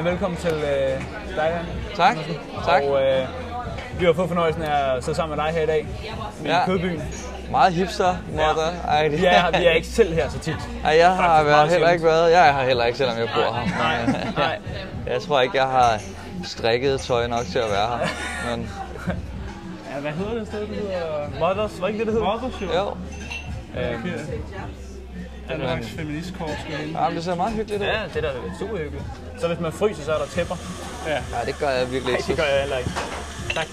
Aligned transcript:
Jamen, 0.00 0.12
velkommen 0.12 0.40
til 0.40 0.52
øh, 0.52 1.00
dig, 1.36 1.36
Jan. 1.36 1.66
Tak. 1.96 2.16
Tak. 2.64 2.82
Og 2.82 3.02
øh, 3.02 3.26
vi 3.98 4.04
har 4.04 4.12
fået 4.12 4.28
fornøjelsen 4.28 4.62
af 4.62 4.96
at 4.96 5.04
sidde 5.04 5.16
sammen 5.16 5.36
med 5.36 5.44
dig 5.44 5.54
her 5.54 5.62
i 5.62 5.66
dag. 5.66 5.86
I 6.44 6.48
Ja. 6.48 6.64
Kødbyen. 6.66 7.02
Meget 7.50 7.72
hipster 7.72 8.16
måde. 8.32 8.44
Ej, 8.88 9.02
det- 9.08 9.20
Vi 9.20 9.24
er, 9.26 9.58
vi 9.58 9.64
er 9.66 9.70
ikke 9.70 9.86
selv 9.86 10.14
her 10.14 10.28
så 10.28 10.38
tit. 10.38 10.56
Ej, 10.84 10.96
jeg 10.98 11.08
har 11.16 11.16
Faktisk 11.16 11.46
været, 11.46 11.70
heller 11.70 11.90
ikke 11.90 12.04
været. 12.04 12.30
Jeg 12.30 12.54
har 12.54 12.64
heller 12.64 12.84
ikke, 12.84 12.98
selvom 12.98 13.18
jeg 13.18 13.28
bor 13.34 13.54
her. 13.54 13.78
Nej, 13.78 14.06
Men, 14.06 14.14
øh, 14.14 14.36
nej. 14.38 14.58
Jeg 15.06 15.22
tror 15.22 15.40
ikke, 15.40 15.56
jeg 15.56 15.66
har 15.66 16.00
strikket 16.44 17.00
tøj 17.00 17.26
nok 17.26 17.44
til 17.46 17.58
at 17.58 17.70
være 17.70 17.98
her. 17.98 18.56
Men 18.56 18.70
Ja, 19.94 20.00
hvad 20.00 20.12
hedder 20.12 20.34
det 20.34 20.46
sted, 20.46 20.60
det 20.60 20.68
hedder? 20.68 21.28
Mothers, 21.40 21.80
var 21.80 21.86
ikke 21.88 21.98
det, 21.98 22.06
det 22.06 22.14
hed? 22.14 22.22
Mothership. 22.22 22.68
jo, 22.74 22.96
Okay. 23.76 24.18
Danmarks 25.48 25.86
feministkorps 25.90 26.52
skal 26.52 26.74
hen. 26.74 26.90
Jamen, 26.94 27.16
det 27.16 27.24
ser 27.24 27.34
meget 27.34 27.52
hyggeligt 27.52 27.82
ud. 27.82 27.86
Ja, 27.86 27.92
det 28.14 28.16
er 28.24 28.32
da 28.32 28.38
super 28.58 28.76
hyggeligt. 28.76 29.04
Så 29.40 29.46
hvis 29.48 29.60
man 29.60 29.72
fryser, 29.72 30.04
så 30.04 30.12
er 30.12 30.18
der 30.18 30.26
tæpper. 30.26 30.56
Ja. 31.06 31.18
Nej, 31.30 31.44
det 31.44 31.58
gør 31.58 31.70
jeg 31.70 31.92
virkelig 31.92 32.12
Nej, 32.12 32.18
ikke. 32.18 32.28
det 32.28 32.36
gør 32.36 32.44
jeg 32.44 32.60
heller 32.60 32.78
ikke. 32.78 32.90
Tak. 33.54 33.66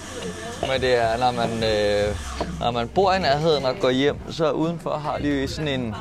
Men 0.60 0.80
det 0.80 0.94
er, 0.94 1.16
når 1.18 1.30
man, 1.30 1.50
øh, 1.64 2.16
når 2.60 2.70
man 2.70 2.88
bor 2.88 3.12
i 3.12 3.18
nærheden 3.18 3.64
og 3.64 3.74
går 3.80 3.90
hjem, 3.90 4.16
så 4.32 4.50
udenfor 4.50 4.90
har 4.90 5.18
de 5.18 5.40
jo 5.40 5.48
sådan 5.48 5.80
en... 5.80 5.94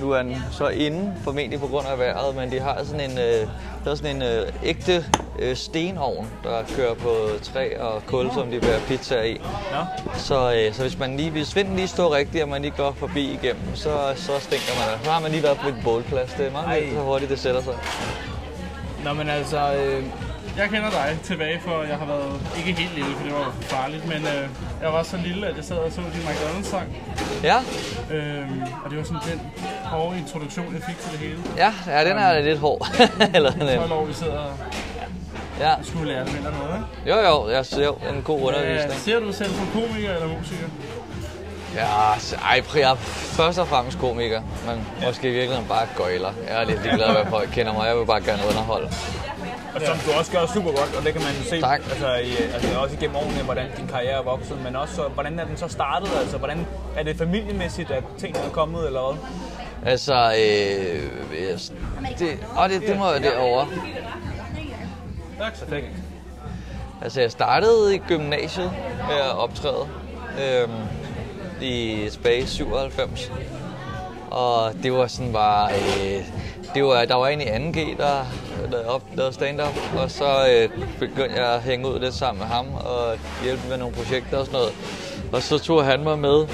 Nu 0.00 0.10
er 0.10 0.22
den 0.22 0.36
så 0.52 0.68
inde, 0.68 1.12
formentlig 1.24 1.60
på 1.60 1.66
grund 1.66 1.86
af 1.86 1.98
vejret, 1.98 2.36
men 2.36 2.50
de 2.52 2.60
har 2.60 2.84
sådan 2.84 3.10
en, 3.10 3.18
øh, 3.18 3.46
der 3.84 3.90
er 3.90 3.94
sådan 3.94 4.16
en 4.16 4.22
øh, 4.22 4.52
ægte 4.64 5.04
øh, 5.38 5.56
stenovn, 5.56 6.28
der 6.44 6.62
kører 6.76 6.94
på 6.94 7.16
træ 7.42 7.76
og 7.80 8.02
kul, 8.06 8.30
som 8.34 8.50
de 8.50 8.60
bærer 8.60 8.80
pizza 8.80 9.22
i. 9.22 9.40
Nå. 9.72 10.08
Så, 10.18 10.52
øh, 10.54 10.74
så 10.74 10.82
hvis 10.82 10.98
man 10.98 11.16
lige, 11.16 11.30
hvis 11.30 11.56
vinden 11.56 11.76
lige 11.76 11.88
står 11.88 12.14
rigtigt, 12.14 12.42
og 12.42 12.48
man 12.48 12.62
lige 12.62 12.74
går 12.76 12.92
forbi 12.98 13.32
igennem, 13.42 13.62
så, 13.76 14.12
så 14.16 14.32
stinker 14.40 14.72
man. 14.90 15.04
Så 15.04 15.10
har 15.10 15.20
man 15.20 15.30
lige 15.30 15.42
været 15.42 15.58
på 15.58 15.68
et 15.68 15.76
bålplads. 15.84 16.34
Det 16.38 16.46
er 16.46 16.50
meget 16.50 16.80
vildt, 16.82 16.94
så 16.94 17.00
hurtigt 17.00 17.30
det 17.30 17.38
sætter 17.38 17.62
sig. 17.62 17.74
Nå, 19.04 19.12
men 19.12 19.28
altså... 19.28 19.58
Øh, 19.74 20.04
Jeg 20.56 20.68
kender 20.68 20.90
dig 20.90 21.18
tilbage, 21.22 21.60
for 21.64 21.82
jeg 21.82 21.96
har 21.96 22.06
været 22.06 22.40
ikke 22.58 22.72
helt 22.80 22.94
lille, 22.94 23.10
for 23.16 23.24
det 23.24 23.32
var 23.34 23.52
farligt, 23.60 24.04
men 24.08 24.16
øh, 24.16 24.48
jeg 24.82 24.92
var 24.92 25.02
så 25.02 25.16
lille, 25.16 25.46
at 25.46 25.56
jeg 25.56 25.64
sad 25.64 25.76
og 25.76 25.92
så 25.92 26.00
din 26.00 26.20
McDonald's-sang. 26.28 26.88
Ja, 27.42 27.56
Øhm, 28.10 28.62
og 28.84 28.90
det 28.90 28.98
var 28.98 29.04
sådan 29.04 29.20
den 29.32 29.40
hårde 29.84 30.18
introduktion, 30.18 30.74
jeg 30.74 30.82
fik 30.82 30.98
til 30.98 31.10
det 31.12 31.18
hele. 31.18 31.38
ja, 31.56 31.72
ja 31.86 32.04
den 32.08 32.18
er 32.18 32.40
lidt 32.40 32.58
hård. 32.58 32.88
Eller 33.34 33.50
sådan 33.50 33.66
12 33.76 33.86
en. 33.86 33.92
år, 33.92 34.04
vi 34.04 34.12
sidder 34.12 34.38
og 34.38 34.52
Ja, 35.60 35.74
skulle 35.82 36.12
lære 36.12 36.24
det 36.24 36.34
eller 36.36 36.50
noget, 36.50 36.74
ikke? 37.06 37.10
jo 37.20 37.28
jo, 37.28 37.50
jeg 37.50 37.66
ser 37.66 37.88
en 38.14 38.22
god 38.22 38.40
undervisning. 38.42 39.00
ser 39.00 39.20
du 39.20 39.32
selv 39.32 39.50
som 39.54 39.66
komiker 39.72 40.12
eller 40.14 40.28
musiker? 40.38 40.66
Ja, 41.74 42.18
så- 42.18 42.36
ej, 42.36 42.62
jeg 42.74 42.90
er 42.90 42.94
først 42.96 43.58
og 43.58 43.68
fremmest 43.68 43.98
komiker, 43.98 44.42
men 44.66 44.86
måske 45.06 45.28
i 45.28 45.32
virkeligheden 45.32 45.68
bare 45.68 45.86
gøjler. 45.96 46.32
Jeg 46.48 46.60
er 46.60 46.64
lidt 46.64 46.82
ligeglad, 46.82 47.12
hvad 47.12 47.24
folk 47.30 47.48
kender 47.52 47.72
mig. 47.72 47.86
Jeg 47.88 47.96
vil 47.98 48.06
bare 48.06 48.20
gerne 48.20 48.42
underholde. 48.48 48.86
og 49.74 49.80
som 49.86 49.98
du 49.98 50.10
også 50.18 50.32
gør 50.32 50.46
super 50.54 50.70
godt, 50.70 50.94
og 50.98 51.04
det 51.04 51.12
kan 51.12 51.22
man 51.22 51.32
jo 51.42 51.50
se. 51.50 51.60
Tak. 51.60 51.80
Altså, 51.90 52.14
i, 52.14 52.30
altså 52.54 52.78
også 52.80 52.94
igennem 52.94 53.16
årene, 53.16 53.42
hvordan 53.42 53.66
din 53.76 53.86
karriere 53.86 54.18
er 54.18 54.22
vokset. 54.22 54.62
Men 54.64 54.76
også, 54.76 54.94
så, 54.94 55.02
hvordan 55.02 55.38
er 55.38 55.44
den 55.44 55.56
så 55.56 55.68
startet? 55.68 56.08
Altså, 56.20 56.36
hvordan 56.38 56.66
er 56.96 57.02
det 57.02 57.18
familiemæssigt, 57.18 57.90
at 57.90 58.04
tingene 58.18 58.44
er 58.44 58.50
kommet, 58.50 58.86
eller 58.86 59.12
hvad? 59.12 59.20
Altså, 59.92 60.14
øh, 60.14 61.10
yes, 61.52 61.72
det, 62.18 62.38
og 62.56 62.68
det, 62.68 62.82
det 62.82 62.98
må 62.98 63.10
jeg 63.12 63.22
derovre. 63.22 63.66
Perfekt. 65.38 65.86
Altså, 67.02 67.20
jeg 67.20 67.30
startede 67.30 67.94
i 67.94 67.98
gymnasiet 67.98 68.72
med 69.08 69.16
at 69.16 69.36
optræde 69.38 69.88
øhm, 70.42 70.70
i 71.62 72.08
tilbage 72.10 72.42
i 72.42 72.46
97. 72.46 73.32
Og 74.30 74.72
det 74.82 74.92
var 74.92 75.06
sådan 75.06 75.32
bare... 75.32 75.72
Øh, 75.72 76.24
det 76.74 76.84
var, 76.84 77.04
der 77.04 77.14
var 77.14 77.28
en 77.28 77.40
i 77.40 77.44
2G, 77.44 77.96
der 77.96 78.26
lavede, 78.70 78.88
op, 78.88 79.02
lavede 79.14 79.32
stand-up, 79.32 79.78
og 79.96 80.10
så 80.10 80.48
øh, 80.50 80.68
begyndte 80.98 81.36
jeg 81.36 81.54
at 81.54 81.62
hænge 81.62 81.88
ud 81.88 81.98
lidt 81.98 82.14
sammen 82.14 82.38
med 82.38 82.46
ham 82.46 82.66
og 82.74 83.18
hjælpe 83.42 83.68
med 83.68 83.76
nogle 83.76 83.94
projekter 83.94 84.38
og 84.38 84.46
sådan 84.46 84.58
noget. 84.58 84.74
Og 85.32 85.42
så 85.42 85.58
tog 85.58 85.84
han 85.84 86.04
mig 86.04 86.18
med 86.18 86.46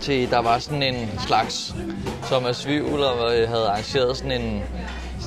til, 0.00 0.30
der 0.30 0.38
var 0.38 0.58
sådan 0.58 0.82
en 0.82 1.10
slags 1.26 1.74
Thomas 2.22 2.66
Vivl, 2.66 3.02
og 3.02 3.36
øh, 3.36 3.48
havde 3.48 3.66
arrangeret 3.68 4.16
sådan 4.16 4.32
en 4.32 4.62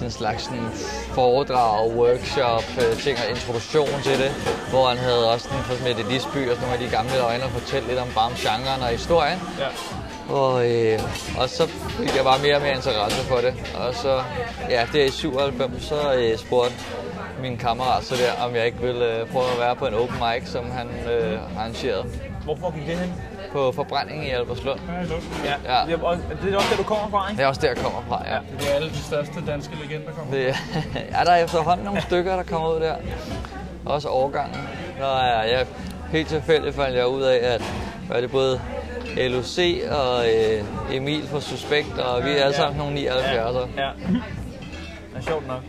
sådan 0.03 0.11
en 0.11 0.11
slags 0.11 0.43
sådan 0.43 0.69
foredrag, 1.17 1.95
workshop, 1.95 2.63
øh, 2.81 2.97
ting 3.05 3.17
og 3.23 3.29
introduktion 3.29 4.01
til 4.03 4.15
det, 4.23 4.31
hvor 4.69 4.87
han 4.87 4.97
havde 4.97 5.31
også 5.31 5.43
sådan 5.47 5.63
for 5.63 5.75
Mette 5.83 6.03
Lisby 6.11 6.41
og 6.49 6.55
sådan 6.55 6.61
nogle 6.61 6.73
af 6.73 6.79
de 6.85 6.89
gamle 6.97 7.19
øjne 7.29 7.43
og 7.43 7.51
fortælle 7.51 7.87
lidt 7.87 7.99
om 7.99 8.07
bare 8.15 8.25
om 8.25 8.35
genren 8.45 8.81
og 8.81 8.87
historien. 8.87 9.39
Ja. 9.59 9.69
Og, 10.29 10.71
øh, 10.71 10.99
og 11.39 11.49
så 11.49 11.67
fik 11.67 12.15
jeg 12.15 12.23
bare 12.23 12.39
mere 12.45 12.55
og 12.55 12.61
mere 12.61 12.75
interesse 12.75 13.21
for 13.31 13.37
det. 13.45 13.53
Og 13.75 13.93
så, 13.95 14.23
ja, 14.69 14.87
der 14.93 15.03
i 15.03 15.11
97, 15.11 15.83
så 15.83 16.13
øh, 16.13 16.37
spurgte 16.37 16.75
min 17.41 17.57
kammerat 17.57 18.03
så 18.03 18.15
der, 18.15 18.43
om 18.45 18.55
jeg 18.55 18.65
ikke 18.65 18.81
ville 18.81 19.05
øh, 19.19 19.27
prøve 19.27 19.51
at 19.53 19.59
være 19.59 19.75
på 19.75 19.85
en 19.87 19.93
open 19.93 20.17
mic, 20.23 20.49
som 20.49 20.71
han 20.71 20.87
øh, 21.13 21.39
arrangerede 21.57 22.05
Hvorfor 22.43 22.71
gik 22.75 22.87
det 22.87 22.97
hen? 22.97 23.13
På 23.53 23.71
forbrænding 23.71 24.25
i 24.27 24.29
Albertslund. 24.29 24.79
Ja. 24.87 24.93
Ja. 25.45 25.79
Ja. 25.79 25.85
Det, 25.85 25.93
er 25.93 26.03
også, 26.03 26.21
det 26.43 26.53
er 26.53 26.57
også 26.57 26.69
der, 26.71 26.77
du 26.77 26.83
kommer 26.83 27.09
fra, 27.09 27.29
ikke? 27.29 27.37
Det 27.37 27.43
er 27.43 27.47
også 27.47 27.61
der, 27.61 27.67
jeg 27.67 27.77
kommer 27.77 28.01
fra, 28.07 28.21
ja. 28.27 28.37
Det 28.59 28.71
er 28.71 28.75
alle 28.75 28.89
de 28.89 28.97
største 28.97 29.45
danske 29.47 29.75
legender, 29.83 30.07
der 30.07 30.13
kommer. 30.13 30.35
Det, 30.35 30.45
ja, 31.17 31.23
der 31.25 31.31
er 31.31 31.43
efterhånden 31.43 31.85
nogle 31.85 32.01
stykker, 32.01 32.35
der 32.35 32.43
kommer 32.43 32.69
ud 32.75 32.79
der. 32.79 32.95
Også 33.85 34.09
overgangen. 34.09 34.67
Der 34.99 35.17
er 35.19 35.43
jeg 35.43 35.65
helt 36.11 36.27
tilfældigt 36.27 36.75
fandt 36.75 36.95
jeg 36.95 37.07
ud 37.07 37.21
af, 37.21 37.39
at 37.53 37.61
hvad 38.07 38.17
er 38.17 38.21
det 38.21 38.31
både 38.31 38.61
LOC 39.17 39.59
og 39.91 40.25
øh, 40.25 40.95
Emil 40.95 41.27
fra 41.27 41.41
Suspekt, 41.41 41.97
og 41.99 42.25
vi 42.25 42.29
er 42.29 42.43
alle 42.43 42.55
sammen 42.55 42.77
nogle 42.77 42.99
79'ere. 42.99 43.67
Ja. 43.77 43.89
Det 45.13 45.17
er 45.17 45.21
sjovt 45.21 45.47
nok. 45.47 45.61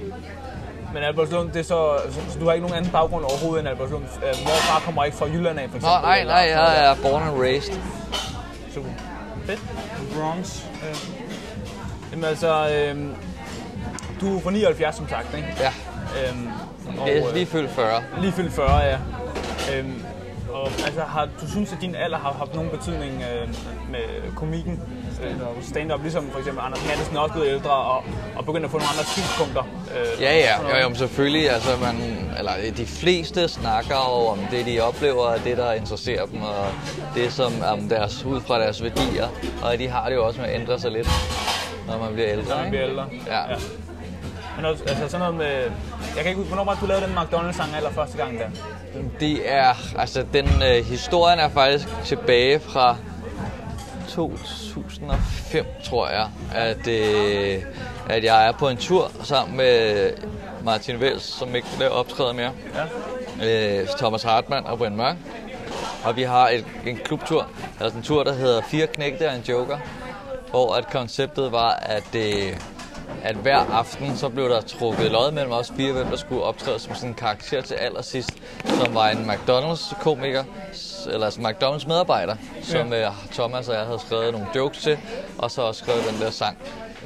Men 0.95 1.03
Albertslund, 1.03 1.51
det 1.53 1.61
er 1.61 1.63
så, 1.63 1.97
så, 2.31 2.39
du 2.39 2.45
har 2.45 2.53
ikke 2.53 2.67
nogen 2.67 2.77
anden 2.79 2.93
baggrund 2.93 3.25
overhovedet 3.25 3.61
end 3.61 3.69
Albertslund. 3.69 4.05
Øh, 4.05 4.21
Mor 4.45 4.51
og 4.51 4.57
far 4.71 4.81
kommer 4.85 5.05
ikke 5.05 5.17
fra 5.17 5.27
Jylland 5.27 5.59
af, 5.59 5.71
for 5.71 5.79
Nå, 5.79 5.87
eksempel? 5.87 6.03
nej, 6.03 6.21
eller 6.21 6.35
nej, 6.35 6.47
noget 6.55 6.77
jeg 6.77 6.91
er 6.91 6.97
born 7.03 7.23
and 7.23 7.41
raised. 7.41 7.75
Super. 8.75 8.89
Fedt. 9.47 9.61
Bronx. 10.17 10.63
Ja. 10.83 10.89
Jamen 12.13 12.25
altså, 12.25 12.69
øh, 12.71 13.07
du 14.21 14.37
er 14.37 14.41
fra 14.41 14.51
79 14.51 14.97
som 14.97 15.09
sagt, 15.09 15.35
ikke? 15.37 15.49
Ja, 15.61 15.73
Øhm, 16.29 16.49
og, 17.01 17.07
det 17.07 17.19
er 17.19 17.29
øh, 17.29 17.35
lige 17.35 17.47
fyldt 17.47 17.71
40. 17.71 18.03
lige 18.21 18.33
fyldt 18.33 18.53
40, 18.53 18.79
ja. 18.79 18.99
Øhm, 19.79 20.03
og 20.53 20.67
altså, 20.87 21.01
har, 21.01 21.29
du 21.41 21.51
synes, 21.51 21.73
at 21.73 21.79
din 21.81 21.95
alder 21.95 22.19
har 22.19 22.33
haft 22.33 22.55
nogen 22.55 22.71
betydning 22.71 23.23
øh, 23.33 23.49
med 23.91 24.35
komikken? 24.37 24.83
Stand-up. 25.15 25.57
Stand-up, 25.63 26.03
ligesom 26.03 26.31
for 26.33 26.39
eksempel 26.39 26.63
Anders 26.67 26.87
Mattesen 26.87 27.17
er 27.17 27.21
også 27.21 27.33
blevet 27.35 27.49
ældre 27.49 27.71
og, 27.71 28.05
og 28.37 28.45
begyndt 28.47 28.65
at 28.65 28.71
få 28.71 28.79
nogle 28.79 28.91
andre 28.93 29.05
synspunkter. 29.05 29.63
Øh, 29.97 30.23
Ja, 30.23 30.37
ja, 30.37 30.83
jo, 30.83 30.89
jo, 30.89 30.95
selvfølgelig, 30.95 31.51
altså 31.51 31.69
man, 31.83 31.97
eller 32.39 32.53
de 32.77 32.87
fleste 32.87 33.49
snakker 33.49 33.95
jo 33.95 34.27
om 34.27 34.39
det, 34.51 34.67
de 34.67 34.81
oplever, 34.81 35.23
og 35.25 35.45
det, 35.45 35.57
der 35.57 35.73
interesserer 35.73 36.27
dem, 36.27 36.43
og 36.43 36.67
det, 37.15 37.33
som 37.33 37.53
om 37.73 37.89
deres, 37.89 38.25
ud 38.25 38.41
fra 38.41 38.61
deres 38.61 38.83
værdier, 38.83 39.29
og 39.63 39.79
de 39.79 39.89
har 39.89 40.09
det 40.09 40.15
jo 40.15 40.27
også 40.27 40.41
med 40.41 40.49
at 40.49 40.61
ændre 40.61 40.79
sig 40.79 40.91
lidt, 40.91 41.09
når 41.89 41.99
man 41.99 42.13
bliver 42.13 42.29
ældre, 42.31 42.49
Når 42.49 42.57
man 42.57 42.65
ikke? 42.67 42.71
bliver 42.77 42.89
ældre. 42.89 43.07
Ja. 43.27 43.43
Men 44.57 44.65
også, 44.65 44.83
altså 44.87 45.09
sådan 45.09 45.19
noget 45.19 45.35
med... 45.35 45.47
Jeg 46.17 46.23
kan 46.23 46.27
ikke 46.27 46.37
huske, 46.37 46.49
hvornår 46.55 46.65
var 46.65 46.79
du 46.81 46.87
lavede 46.87 47.07
den 47.07 47.15
McDonald's-sang 47.15 47.77
aller 47.77 47.91
første 47.91 48.17
gang 48.17 48.39
der? 48.39 48.47
Det 49.21 49.53
er, 49.53 49.75
altså 49.99 50.25
den 50.33 50.47
øh, 50.47 50.85
historien 50.85 51.39
er 51.39 51.49
faktisk 51.49 51.89
tilbage 52.05 52.61
fra 52.61 52.97
2005, 54.15 55.67
tror 55.85 56.09
jeg, 56.09 56.29
at, 56.55 56.89
øh, 56.89 57.63
at 58.09 58.25
jeg 58.25 58.47
er 58.49 58.53
på 58.53 58.69
en 58.69 58.77
tur 58.77 59.11
sammen 59.23 59.57
med 59.57 60.11
Martin 60.65 61.01
Vels, 61.01 61.23
som 61.23 61.55
ikke 61.55 61.69
laver 61.79 61.93
optræder 61.93 62.33
mere, 62.33 62.51
Ja. 63.43 63.81
øh, 63.81 63.89
Thomas 63.99 64.23
Hartmann 64.23 64.67
og 64.67 64.79
Brian 64.79 64.97
Mørk. 64.97 65.17
Og 66.05 66.17
vi 66.17 66.23
har 66.23 66.49
et, 66.49 66.65
en 66.87 66.97
klubtur, 66.97 67.47
altså 67.81 67.99
en 67.99 68.03
tur, 68.05 68.25
der 68.25 68.33
hedder 68.33 68.63
Fire 68.63 68.87
knægte 68.87 69.29
og 69.29 69.35
en 69.37 69.43
joker, 69.49 69.79
hvor 70.51 70.75
at 70.75 70.91
konceptet 70.91 71.53
var, 71.53 71.71
at, 71.83 72.15
øh, 72.17 72.57
at 73.23 73.37
hver 73.37 73.57
aften, 73.59 74.17
så 74.17 74.29
blev 74.29 74.49
der 74.49 74.61
trukket 74.61 75.11
lod 75.11 75.31
mellem 75.33 75.53
os 75.53 75.73
fire, 75.77 75.93
hvem 75.93 76.07
der 76.07 76.17
skulle 76.17 76.43
optræde 76.43 76.79
som 76.79 76.95
sådan 76.95 77.09
en 77.09 77.15
karakter 77.15 77.63
til 77.63 77.75
allersidst, 77.75 78.31
som 78.65 78.95
var 78.95 79.09
en 79.09 79.31
McDonald's-komiker, 79.31 80.45
eller 81.07 81.25
altså 81.27 81.41
McDonald's 81.41 81.89
medarbejder, 81.89 82.37
som 82.63 82.93
øh, 82.93 83.07
Thomas 83.33 83.69
og 83.69 83.75
jeg 83.75 83.85
havde 83.85 83.99
skrevet 83.99 84.33
nogle 84.33 84.47
jokes 84.57 84.79
til, 84.79 84.99
og 85.39 85.51
så 85.51 85.63
også 85.63 85.85
skrevet 85.85 86.05
den 86.11 86.21
der 86.21 86.31
sang. 86.31 86.59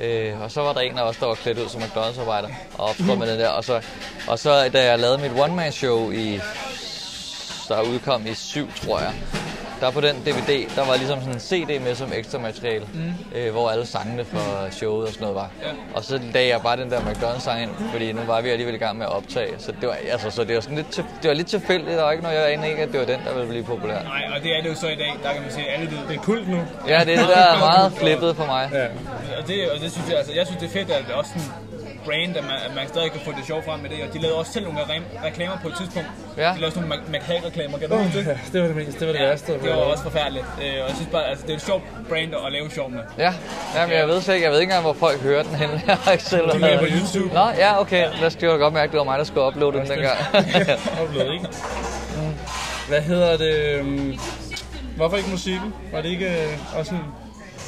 Øh, 0.03 0.43
og 0.43 0.51
så 0.51 0.61
var 0.61 0.73
der 0.73 0.81
en 0.81 0.99
af 0.99 1.03
os, 1.03 1.17
der 1.17 1.27
var 1.27 1.35
klædt 1.35 1.59
ud 1.59 1.69
som 1.69 1.81
McDonald's-arbejder 1.81 2.49
og 2.79 2.89
optrådte 2.89 3.17
med 3.17 3.31
den 3.33 3.41
der. 3.41 3.49
Og 3.49 3.65
så, 3.65 3.81
og 4.29 4.39
så 4.39 4.69
da 4.69 4.85
jeg 4.85 4.99
lavede 4.99 5.19
mit 5.19 5.41
one-man-show 5.41 6.11
i 6.11 6.41
der 7.69 7.83
udkom 7.83 8.27
i 8.27 8.35
syv, 8.35 8.73
tror 8.73 9.01
jeg. 9.01 9.15
Der 9.81 9.91
på 9.91 10.01
den 10.01 10.17
DVD, 10.27 10.75
der 10.77 10.87
var 10.87 10.97
ligesom 10.97 11.19
sådan 11.21 11.35
en 11.35 11.41
CD 11.41 11.83
med 11.85 11.95
som 11.95 12.13
ekstra 12.17 12.39
materiale, 12.39 12.87
mm. 12.95 13.39
øh, 13.39 13.53
hvor 13.53 13.71
alle 13.71 13.87
sangene 13.87 14.25
for 14.25 14.71
showet 14.71 15.07
og 15.07 15.13
sådan 15.13 15.23
noget 15.23 15.35
var. 15.37 15.51
Ja. 15.63 15.69
Og 15.95 16.05
så 16.05 16.21
lagde 16.35 16.49
jeg 16.49 16.61
bare 16.63 16.77
den 16.77 16.91
der 16.91 17.01
McDonald's-sang 17.01 17.63
ind, 17.63 17.71
fordi 17.93 18.13
nu 18.13 18.21
var 18.27 18.41
vi 18.41 18.49
alligevel 18.49 18.75
i 18.75 18.79
gang 18.79 18.99
med 18.99 19.07
at 19.07 19.13
optage. 19.13 19.55
Så 19.59 19.73
det 19.81 19.89
var, 19.89 19.97
altså, 20.11 20.31
så 20.31 20.45
det 20.45 20.55
var, 20.55 20.61
sådan 20.61 20.77
lidt 20.77 20.91
til, 20.91 21.05
det 21.23 21.29
var 21.29 21.35
lidt 21.35 21.47
tilfældigt, 21.47 21.97
var 21.97 22.11
ikke 22.11 22.23
noget, 22.23 22.39
jeg 22.39 22.53
anede 22.53 22.69
ikke, 22.71 22.83
at 22.83 22.93
det 22.93 23.01
var 23.01 23.07
den, 23.07 23.21
der 23.27 23.35
ville 23.35 23.49
blive 23.49 23.65
populær. 23.65 24.03
Nej, 24.03 24.23
og 24.37 24.43
det 24.43 24.57
er 24.57 24.63
det 24.63 24.71
jo 24.71 24.75
så 24.75 24.89
i 24.89 24.95
dag. 24.95 25.13
Der 25.23 25.33
kan 25.33 25.43
man 25.43 25.51
sige, 25.53 25.67
at 25.69 25.75
alle 25.75 25.91
det, 25.91 25.99
det 26.09 26.17
er 26.17 26.23
kult 26.23 26.49
nu. 26.49 26.61
Ja, 26.89 26.99
det 27.05 27.15
er 27.15 27.19
det, 27.19 27.29
der 27.29 27.43
er 27.55 27.59
meget 27.59 27.93
flippet 28.01 28.37
for 28.37 28.47
mig. 28.47 28.71
Ja. 28.73 28.87
Og 29.41 29.49
det, 29.49 29.71
og 29.71 29.81
det 29.81 29.93
synes 29.93 30.09
jeg, 30.09 30.17
altså, 30.19 30.33
jeg 30.35 30.47
synes, 30.47 30.61
det 30.61 30.69
er 30.69 30.73
fedt, 30.73 30.91
at 30.91 31.05
det 31.07 31.15
også 31.15 31.31
sådan, 31.31 31.68
brand, 32.09 32.33
at 32.41 32.45
man, 32.51 32.59
at 32.67 32.73
man 32.79 32.85
stadig 32.93 33.11
kan 33.15 33.21
få 33.27 33.31
det 33.39 33.45
sjovt 33.51 33.65
frem 33.69 33.79
med 33.85 33.91
det. 33.91 33.99
Og 34.07 34.09
de 34.15 34.19
lavede 34.23 34.39
også 34.39 34.53
selv 34.53 34.65
nogle 34.69 34.81
re- 34.81 35.27
reklamer 35.29 35.57
på 35.63 35.69
et 35.69 35.75
tidspunkt. 35.81 36.09
Ja. 36.37 36.49
De 36.55 36.61
lavede 36.63 36.75
sådan 36.75 36.89
nogle 36.89 37.03
McHack-reklamer, 37.15 37.79
kan 37.79 37.89
du 37.89 37.95
Oh, 37.95 38.01
huske 38.05 38.19
det? 38.19 38.27
ja, 38.27 38.37
det 38.53 38.59
var 38.63 38.67
det 38.67 38.77
mest, 38.77 38.99
det 39.01 39.07
var 39.09 39.13
det 39.13 39.21
Ja, 39.21 39.27
værste. 39.29 39.53
det 39.53 39.71
var 39.71 39.77
også 39.93 40.03
forfærdeligt. 40.03 40.45
Øh, 40.63 40.83
og 40.83 40.87
jeg 40.89 40.95
synes 40.99 41.09
bare, 41.13 41.25
altså, 41.31 41.43
det 41.47 41.53
er 41.53 41.57
et 41.57 41.67
sjovt 41.71 41.83
brand 42.09 42.31
at 42.47 42.53
lave 42.53 42.71
sjov 42.71 42.91
med. 42.91 43.01
Ja, 43.19 43.33
Jamen, 43.77 43.97
jeg 43.97 44.09
ved 44.09 44.17
ikke, 44.17 44.43
jeg 44.45 44.51
ved 44.53 44.61
ikke 44.61 44.71
engang, 44.71 44.85
hvor 44.89 44.97
folk 45.07 45.21
hører 45.29 45.43
den 45.43 45.55
henne. 45.55 45.83
Jeg 45.89 45.97
har 45.97 46.13
ikke 46.13 46.25
selv 46.25 46.43
Du 46.51 46.59
ligger 46.59 46.79
på 46.79 46.87
YouTube. 46.97 47.35
Nå, 47.35 47.45
ja, 47.65 47.81
okay. 47.81 48.05
Lad 48.21 48.27
os 48.27 48.37
godt 48.41 48.75
mærke, 48.75 48.91
det 48.93 48.99
var 48.99 49.05
mig, 49.05 49.19
der 49.19 49.25
skulle 49.25 49.47
uploade 49.47 49.77
den 49.79 49.87
dengang. 49.89 50.19
Upload, 51.05 51.33
ikke? 51.33 51.47
Hvad 52.89 53.01
hedder 53.01 53.37
det? 53.37 53.55
øhm, 53.79 54.19
Hvorfor 54.97 55.17
ikke 55.17 55.31
musikken? 55.31 55.75
Var 55.93 56.01
det 56.03 56.09
ikke 56.09 56.27
øh, 56.27 56.79
også 56.79 56.95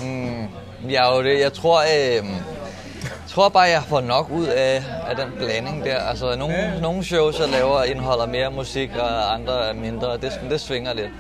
en... 0.03 0.51
Ja, 0.91 1.17
jo 1.17 1.23
det. 1.25 1.41
Jeg 1.41 1.53
tror, 1.53 1.79
øh, 1.81 2.25
jeg 3.03 3.11
tror 3.29 3.49
bare, 3.49 3.63
jeg 3.63 3.83
får 3.89 4.01
nok 4.01 4.31
ud 4.31 4.47
af, 4.47 4.85
af 5.09 5.17
den 5.17 5.33
blanding 5.39 5.85
der. 5.85 5.97
Altså, 5.99 6.37
nogle, 6.37 6.81
nogle 6.81 7.05
shows, 7.05 7.41
jeg 7.41 7.49
laver, 7.49 7.83
indeholder 7.83 8.27
mere 8.27 8.51
musik, 8.51 8.91
og 8.99 9.35
andre 9.35 9.69
er 9.69 9.73
mindre. 9.75 10.13
Det, 10.17 10.41
det 10.51 10.61
svinger 10.61 10.93
lidt. 10.93 11.11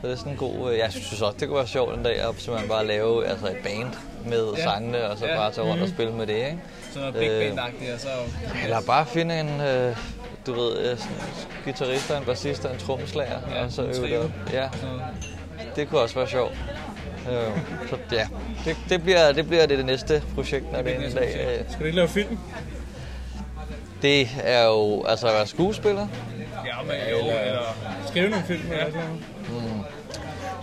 Så 0.00 0.06
det 0.06 0.12
er 0.12 0.16
sådan 0.16 0.32
en 0.32 0.38
god... 0.38 0.72
Øh, 0.72 0.78
jeg 0.78 0.92
synes 0.92 1.22
også, 1.22 1.36
det 1.40 1.48
kunne 1.48 1.58
være 1.58 1.66
sjovt 1.66 1.96
en 1.96 2.02
dag 2.02 2.20
at 2.20 2.34
simpelthen 2.38 2.68
bare 2.68 2.86
lave 2.86 3.26
altså 3.26 3.46
et 3.46 3.56
band 3.62 3.92
med 4.26 4.48
Ja. 4.56 4.62
sangene, 4.62 5.10
og 5.10 5.18
så 5.18 5.26
Ja. 5.26 5.36
bare 5.36 5.52
tage 5.52 5.66
rundt 5.70 5.82
og 5.82 5.88
spille 5.88 6.12
med 6.12 6.26
det, 6.26 6.34
ikke? 6.36 6.58
Sådan 6.92 7.00
noget 7.00 7.14
big 7.14 7.28
Øh, 7.28 7.40
band-agtigt, 7.52 7.94
og 7.94 8.00
så... 8.00 8.08
Eller 8.64 8.80
bare 8.80 9.06
finde 9.06 9.40
en, 9.40 9.60
øh, 9.60 9.96
du 10.46 10.52
ved, 10.54 10.78
øh, 10.78 10.98
sådan 10.98 11.12
en 11.12 11.22
guitarist, 11.64 12.10
en 12.10 12.24
bassist 12.24 12.64
og 12.64 12.72
en 12.72 12.78
trommeslager, 12.78 13.38
Ja, 13.54 13.64
og 13.64 13.72
så 13.72 13.82
øve 13.82 13.92
det. 13.92 14.32
Ja, 14.52 14.68
det 15.76 15.88
kunne 15.88 16.00
også 16.00 16.14
være 16.14 16.28
sjovt. 16.28 16.54
Øh, 17.30 17.58
så 17.90 17.96
ja, 18.12 18.26
det, 18.64 18.76
det, 18.88 19.02
bliver, 19.02 19.32
det 19.32 19.46
bliver 19.48 19.66
det, 19.66 19.78
det 19.78 19.86
næste 19.86 20.22
projekt, 20.34 20.64
når 20.72 20.82
det 20.82 20.84
bliver 20.84 20.96
er 20.98 21.04
en 21.04 21.10
det 21.10 21.18
dag. 21.20 21.58
øh, 21.58 21.64
Skal 21.68 21.80
du 21.80 21.84
ikke 21.84 21.96
lave 21.96 22.08
film? 22.08 22.38
Det 24.02 24.28
er 24.42 24.64
jo, 24.66 25.04
altså 25.04 25.26
at 25.28 25.34
være 25.34 25.46
skuespiller, 25.46 26.06
Ja, 26.66 26.82
men 26.82 26.94
jo, 27.10 27.16
eller... 27.18 27.76
Skrive 28.08 28.28
nogle 28.30 28.44
film? 28.46 28.62
Eller 28.72 28.86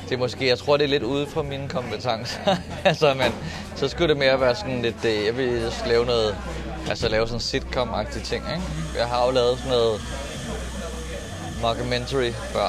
det 0.10 0.14
er 0.16 0.18
måske, 0.18 0.48
jeg 0.48 0.58
tror 0.60 0.78
det 0.78 0.84
er 0.84 0.88
lidt 0.88 1.04
ude 1.04 1.28
fra 1.28 1.42
mine 1.44 1.70
kompetencer. 1.70 2.40
altså, 2.86 3.14
men 3.14 3.34
så 3.76 3.88
skulle 3.88 4.08
det 4.10 4.18
mere 4.18 4.42
være 4.42 4.56
sådan 4.56 4.82
lidt, 4.82 5.06
øh, 5.06 5.26
jeg 5.26 5.38
vil 5.38 5.72
lave 5.88 6.06
noget, 6.06 6.36
altså 6.90 7.10
lave 7.10 7.28
sådan 7.28 7.40
sitcom-agtige 7.40 8.24
ting, 8.24 8.44
ikke? 8.56 8.64
Jeg 8.98 9.08
har 9.08 9.26
jo 9.26 9.32
lavet 9.32 9.58
sådan 9.58 9.72
noget 9.72 10.02
mockumentary 11.62 12.32
før, 12.32 12.68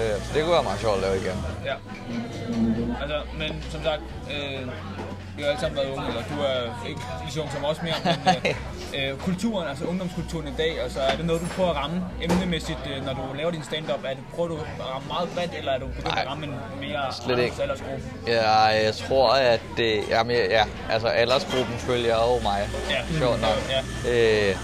øh, 0.00 0.22
så 0.22 0.30
det 0.34 0.42
kunne 0.42 0.52
være 0.52 0.62
meget 0.62 0.80
sjovt 0.80 0.96
at 0.96 1.02
lave 1.02 1.16
igen. 1.16 1.44
Ja. 1.64 1.74
Altså, 3.02 3.18
men 3.38 3.62
som 3.70 3.80
sagt, 3.82 4.02
øh, 4.34 4.68
vi 5.36 5.42
har 5.42 5.48
alle 5.50 5.60
sammen 5.60 5.76
været 5.76 5.90
unge, 5.96 6.08
eller 6.08 6.22
du 6.22 6.36
er 6.42 6.88
ikke 6.88 7.00
lige 7.22 7.32
så 7.32 7.40
ung 7.40 7.50
som 7.52 7.64
os 7.64 7.82
mere, 7.82 7.94
men 8.04 8.36
øh, 8.96 9.10
øh, 9.10 9.18
kulturen, 9.18 9.68
altså 9.68 9.84
ungdomskulturen 9.84 10.48
i 10.48 10.54
dag, 10.58 10.80
altså 10.82 11.00
er 11.00 11.16
det 11.16 11.24
noget, 11.26 11.42
du 11.42 11.46
prøver 11.56 11.70
at 11.70 11.76
ramme 11.76 12.04
emnemæssigt, 12.22 12.78
øh, 12.96 13.06
når 13.06 13.12
du 13.12 13.20
laver 13.36 13.50
din 13.50 13.62
stand-up? 13.62 14.04
Er 14.04 14.08
det, 14.08 14.24
prøver 14.34 14.48
du 14.48 14.56
at 14.56 14.86
ramme 14.94 15.08
meget 15.08 15.28
bredt, 15.34 15.50
eller 15.58 15.72
er 15.72 15.78
du 15.78 15.86
begyndt 15.86 16.06
Nej, 16.06 16.22
at 16.22 16.28
ramme 16.30 16.44
en 16.46 16.54
mere 16.80 17.00
slet 17.24 17.38
ikke. 17.38 17.62
aldersgruppe? 17.62 18.02
Ja, 18.26 18.60
jeg 18.86 18.94
tror, 18.94 19.32
at 19.32 19.60
det... 19.76 20.08
Jamen, 20.08 20.36
ja, 20.36 20.44
ja, 20.58 20.64
altså 20.90 21.08
aldersgruppen 21.08 21.76
følger 21.78 22.16
jo 22.16 22.42
mig. 22.42 22.68
Ja. 22.90 23.18
Sjovt 23.18 23.40
nok. 23.40 23.58
Ja. 23.70 24.50
Øh, 24.50 24.56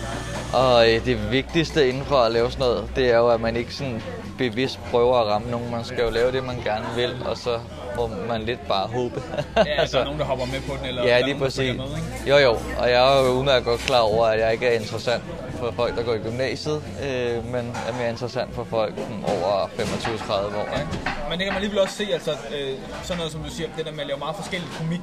og 0.55 0.93
øh, 0.95 1.05
det 1.05 1.31
vigtigste 1.31 1.89
inden 1.89 2.05
for 2.05 2.17
at 2.17 2.33
lave 2.33 2.51
sådan 2.51 2.67
noget, 2.67 2.89
det 2.97 3.11
er 3.11 3.17
jo, 3.17 3.29
at 3.29 3.41
man 3.41 3.57
ikke 3.57 3.75
sådan 3.75 4.03
bevidst 4.39 4.79
prøver 4.91 5.17
at 5.21 5.27
ramme 5.27 5.51
nogen. 5.51 5.71
Man 5.71 5.85
skal 5.85 6.05
jo 6.05 6.11
lave 6.11 6.33
det, 6.33 6.45
man 6.45 6.57
gerne 6.65 6.87
vil, 6.97 7.17
og 7.25 7.37
så 7.37 7.59
må 7.97 8.11
man 8.29 8.43
lidt 8.43 8.69
bare 8.69 8.87
håbe. 8.87 9.23
Ja, 9.57 9.63
altså, 9.65 9.97
der 9.97 10.01
er 10.03 10.05
nogen, 10.11 10.21
der 10.21 10.27
hopper 10.27 10.47
med 10.47 10.61
på 10.61 10.77
den, 10.79 10.87
eller 10.87 11.03
ja, 11.05 11.19
lige 11.21 11.21
nogen, 11.21 11.39
der 11.39 11.45
præcis. 11.45 11.59
følger 11.59 11.75
med, 11.75 11.97
ikke? 11.97 12.31
Jo, 12.31 12.37
jo. 12.37 12.53
Og 12.79 12.91
jeg 12.91 13.17
er 13.19 13.25
jo 13.27 13.31
udmærket 13.33 13.65
godt 13.65 13.81
klar 13.81 14.01
over, 14.01 14.27
at 14.27 14.41
jeg 14.41 14.53
ikke 14.53 14.67
er 14.67 14.79
interessant 14.81 15.23
for 15.59 15.73
folk, 15.77 15.97
der 15.97 16.03
går 16.03 16.15
i 16.15 16.19
gymnasiet, 16.19 16.83
øh, 17.03 17.45
men 17.53 17.77
er 17.89 17.93
mere 17.99 18.11
interessant 18.11 18.55
for 18.55 18.65
folk 18.65 18.95
over 19.27 19.67
25-30 19.67 20.33
år. 20.33 20.79
Ikke? 20.79 20.89
Men 21.31 21.39
det 21.39 21.45
kan 21.47 21.47
man 21.47 21.55
alligevel 21.55 21.79
også 21.79 21.95
se, 21.95 22.07
altså 22.13 22.31
øh, 22.31 22.75
sådan 23.03 23.17
noget 23.17 23.33
som 23.33 23.43
du 23.43 23.51
siger, 23.51 23.69
det 23.77 23.87
der 23.87 23.93
med 23.93 24.01
at 24.01 24.07
lave 24.07 24.19
meget 24.19 24.37
forskellig 24.37 24.69
komik, 24.79 25.01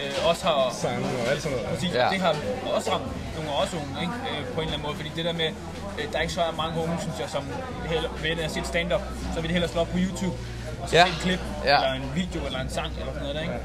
øh, 0.00 0.28
også 0.30 0.44
har 0.46 0.74
Sange 0.82 1.06
og 1.24 1.30
alt 1.32 1.42
sådan 1.42 1.56
noget. 1.58 1.70
Præcis, 1.74 1.94
Ja. 1.94 2.04
ja. 2.04 2.10
det 2.12 2.20
har 2.20 2.34
også 2.76 2.92
ramt 2.92 3.04
nogle 3.36 3.50
os 3.62 3.74
unge, 3.74 3.94
ikke? 4.00 4.12
Øh, 4.30 4.40
på 4.54 4.60
en 4.60 4.66
eller 4.66 4.72
anden 4.76 4.86
måde, 4.86 4.96
fordi 4.96 5.10
det 5.16 5.24
der 5.24 5.32
med, 5.32 5.50
øh, 5.98 6.04
der 6.12 6.16
er 6.18 6.22
ikke 6.22 6.34
så 6.34 6.44
mange 6.62 6.74
unge, 6.82 6.94
synes 7.00 7.16
jeg, 7.22 7.28
som 7.36 7.44
heller, 7.92 8.08
ved 8.22 8.44
at 8.44 8.50
se 8.50 8.60
stand-up, 8.64 9.02
så 9.34 9.40
vil 9.40 9.48
de 9.48 9.52
hellere 9.56 9.70
slå 9.72 9.80
op 9.80 9.88
på 9.96 9.98
YouTube, 10.06 10.36
og 10.82 10.88
så 10.88 10.96
Ja. 10.96 11.04
et 11.06 11.18
klip, 11.26 11.40
Ja. 11.64 11.76
eller 11.76 11.92
en 12.02 12.10
video, 12.20 12.40
eller 12.46 12.60
en 12.60 12.70
sang, 12.70 12.90
eller 13.00 13.12
sådan 13.12 13.20
noget 13.26 13.34
der, 13.36 13.42
ikke? 13.48 13.58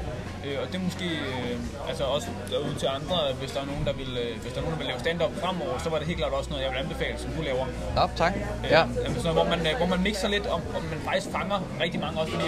Øh, 0.44 0.56
og 0.62 0.66
det 0.70 0.74
er 0.80 0.84
måske 0.90 1.04
øh, 1.04 1.88
altså 1.90 2.04
også 2.04 2.28
derude 2.52 2.74
til 2.82 2.88
andre, 2.98 3.16
hvis 3.40 3.50
der 3.54 3.60
er 3.64 3.68
nogen, 3.72 3.84
der 3.88 3.92
vil, 4.00 4.10
øh, 4.24 4.40
hvis 4.42 4.52
der 4.52 4.58
er 4.60 4.64
nogen, 4.64 4.74
der 4.76 4.80
vil 4.82 4.86
lave 4.92 5.00
stand-up 5.04 5.32
fremover, 5.42 5.78
så 5.84 5.88
var 5.90 5.98
det 5.98 6.06
helt 6.06 6.18
klart 6.22 6.32
også 6.32 6.50
noget, 6.50 6.62
jeg 6.64 6.70
vil 6.72 6.78
anbefale, 6.84 7.18
som 7.18 7.30
du 7.36 7.42
laver. 7.42 7.64
Nå, 7.98 8.02
tak. 8.22 8.32
Øh, 8.64 8.70
Ja. 8.70 8.82
jamen, 9.04 9.16
sådan 9.22 9.32
hvor, 9.38 9.44
man, 9.52 9.60
øh, 9.68 9.76
hvor 9.80 9.86
man 9.94 10.00
mixer 10.08 10.28
lidt, 10.28 10.46
og, 10.46 10.60
og 10.76 10.80
man 10.92 10.98
faktisk 11.08 11.26
fanger 11.36 11.58
rigtig 11.84 12.00
mange 12.00 12.20
også, 12.20 12.32
fordi 12.32 12.46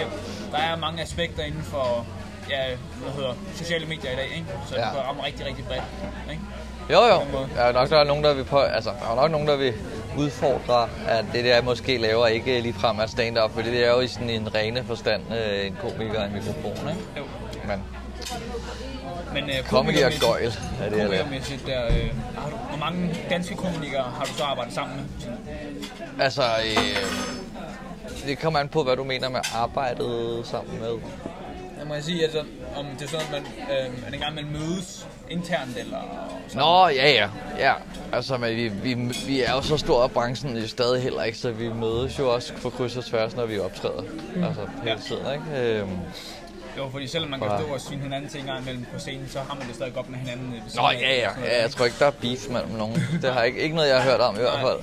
der 0.53 0.57
er 0.69 0.75
mange 0.85 0.97
aspekter 1.07 1.43
inden 1.49 1.63
for 1.73 2.05
ja, 2.53 2.61
hvad 3.03 3.11
hedder, 3.17 3.33
sociale 3.61 3.85
medier 3.85 4.11
i 4.11 4.15
dag, 4.15 4.29
ikke? 4.37 4.47
så 4.69 4.75
Ja. 4.75 4.81
ja. 4.81 4.87
du 4.87 4.93
kan 4.95 5.03
ramme 5.07 5.21
rigtig, 5.25 5.45
rigtig 5.45 5.65
bredt. 5.65 5.83
Ikke? 6.31 6.43
Jo, 6.93 6.99
jo. 7.13 7.17
Der 7.55 7.61
er 7.61 7.71
nok 7.71 7.89
der 7.89 7.97
er 7.99 8.03
nogen, 8.03 8.23
der 8.23 8.33
vil 8.33 8.43
på, 8.43 8.59
altså, 8.59 8.89
der 9.01 9.11
er 9.11 9.15
nok 9.15 9.31
nogen, 9.31 9.47
der 9.47 9.55
vil 9.55 9.73
udfordre, 10.19 10.89
at 11.07 11.25
det 11.33 11.43
der 11.45 11.55
jeg 11.55 11.63
måske 11.63 11.97
laver 11.97 12.27
ikke 12.27 12.61
lige 12.61 12.73
frem 12.73 12.99
er 12.99 13.05
stand-up, 13.05 13.51
for 13.51 13.61
det 13.61 13.85
er 13.85 13.91
jo 13.91 13.99
i 13.99 14.07
sådan 14.07 14.29
en 14.29 14.55
rene 14.55 14.83
forstand 14.83 15.23
øh, 15.33 15.67
en 15.67 15.77
komiker 15.81 16.19
og 16.19 16.25
en 16.25 16.33
mikrofon, 16.33 16.89
ikke? 16.89 17.01
Jo. 17.17 17.23
Men 17.67 17.83
Men 19.33 19.43
uh, 19.43 19.67
comedy 19.69 20.03
og 20.03 20.11
gøjl 20.21 20.53
er 20.81 20.89
det, 20.89 20.97
jeg 20.97 21.09
laver. 21.09 21.25
Der, 21.67 21.85
øh, 21.85 22.09
har 22.37 22.49
du, 22.49 22.55
hvor 22.55 22.77
mange 22.77 23.15
danske 23.29 23.55
komikere 23.55 24.03
har 24.03 24.25
du 24.25 24.33
så 24.33 24.43
arbejdet 24.43 24.73
sammen 24.73 24.97
med? 24.97 25.33
Altså, 26.23 26.41
øh, 26.41 26.97
det 28.27 28.39
kommer 28.39 28.59
an 28.59 28.69
på, 28.69 28.83
hvad 28.83 28.95
du 28.95 29.03
mener 29.03 29.29
med 29.29 29.39
arbejdet 29.55 30.41
sammen 30.45 30.79
med. 30.79 30.93
Jeg 31.79 31.87
må 31.87 31.93
sige, 32.01 32.23
altså, 32.23 32.39
om 32.75 32.85
det 32.99 33.05
er 33.05 33.09
sådan, 33.09 33.25
at 33.25 33.31
man 33.31 33.41
øh, 33.77 34.05
det 34.05 34.13
en 34.13 34.19
gang, 34.19 34.35
man 34.35 34.47
mødes 34.51 35.07
internt, 35.29 35.77
eller 35.77 35.97
sådan. 36.47 36.59
Nå, 36.61 36.87
ja, 36.87 37.09
ja. 37.11 37.29
ja. 37.59 37.73
Altså, 38.13 38.37
men 38.37 38.55
vi, 38.55 38.67
vi, 38.67 38.93
vi 39.27 39.41
er 39.41 39.51
jo 39.51 39.61
så 39.61 39.77
stor, 39.77 40.03
at 40.03 40.11
branchen 40.11 40.57
jo 40.57 40.67
stadig 40.67 41.03
heller 41.03 41.23
ikke, 41.23 41.37
så 41.37 41.51
vi 41.51 41.69
mødes 41.73 42.19
jo 42.19 42.33
også 42.33 42.53
på 42.61 42.69
kryds 42.69 42.97
og 42.97 43.05
tværs, 43.05 43.35
når 43.35 43.45
vi 43.45 43.59
optræder. 43.59 44.01
Mm. 44.35 44.43
Altså, 44.43 44.61
hele 44.83 44.91
Ja. 44.91 44.97
tiden, 45.07 45.25
ikke? 45.33 45.67
Øhm, 45.79 45.89
Jo, 46.77 46.89
fordi 46.91 47.07
selvom 47.07 47.29
man 47.29 47.39
kan 47.39 47.49
stå 47.59 47.73
og 47.73 47.81
svine 47.81 48.01
hinanden 48.01 48.29
til 48.29 48.39
en 48.39 48.45
gang 48.45 48.61
imellem 48.61 48.85
på 48.93 48.99
scenen, 48.99 49.29
så 49.29 49.39
har 49.39 49.55
man 49.55 49.67
det 49.67 49.75
stadig 49.75 49.93
godt 49.93 50.09
med 50.09 50.19
hinanden. 50.19 50.53
Nå, 50.75 50.81
af, 50.81 50.93
ja, 51.01 51.15
ja. 51.15 51.29
ja. 51.45 51.61
Jeg 51.61 51.71
tror 51.71 51.85
ikke, 51.85 51.97
der 51.99 52.05
er 52.05 52.11
beef 52.11 52.49
mellem 52.49 52.69
nogen. 52.71 52.95
Det 53.21 53.33
har 53.33 53.43
ikke, 53.43 53.59
ikke 53.59 53.75
noget, 53.75 53.89
jeg 53.89 54.01
har 54.01 54.11
hørt 54.11 54.19
om 54.21 54.35
i 54.35 54.39
hvert 54.39 54.59
fald. 54.61 54.79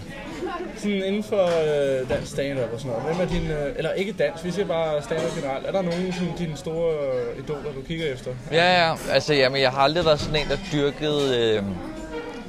Sådan 0.78 1.02
inden 1.02 1.22
for 1.24 1.44
øh, 1.44 2.08
dansk 2.08 2.32
stand-up 2.32 2.72
og 2.72 2.80
sådan 2.80 2.92
noget. 2.96 3.16
Hvem 3.16 3.26
er 3.26 3.30
din, 3.32 3.50
øh, 3.50 3.72
eller 3.76 3.92
ikke 3.92 4.12
dans, 4.12 4.44
vi 4.44 4.50
siger 4.50 4.66
bare 4.66 5.02
stand-up 5.02 5.34
generelt. 5.40 5.66
Er 5.66 5.72
der 5.72 5.82
nogen 5.82 6.12
sådan, 6.12 6.36
dine 6.38 6.56
store 6.56 6.94
øh, 6.94 7.38
idoler, 7.44 7.72
du 7.72 7.82
kigger 7.88 8.12
efter? 8.12 8.30
Ja, 8.52 8.86
ja. 8.86 8.94
Altså, 9.10 9.34
jamen, 9.34 9.60
jeg 9.60 9.70
har 9.70 9.80
aldrig 9.80 10.04
været 10.04 10.20
sådan 10.20 10.40
en, 10.40 10.48
der 10.48 10.56
dyrkede 10.72 11.38
øh, 11.38 11.62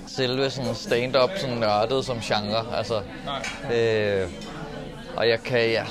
selve 0.07 0.49
sådan 0.49 0.75
stand-up 0.75 1.29
sådan 1.37 1.57
nørdet 1.57 2.05
som 2.05 2.19
genre. 2.19 2.77
Altså, 2.77 3.01
Nej. 3.25 3.77
øh, 3.77 4.27
og 5.15 5.29
jeg 5.29 5.39
kan, 5.43 5.59
jeg 5.71 5.85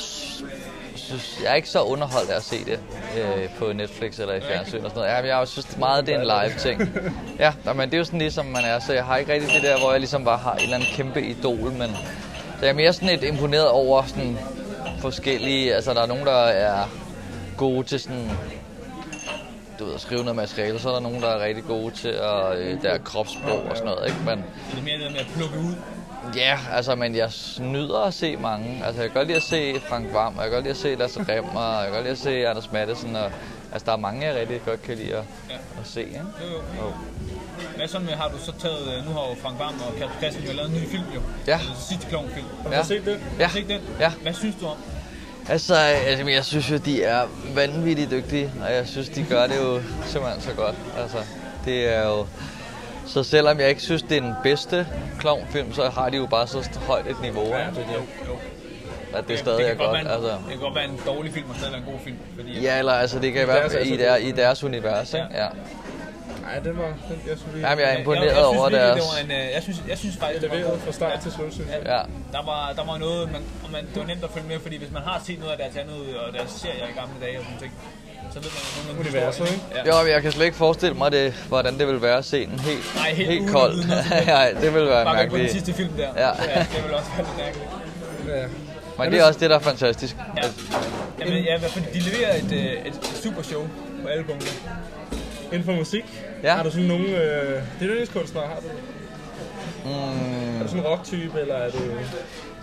synes, 0.95 1.41
jeg 1.43 1.51
er 1.51 1.55
ikke 1.55 1.69
så 1.69 1.83
underholdt 1.83 2.31
af 2.31 2.37
at 2.37 2.43
se 2.43 2.65
det 2.65 2.81
øh, 3.19 3.49
på 3.59 3.73
Netflix 3.73 4.19
eller 4.19 4.35
i 4.35 4.41
fjernsyn 4.41 4.85
og 4.85 4.91
sådan 4.91 5.11
noget. 5.11 5.29
Ja, 5.29 5.39
jeg 5.39 5.49
synes 5.49 5.77
meget, 5.79 6.07
det 6.07 6.15
er 6.15 6.19
en 6.21 6.27
live 6.27 6.59
ting. 6.59 6.81
Ja, 7.39 7.53
men 7.75 7.89
det 7.91 7.95
er 7.95 7.99
jo 7.99 8.05
sådan 8.05 8.19
ligesom 8.19 8.47
man 8.47 8.65
er, 8.65 8.79
så 8.79 8.93
jeg 8.93 9.05
har 9.05 9.17
ikke 9.17 9.33
rigtig 9.33 9.51
det 9.55 9.63
der, 9.63 9.79
hvor 9.79 9.91
jeg 9.91 10.01
ligesom 10.01 10.25
bare 10.25 10.39
har 10.39 10.55
et 10.55 10.63
eller 10.63 10.75
andet 10.75 10.91
kæmpe 10.93 11.23
idol, 11.23 11.73
men 11.73 11.91
så 12.59 12.65
jeg 12.65 12.69
er 12.69 12.75
mere 12.75 12.93
sådan 12.93 13.09
lidt 13.09 13.23
imponeret 13.25 13.69
over 13.69 14.03
sådan 14.07 14.39
forskellige, 14.99 15.75
altså 15.75 15.95
der 15.95 16.03
er 16.03 16.07
nogen, 16.07 16.27
der 16.27 16.33
er 16.45 16.85
gode 17.57 17.83
til 17.87 18.01
sådan 18.01 18.31
du 19.79 19.85
ved, 19.85 19.95
at 19.95 20.01
skrive 20.01 20.21
noget 20.21 20.37
materiale, 20.37 20.79
så 20.79 20.89
er 20.89 20.93
der 20.93 21.01
nogen, 21.01 21.23
der 21.23 21.29
er 21.29 21.45
rigtig 21.45 21.65
gode 21.65 21.95
til 21.95 22.09
at, 22.09 22.57
øh, 22.59 22.83
der 22.83 22.99
kropssprog 22.99 23.63
og 23.71 23.77
sådan 23.77 23.85
noget, 23.93 24.07
ikke? 24.09 24.19
Men 24.27 24.45
Det 24.71 24.79
er 24.79 24.83
mere 24.83 24.99
det 25.05 25.13
med 25.13 25.21
at 25.21 25.27
plukke 25.37 25.59
ud. 25.59 25.75
ja, 26.37 26.59
altså, 26.73 26.95
men 26.95 27.15
jeg 27.17 27.31
nyder 27.61 27.99
at 28.01 28.15
se 28.15 28.37
mange. 28.37 28.83
Altså, 28.87 29.03
jeg 29.03 29.11
kan 29.11 29.19
godt 29.21 29.27
lide 29.27 29.37
at 29.37 29.43
se 29.43 29.81
Frank 29.89 30.13
Vam, 30.15 30.37
og 30.37 30.43
jeg 30.43 30.51
kan 30.51 30.57
godt 30.57 30.65
lide 30.65 30.71
at 30.71 30.77
se 30.77 30.95
Lasse 30.95 31.21
Remmer, 31.29 31.61
og 31.61 31.75
jeg 31.77 31.85
kan 31.85 31.93
godt 31.93 32.03
lide 32.03 32.13
at 32.13 32.19
se 32.19 32.49
Anders 32.49 32.73
Mattesen, 32.73 33.17
og 33.17 33.31
altså, 33.73 33.87
der 33.87 33.93
er 33.93 33.97
mange, 33.97 34.27
jeg 34.27 34.37
rigtig 34.37 34.61
godt 34.67 34.83
kan 34.83 34.97
lide 34.97 35.15
at, 35.17 35.25
Ja. 35.51 35.55
at 35.55 35.87
se, 35.87 36.01
ikke? 36.03 36.21
Jo, 36.21 36.47
jo. 36.53 36.87
Jo. 36.87 36.93
Hvad 37.77 37.89
så 37.89 37.99
med, 37.99 38.09
har 38.13 38.29
du 38.29 38.39
så 38.39 38.53
taget, 38.59 38.99
øh, 38.99 39.07
nu 39.07 39.13
har 39.13 39.21
jo 39.21 39.35
Frank 39.43 39.59
Vam 39.59 39.75
og 39.87 39.93
Kasper 39.99 40.19
Christian 40.21 40.45
jo 40.47 40.53
lavet 40.57 40.71
en 40.71 40.77
ny 40.77 40.87
film 40.89 41.05
jo. 41.15 41.21
Ja. 41.47 41.53
Altså, 41.53 41.89
City 41.89 42.07
Clown 42.09 42.29
film. 42.35 42.47
Har 42.63 42.71
du 42.71 42.77
Ja. 42.77 42.83
set 42.83 43.05
det? 43.05 43.21
Ja. 43.39 43.45
Har 43.47 43.53
du 43.53 43.59
set 43.61 43.69
den? 43.69 43.81
Ja. 44.01 44.13
Hvad 44.23 44.33
synes 44.35 44.55
du 44.61 44.67
om? 44.67 44.77
Altså, 45.49 45.75
altså, 45.75 46.27
jeg 46.27 46.45
synes 46.45 46.71
jo, 46.71 46.77
de 46.77 47.03
er 47.03 47.23
vanvittigt 47.55 48.11
dygtige, 48.11 48.53
og 48.67 48.75
jeg 48.75 48.87
synes, 48.87 49.09
de 49.09 49.23
gør 49.31 49.47
det 49.47 49.57
jo 49.57 49.81
simpelthen 50.07 50.43
så 50.43 50.53
godt. 50.57 50.75
Altså, 50.99 51.17
det 51.65 51.95
er 51.97 52.07
jo... 52.09 52.27
Så 53.07 53.23
selvom 53.23 53.61
jeg 53.61 53.69
ikke 53.69 53.83
synes, 53.83 54.03
det 54.03 54.17
er 54.17 54.21
den 54.21 54.35
bedste 54.43 54.87
klovnfilm, 55.19 55.73
så 55.75 55.89
har 55.89 56.09
de 56.11 56.17
jo 56.17 56.27
bare 56.27 56.47
så 56.47 56.69
højt 56.87 57.07
et 57.07 57.23
niveau, 57.23 57.47
Ja, 57.47 57.59
ja, 57.59 57.67
det 57.71 57.79
er 57.79 57.87
det. 57.87 58.29
Jo. 58.29 58.37
at 59.19 59.29
det 59.29 59.39
stadig 59.39 59.65
er 59.65 59.69
kan 59.69 59.77
godt. 59.77 60.01
En, 60.01 60.07
Altså. 60.07 60.29
Det 60.29 60.39
kan 60.51 60.59
godt 60.59 60.75
være 60.75 60.85
en 60.85 61.01
dårlig 61.07 61.33
film, 61.33 61.51
og 61.51 61.57
stadig 61.57 61.77
en 61.77 61.83
god 61.83 61.99
film. 62.05 62.17
Fordi, 62.37 62.61
Ja, 62.61 62.79
eller 62.79 62.93
altså, 62.93 63.19
det 63.19 63.33
kan 63.33 63.43
i 63.43 63.45
hvert 63.45 63.73
fald 63.73 63.87
i, 63.87 63.91
altså- 63.93 64.05
der, 64.07 64.17
i 64.17 64.31
deres 64.31 64.65
univers? 64.65 65.15
Ja. 65.15 65.19
Ja. 65.45 65.47
Nej, 66.47 66.59
den 66.67 66.75
var... 66.83 66.89
Den, 67.09 67.19
jeg 67.31 67.37
synes, 67.41 67.55
vi 67.55 67.61
Jamen, 67.61 67.81
jeg 67.85 67.89
er 67.95 67.99
imponeret 67.99 68.27
jeg, 68.27 68.37
jeg 68.37 68.45
over 68.45 68.69
synes, 68.69 68.73
virkelig, 68.73 68.81
deres... 68.81 69.01
Det 69.01 69.09
var 69.13 69.19
en, 69.25 69.31
øh, 69.49 69.55
jeg, 69.57 69.63
synes, 69.67 69.79
jeg 69.93 69.99
synes 70.03 70.17
faktisk, 70.23 70.41
det 70.43 70.51
var 70.51 70.57
leveret 70.57 70.79
god. 70.79 70.87
fra 70.87 70.93
start 71.01 71.17
til 71.25 71.31
slut, 71.37 71.53
synes 71.59 71.71
jeg. 71.75 71.81
Ja. 71.95 72.01
Der 72.37 72.43
var, 72.51 72.63
der 72.79 72.85
var 72.91 72.97
noget, 73.07 73.23
man, 73.35 73.43
og 73.65 73.69
man, 73.75 73.83
det 73.93 73.99
var 74.03 74.09
nemt 74.13 74.25
at 74.29 74.31
følge 74.37 74.49
med, 74.53 74.59
fordi 74.67 74.77
hvis 74.83 74.93
man 74.99 75.03
har 75.11 75.17
set 75.27 75.39
noget 75.43 75.53
af 75.55 75.59
deres 75.63 75.77
andet 75.83 76.01
og 76.23 76.27
deres 76.37 76.51
serier 76.63 76.87
i 76.93 76.95
gamle 77.01 77.17
dage 77.25 77.37
og 77.39 77.45
sådan 77.47 77.61
ting, 77.65 77.73
så 78.35 78.39
ved 78.45 78.51
man 78.57 78.63
af 78.91 79.01
Universet, 79.05 79.47
ikke? 79.53 79.65
Ja. 79.75 79.81
Jo, 79.91 80.03
men 80.05 80.13
jeg 80.13 80.23
kan 80.23 80.33
slet 80.33 80.45
ikke 80.49 80.61
forestille 80.67 80.97
mig, 81.03 81.09
det, 81.13 81.27
hvordan 81.53 81.73
det 81.79 81.87
vil 81.91 82.03
være 82.03 82.19
at 82.19 82.25
se 82.25 82.47
den 82.47 82.59
helt, 82.69 82.85
Nej, 82.95 83.11
helt 83.21 83.31
helt 83.31 83.51
kold. 83.51 83.75
Nej, 84.37 84.49
det 84.63 84.75
vil 84.75 84.87
være 84.87 85.05
Bare 85.05 85.17
gå 85.17 85.31
på 85.31 85.37
den 85.37 85.43
mærkeligt. 85.43 85.53
sidste 85.53 85.73
film 85.73 85.93
der. 86.01 86.09
Ja. 86.17 86.29
ja 86.29 86.67
det 86.75 86.81
vil 86.85 86.95
også 86.95 87.11
være 87.17 87.27
mærkeligt. 87.45 87.69
Ja. 88.29 88.45
Men 88.99 89.13
det 89.13 89.21
er 89.21 89.25
også 89.25 89.41
det, 89.41 89.51
der 89.51 89.57
er 89.57 89.61
fantastisk. 89.73 90.17
Ja. 90.37 90.43
Jamen, 91.21 91.45
ja, 91.45 91.57
fordi 91.57 91.87
de 91.99 92.01
leverer 92.11 92.37
et, 92.37 92.53
øh, 92.53 92.59
et, 92.59 92.87
et 92.87 93.21
super 93.23 93.43
show 93.43 93.63
på 94.03 94.09
alle 94.09 94.25
punkter. 94.25 94.53
Inden 95.53 95.65
for 95.65 95.73
musik, 95.73 96.05
Ja. 96.43 96.55
har 96.55 96.63
du 96.63 96.71
sådan 96.71 96.87
nogle... 96.87 97.07
Øh, 97.09 97.51
det 97.51 97.61
er 97.81 97.89
yndlingskunstnere, 97.89 98.45
har 98.47 98.55
du? 98.61 98.67
Mm, 99.85 100.59
Er 100.59 100.63
du 100.63 100.69
sådan 100.69 100.81
en 100.81 100.87
rocktype, 100.87 101.41
eller 101.41 101.55
er 101.55 101.71
du... 101.71 101.79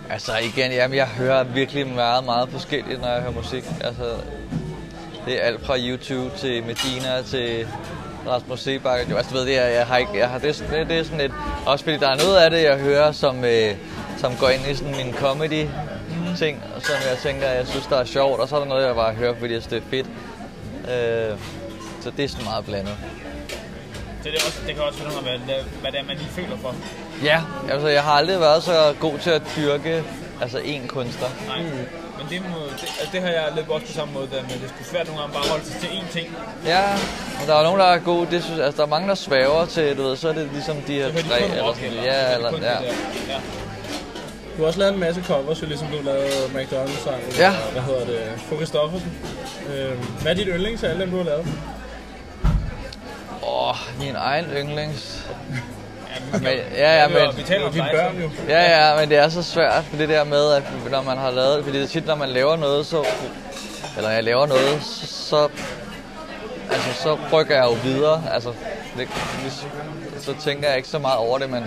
altså 0.10 0.32
igen, 0.38 0.72
jamen, 0.72 0.98
jeg 0.98 1.08
hører 1.08 1.44
virkelig 1.44 1.88
meget, 1.88 2.25
meget 2.25 2.50
forskelligt, 2.50 3.01
når 3.01 3.08
jeg 3.08 3.22
hører 3.22 3.34
musik. 3.34 3.63
Altså, 3.84 4.03
det 5.25 5.34
er 5.42 5.42
alt 5.42 5.65
fra 5.65 5.75
YouTube 5.80 6.38
til 6.38 6.63
Medina 6.63 7.22
til 7.25 7.68
Rasmus 8.27 8.60
Sebakke. 8.60 9.12
Jo, 9.12 9.18
altså, 9.18 9.30
du 9.32 9.38
ved, 9.38 9.46
det 9.46 9.58
er, 9.60 9.65
jeg 9.65 9.86
har 9.88 9.98
ikke, 9.98 10.18
jeg 10.18 10.30
har, 10.30 10.38
det, 10.39 10.65
det, 10.72 10.89
det 10.89 11.00
er 11.00 11.03
sådan 11.03 11.22
et, 11.22 11.32
også 11.65 11.84
fordi 11.86 11.98
der 11.98 12.08
er 12.10 12.24
noget 12.24 12.38
af 12.38 12.51
det, 12.51 12.63
jeg 12.63 12.77
hører, 12.77 13.12
som, 13.12 13.46
øh, 13.46 13.75
som 14.18 14.36
går 14.39 14.50
ind 14.50 14.62
i 14.72 14.75
sådan 14.75 14.96
min 15.06 15.13
comedy 15.13 15.68
ting, 16.38 16.63
som 16.80 16.96
jeg 17.10 17.18
tænker, 17.24 17.48
jeg 17.48 17.68
synes, 17.68 17.86
der 17.86 17.98
er 17.98 18.06
sjovt, 18.06 18.39
og 18.39 18.48
så 18.50 18.56
er 18.56 18.60
der 18.60 18.68
noget, 18.68 18.88
jeg 18.88 18.96
bare 18.96 19.13
hører, 19.13 19.34
fordi 19.39 19.53
jeg 19.53 19.62
synes, 19.62 19.68
det 19.74 19.77
er 19.77 19.89
fedt. 19.89 20.08
Øh, 21.32 21.38
så 22.01 22.12
det 22.18 22.25
er 22.25 22.30
sådan 22.30 22.46
meget 22.46 22.65
blandet. 22.65 22.96
Så 24.24 24.30
det, 24.30 24.42
er 24.42 24.46
også, 24.46 24.60
det 24.68 24.75
kan 24.75 24.84
også 24.84 25.00
være, 25.03 25.22
hvad, 25.22 25.56
det- 25.56 25.65
hvad 25.82 25.92
det 25.92 26.00
er, 26.00 26.03
man 26.03 26.18
lige 26.18 26.30
føler 26.30 26.58
for. 26.62 26.75
Ja, 27.24 27.42
altså 27.72 27.88
jeg 27.88 28.03
har 28.03 28.12
aldrig 28.12 28.39
været 28.39 28.63
så 28.63 28.94
god 29.00 29.18
til 29.20 29.30
at 29.30 29.42
dyrke 29.58 30.03
altså 30.42 30.58
én 30.58 30.88
kunstner. 30.88 31.27
Nej. 31.48 31.62
Men 32.18 32.25
det, 32.30 32.42
må, 32.42 32.58
det, 32.82 32.82
altså, 33.00 33.10
det 33.12 33.22
har 33.22 33.30
jeg 33.30 33.44
lidt 33.56 33.70
også 33.70 33.86
på 33.86 33.92
samme 33.92 34.13
måde, 34.13 34.27
der, 34.32 34.42
men 34.42 34.50
det 34.51 34.63
er 34.63 34.68
sgu 34.68 34.92
svært 34.92 35.06
nogle 35.08 35.22
gange 35.22 35.34
bare 35.34 35.44
at 35.44 35.50
holde 35.50 35.65
sig 35.65 35.75
til 35.82 35.88
én 35.88 36.12
ting. 36.12 36.27
Ja, 36.65 36.84
og 37.42 37.48
der 37.48 37.56
er 37.56 37.63
nogen, 37.63 37.80
der 37.80 37.86
er 37.86 38.00
gode. 38.00 38.27
Det 38.32 38.44
synes, 38.44 38.60
altså, 38.60 38.77
der 38.77 38.84
er 38.84 38.89
mange, 38.96 39.08
der 39.10 39.15
svæver 39.15 39.65
til, 39.65 39.98
du 39.98 40.03
ved, 40.03 40.15
så 40.18 40.30
er 40.30 40.34
det 40.34 40.50
ligesom 40.53 40.75
de 40.88 40.94
her 40.94 41.03
tre, 41.12 41.20
eller 41.20 41.74
sådan, 41.74 41.89
eller, 41.89 42.03
ja, 42.03 42.12
er 42.13 42.36
eller, 42.36 42.51
ja. 42.62 42.77
Du 44.58 44.62
har 44.62 44.68
også 44.68 44.80
lavet 44.80 44.94
en 44.94 45.00
masse 45.00 45.24
covers, 45.24 45.62
jo 45.62 45.68
ligesom 45.68 45.88
du 45.88 45.98
lavede 46.03 46.30
McDonald's-sang. 46.56 47.38
Ja. 47.38 47.50
og, 47.65 47.72
Hvad 47.72 47.82
hedder 47.82 48.06
det? 48.06 48.20
Fru 48.50 48.56
Christoffersen. 48.56 49.12
Øh, 49.75 49.92
hvad 50.22 50.32
er 50.32 50.36
dit 50.36 50.48
yndlings 50.48 50.84
af 50.84 50.89
alle 50.89 51.01
dem, 51.01 51.12
du 51.12 51.18
har 51.18 51.24
lavet? 51.24 51.48
Åh, 53.47 53.75
min 54.00 54.15
egen 54.15 54.45
yndlings. 54.45 55.25
Ja, 56.33 56.39
Men, 56.39 56.57
ja, 56.75 57.01
ja, 57.01 57.07
men, 57.07 57.38
vi 57.38 57.43
taler 57.43 57.65
om 57.65 57.73
Dine 57.73 57.89
børn 57.93 58.17
jo. 58.21 58.29
ja, 58.47 58.89
ja, 58.89 59.00
men 59.00 59.09
det 59.09 59.17
er 59.17 59.29
så 59.29 59.43
svært, 59.43 59.83
for 59.83 59.97
det 59.97 60.09
der 60.09 60.23
med, 60.23 60.51
at 60.53 60.63
når 60.91 61.01
man 61.01 61.17
har 61.17 61.31
lavet, 61.31 61.63
fordi 61.63 61.77
det 61.77 61.83
er 61.83 61.88
tit, 61.88 62.05
når 62.05 62.15
man 62.15 62.29
laver 62.29 62.55
noget, 62.55 62.85
så, 62.85 63.05
eller 63.97 64.09
jeg 64.09 64.23
laver 64.23 64.45
noget, 64.45 64.83
så, 64.83 65.07
så 65.07 65.50
altså, 66.71 67.01
så 67.03 67.17
rykker 67.33 67.55
jeg 67.55 67.63
jo 67.63 67.77
videre. 67.83 68.23
Altså, 68.33 68.53
det, 68.97 69.07
hvis, 69.41 69.67
så 70.19 70.33
tænker 70.39 70.67
jeg 70.67 70.77
ikke 70.77 70.89
så 70.89 71.00
meget 71.00 71.17
over 71.17 71.38
det, 71.38 71.50
men 71.50 71.63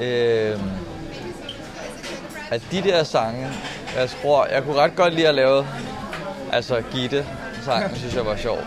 øh, 0.00 0.58
at 2.50 2.62
de 2.70 2.82
der 2.82 3.04
sange, 3.04 3.48
jeg 3.96 4.10
tror, 4.10 4.46
jeg 4.46 4.62
kunne 4.62 4.76
ret 4.76 4.96
godt 4.96 5.14
lide 5.14 5.28
at 5.28 5.34
lave, 5.34 5.66
altså 6.52 6.82
Gitte 6.92 7.26
sangen, 7.64 7.96
synes 7.96 8.14
jeg 8.14 8.26
var 8.26 8.36
sjov, 8.36 8.58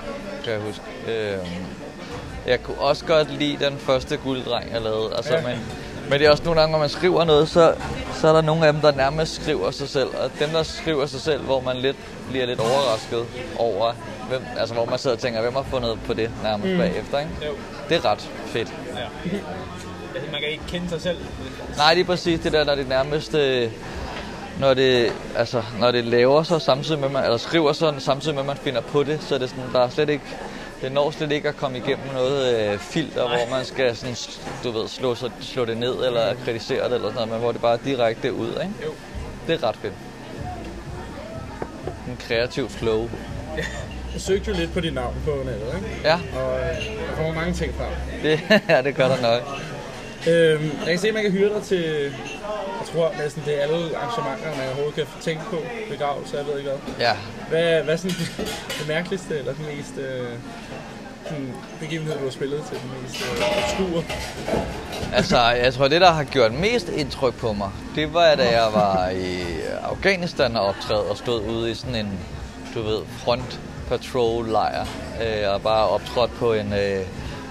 kan 0.47 0.53
jeg 0.53 0.61
huske. 0.61 0.81
Øh, 1.07 1.37
jeg 2.47 2.63
kunne 2.63 2.77
også 2.77 3.05
godt 3.05 3.33
lide 3.39 3.65
den 3.65 3.77
første 3.77 4.17
gulddreng, 4.17 4.71
jeg 4.73 4.81
lavede. 4.81 5.09
Altså, 5.15 5.33
Ja. 5.35 5.41
men, 5.41 5.57
men 6.09 6.19
det 6.19 6.27
er 6.27 6.31
også 6.31 6.43
nogle 6.43 6.59
gange, 6.59 6.71
når 6.71 6.79
man 6.79 6.89
skriver 6.89 7.23
noget, 7.23 7.49
så, 7.49 7.73
så 8.21 8.27
er 8.27 8.33
der 8.33 8.41
nogle 8.41 8.67
af 8.67 8.73
dem, 8.73 8.81
der 8.81 8.91
nærmest 8.91 9.35
skriver 9.41 9.71
sig 9.71 9.89
selv. 9.89 10.07
Og 10.07 10.31
dem, 10.39 10.49
der 10.49 10.63
skriver 10.63 11.05
sig 11.05 11.21
selv, 11.21 11.41
hvor 11.43 11.59
man 11.61 11.77
lidt, 11.77 11.97
bliver 12.29 12.45
lidt 12.45 12.59
overrasket 12.59 13.25
over, 13.57 13.93
hvem, 14.29 14.41
altså 14.57 14.73
hvor 14.75 14.85
man 14.85 14.99
sidder 14.99 15.15
og 15.15 15.21
tænker, 15.21 15.41
hvem 15.41 15.53
har 15.55 15.63
fundet 15.69 15.99
på 16.05 16.13
det 16.13 16.31
nærmest 16.43 16.71
mm. 16.71 16.77
bagefter, 16.77 17.19
ikke? 17.19 17.31
Jo, 17.45 17.51
Det 17.89 17.97
er 17.97 18.05
ret 18.05 18.29
fedt. 18.45 18.73
ja. 18.97 19.37
Man 20.31 20.41
kan 20.41 20.49
ikke 20.51 20.63
kende 20.67 20.89
sig 20.89 21.01
selv. 21.01 21.17
Nej, 21.77 21.93
det 21.93 22.01
er 22.01 22.05
præcis 22.05 22.39
det 22.39 22.53
der, 22.53 22.63
når 22.63 22.75
det 22.75 22.89
nærmest... 22.89 23.33
Øh, 23.33 23.71
når 24.59 24.73
det, 24.73 25.13
altså, 25.35 25.63
når 25.79 25.91
det 25.91 26.05
laver 26.05 26.43
sig 26.43 26.61
samtidig 26.61 26.99
med, 26.99 27.09
man, 27.09 27.23
eller 27.23 27.37
skriver 27.37 27.73
sig 27.73 27.93
samtidig 27.99 28.35
med, 28.35 28.41
at 28.41 28.47
man 28.47 28.57
finder 28.57 28.81
på 28.81 29.03
det, 29.03 29.23
så 29.23 29.35
er 29.35 29.39
det 29.39 29.49
sådan, 29.49 29.63
der 29.73 29.79
er 29.79 29.89
slet 29.89 30.09
ikke, 30.09 30.23
det 30.81 30.91
når 30.91 31.11
slet 31.11 31.31
ikke 31.31 31.49
at 31.49 31.57
komme 31.57 31.77
igennem 31.77 32.05
noget 32.13 32.55
øh, 32.73 32.79
filter, 32.79 33.27
Nej. 33.27 33.37
hvor 33.45 33.55
man 33.55 33.65
skal 33.65 33.95
sådan, 33.95 34.15
du 34.63 34.71
ved, 34.79 34.87
slå, 34.87 35.15
sig, 35.15 35.31
slå 35.41 35.65
det 35.65 35.77
ned 35.77 36.05
eller 36.05 36.33
kritisere 36.45 36.83
det 36.89 36.95
eller 36.95 37.07
sådan 37.07 37.13
noget, 37.13 37.29
men 37.29 37.39
hvor 37.39 37.51
det 37.51 37.61
bare 37.61 37.73
er 37.73 37.79
direkte 37.85 38.33
ud, 38.33 38.47
ikke? 38.47 38.73
Jo. 38.85 38.91
Det 39.47 39.63
er 39.63 39.67
ret 39.67 39.75
fedt. 39.75 39.93
En 42.07 42.17
kreativ 42.27 42.69
flow. 42.69 43.09
Jeg 44.13 44.21
søgte 44.21 44.51
jo 44.51 44.57
lidt 44.57 44.73
på 44.73 44.79
dit 44.79 44.93
navn 44.93 45.15
på 45.25 45.31
nettet, 45.45 45.73
ikke? 45.75 46.01
Ja, 46.03 46.13
Og 46.35 46.59
øh, 46.59 46.65
der 47.09 47.15
kommer 47.15 47.33
mange 47.33 47.53
ting 47.53 47.73
frem. 47.75 48.21
det, 48.23 48.39
ja, 48.69 48.81
det 48.81 48.95
gør 48.95 49.07
der 49.07 49.21
nok. 49.21 49.41
Øhm, 50.27 50.71
jeg 50.79 50.87
kan 50.87 50.99
se, 50.99 51.07
at 51.07 51.13
man 51.13 51.23
kan 51.23 51.31
hyre 51.31 51.53
dig 51.53 51.63
til, 51.63 51.83
jeg 52.79 52.87
tror 52.93 53.13
næsten 53.23 53.43
det 53.45 53.57
er 53.57 53.61
alle 53.61 53.97
arrangementer, 53.97 54.57
man 54.57 54.65
overhovedet 54.67 54.95
kan 54.95 55.05
tænke 55.21 55.43
på. 55.49 55.57
Begravelse, 55.89 56.37
jeg 56.37 56.45
ved 56.45 56.57
ikke 56.57 56.69
hvad. 56.69 56.79
Ja, 56.99 57.13
Hvad, 57.49 57.83
hvad 57.83 57.93
er 57.93 57.97
sådan 57.97 58.17
det 58.79 58.87
mærkeligste, 58.87 59.37
eller 59.39 59.53
den 59.53 59.65
mest 59.75 59.97
øh, 59.97 60.27
sådan 61.23 61.53
begivenhed, 61.79 62.17
du 62.17 62.23
har 62.23 62.31
spillet 62.31 62.63
til, 62.69 62.77
den 62.81 62.91
mest 63.03 63.25
øh, 63.25 63.63
obskure? 63.63 64.03
Altså, 65.13 65.39
jeg 65.49 65.73
tror, 65.73 65.87
det, 65.87 66.01
der 66.01 66.11
har 66.11 66.23
gjort 66.23 66.53
mest 66.53 66.89
indtryk 66.89 67.33
på 67.33 67.53
mig, 67.53 67.69
det 67.95 68.13
var, 68.13 68.35
da 68.35 68.61
jeg 68.61 68.67
var 68.73 69.09
i 69.09 69.41
Afghanistan 69.83 70.55
og 70.55 70.65
optræde 70.65 71.03
og 71.03 71.17
stod 71.17 71.41
ude 71.49 71.71
i 71.71 71.73
sådan 71.73 71.95
en, 71.95 72.19
du 72.73 72.81
ved, 72.81 72.99
front 73.17 73.59
patrol 73.89 74.49
lejr 74.49 74.85
øh, 75.21 75.53
og 75.53 75.61
bare 75.61 75.87
optrådt 75.87 76.31
på 76.39 76.53
en, 76.53 76.73
øh, 76.73 77.01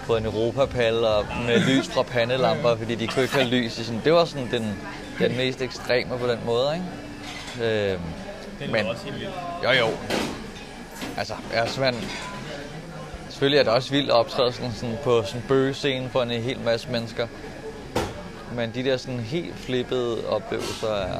på 0.06 0.16
en 0.16 0.24
Europapal 0.26 1.04
og 1.04 1.24
med 1.46 1.60
lys 1.60 1.88
fra 1.88 2.02
pandelamper, 2.02 2.76
fordi 2.76 2.94
de 2.94 3.06
kunne 3.06 3.22
ikke 3.22 3.34
have 3.34 3.48
lys 3.48 3.78
i 3.78 3.84
sådan. 3.84 4.00
Det 4.04 4.12
var 4.12 4.24
sådan 4.24 4.48
den, 4.50 4.78
den 5.18 5.36
mest 5.36 5.62
ekstreme 5.62 6.18
på 6.18 6.26
den 6.26 6.38
måde, 6.46 6.74
ikke? 6.74 7.68
Øh, 7.92 7.98
Det 8.60 8.70
Men- 8.72 8.86
også 8.86 9.04
helt 9.04 9.16
vildt. 9.20 9.32
jo, 9.64 9.70
jo. 9.70 9.88
Altså, 11.16 11.34
jeg 11.54 11.62
er 11.62 11.66
simpelthen... 11.66 12.08
Selvfølgelig 13.28 13.58
er 13.58 13.62
det 13.62 13.72
også 13.72 13.90
vildt 13.90 14.10
at 14.10 14.16
optræde 14.16 14.52
sådan, 14.52 14.72
sådan 14.72 14.96
på 15.04 15.22
sådan 15.26 15.40
en 15.40 15.44
bøgescene 15.48 16.08
for 16.10 16.22
en 16.22 16.30
hel 16.30 16.60
masse 16.60 16.88
mennesker. 16.90 17.26
Men 18.54 18.70
de 18.74 18.84
der 18.84 18.96
sådan 18.96 19.20
helt 19.20 19.54
flippede 19.58 20.26
oplevelser 20.28 20.88
er... 20.94 21.18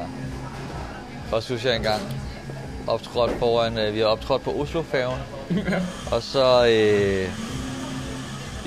Og 1.31 1.43
synes 1.43 1.65
jeg 1.65 1.75
engang 1.75 2.01
optrådt 2.87 3.31
foran... 3.39 3.77
Øh, 3.77 3.93
vi 3.93 3.99
har 3.99 4.05
optrådt 4.05 4.41
på 4.43 4.51
Oslofærgen. 4.61 5.19
og 6.11 6.21
så... 6.23 6.67
Øh, 6.67 7.29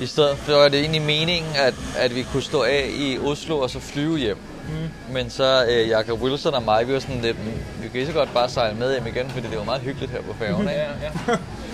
I 0.01 0.05
stedet 0.05 0.37
for 0.37 0.51
var 0.53 0.67
det 0.67 0.79
egentlig 0.79 1.01
meningen, 1.01 1.51
at, 1.55 1.73
at 1.97 2.15
vi 2.15 2.23
kunne 2.31 2.43
stå 2.43 2.61
af 2.63 2.89
i 2.93 3.19
Oslo 3.19 3.59
og 3.59 3.69
så 3.69 3.79
flyve 3.79 4.17
hjem. 4.17 4.37
Mm. 4.69 5.13
Men 5.13 5.29
så 5.29 5.65
øh, 5.69 5.89
Jacob 5.89 6.21
Wilson 6.21 6.53
og 6.53 6.63
mig, 6.63 6.87
vi 6.87 6.93
var 6.93 6.99
sådan 6.99 7.21
lidt, 7.21 7.45
"Mm, 7.45 7.53
vi 7.83 7.87
kan 7.87 8.07
så 8.07 8.13
godt 8.13 8.33
bare 8.33 8.49
sejle 8.49 8.77
med 8.77 8.91
hjem 8.93 9.07
igen, 9.07 9.29
fordi 9.29 9.47
det 9.47 9.57
var 9.57 9.63
meget 9.63 9.81
hyggeligt 9.81 10.11
her 10.11 10.21
på 10.21 10.35
færgen. 10.39 10.67
Ja, 10.67 10.83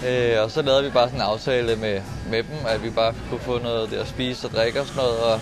ja. 0.04 0.38
Øh, 0.38 0.44
og 0.44 0.52
så 0.52 0.62
lavede 0.62 0.84
vi 0.84 0.90
bare 0.90 1.08
sådan 1.08 1.20
en 1.20 1.26
aftale 1.28 1.76
med, 1.76 2.02
med 2.30 2.38
dem, 2.44 2.56
at 2.68 2.84
vi 2.84 2.90
bare 2.90 3.14
kunne 3.30 3.40
få 3.40 3.60
noget 3.60 3.92
der 3.92 4.02
at 4.02 4.08
spise 4.08 4.48
og 4.48 4.54
drikke 4.54 4.82
og 4.82 4.88
sådan 4.88 5.04
noget. 5.04 5.20
Og 5.20 5.40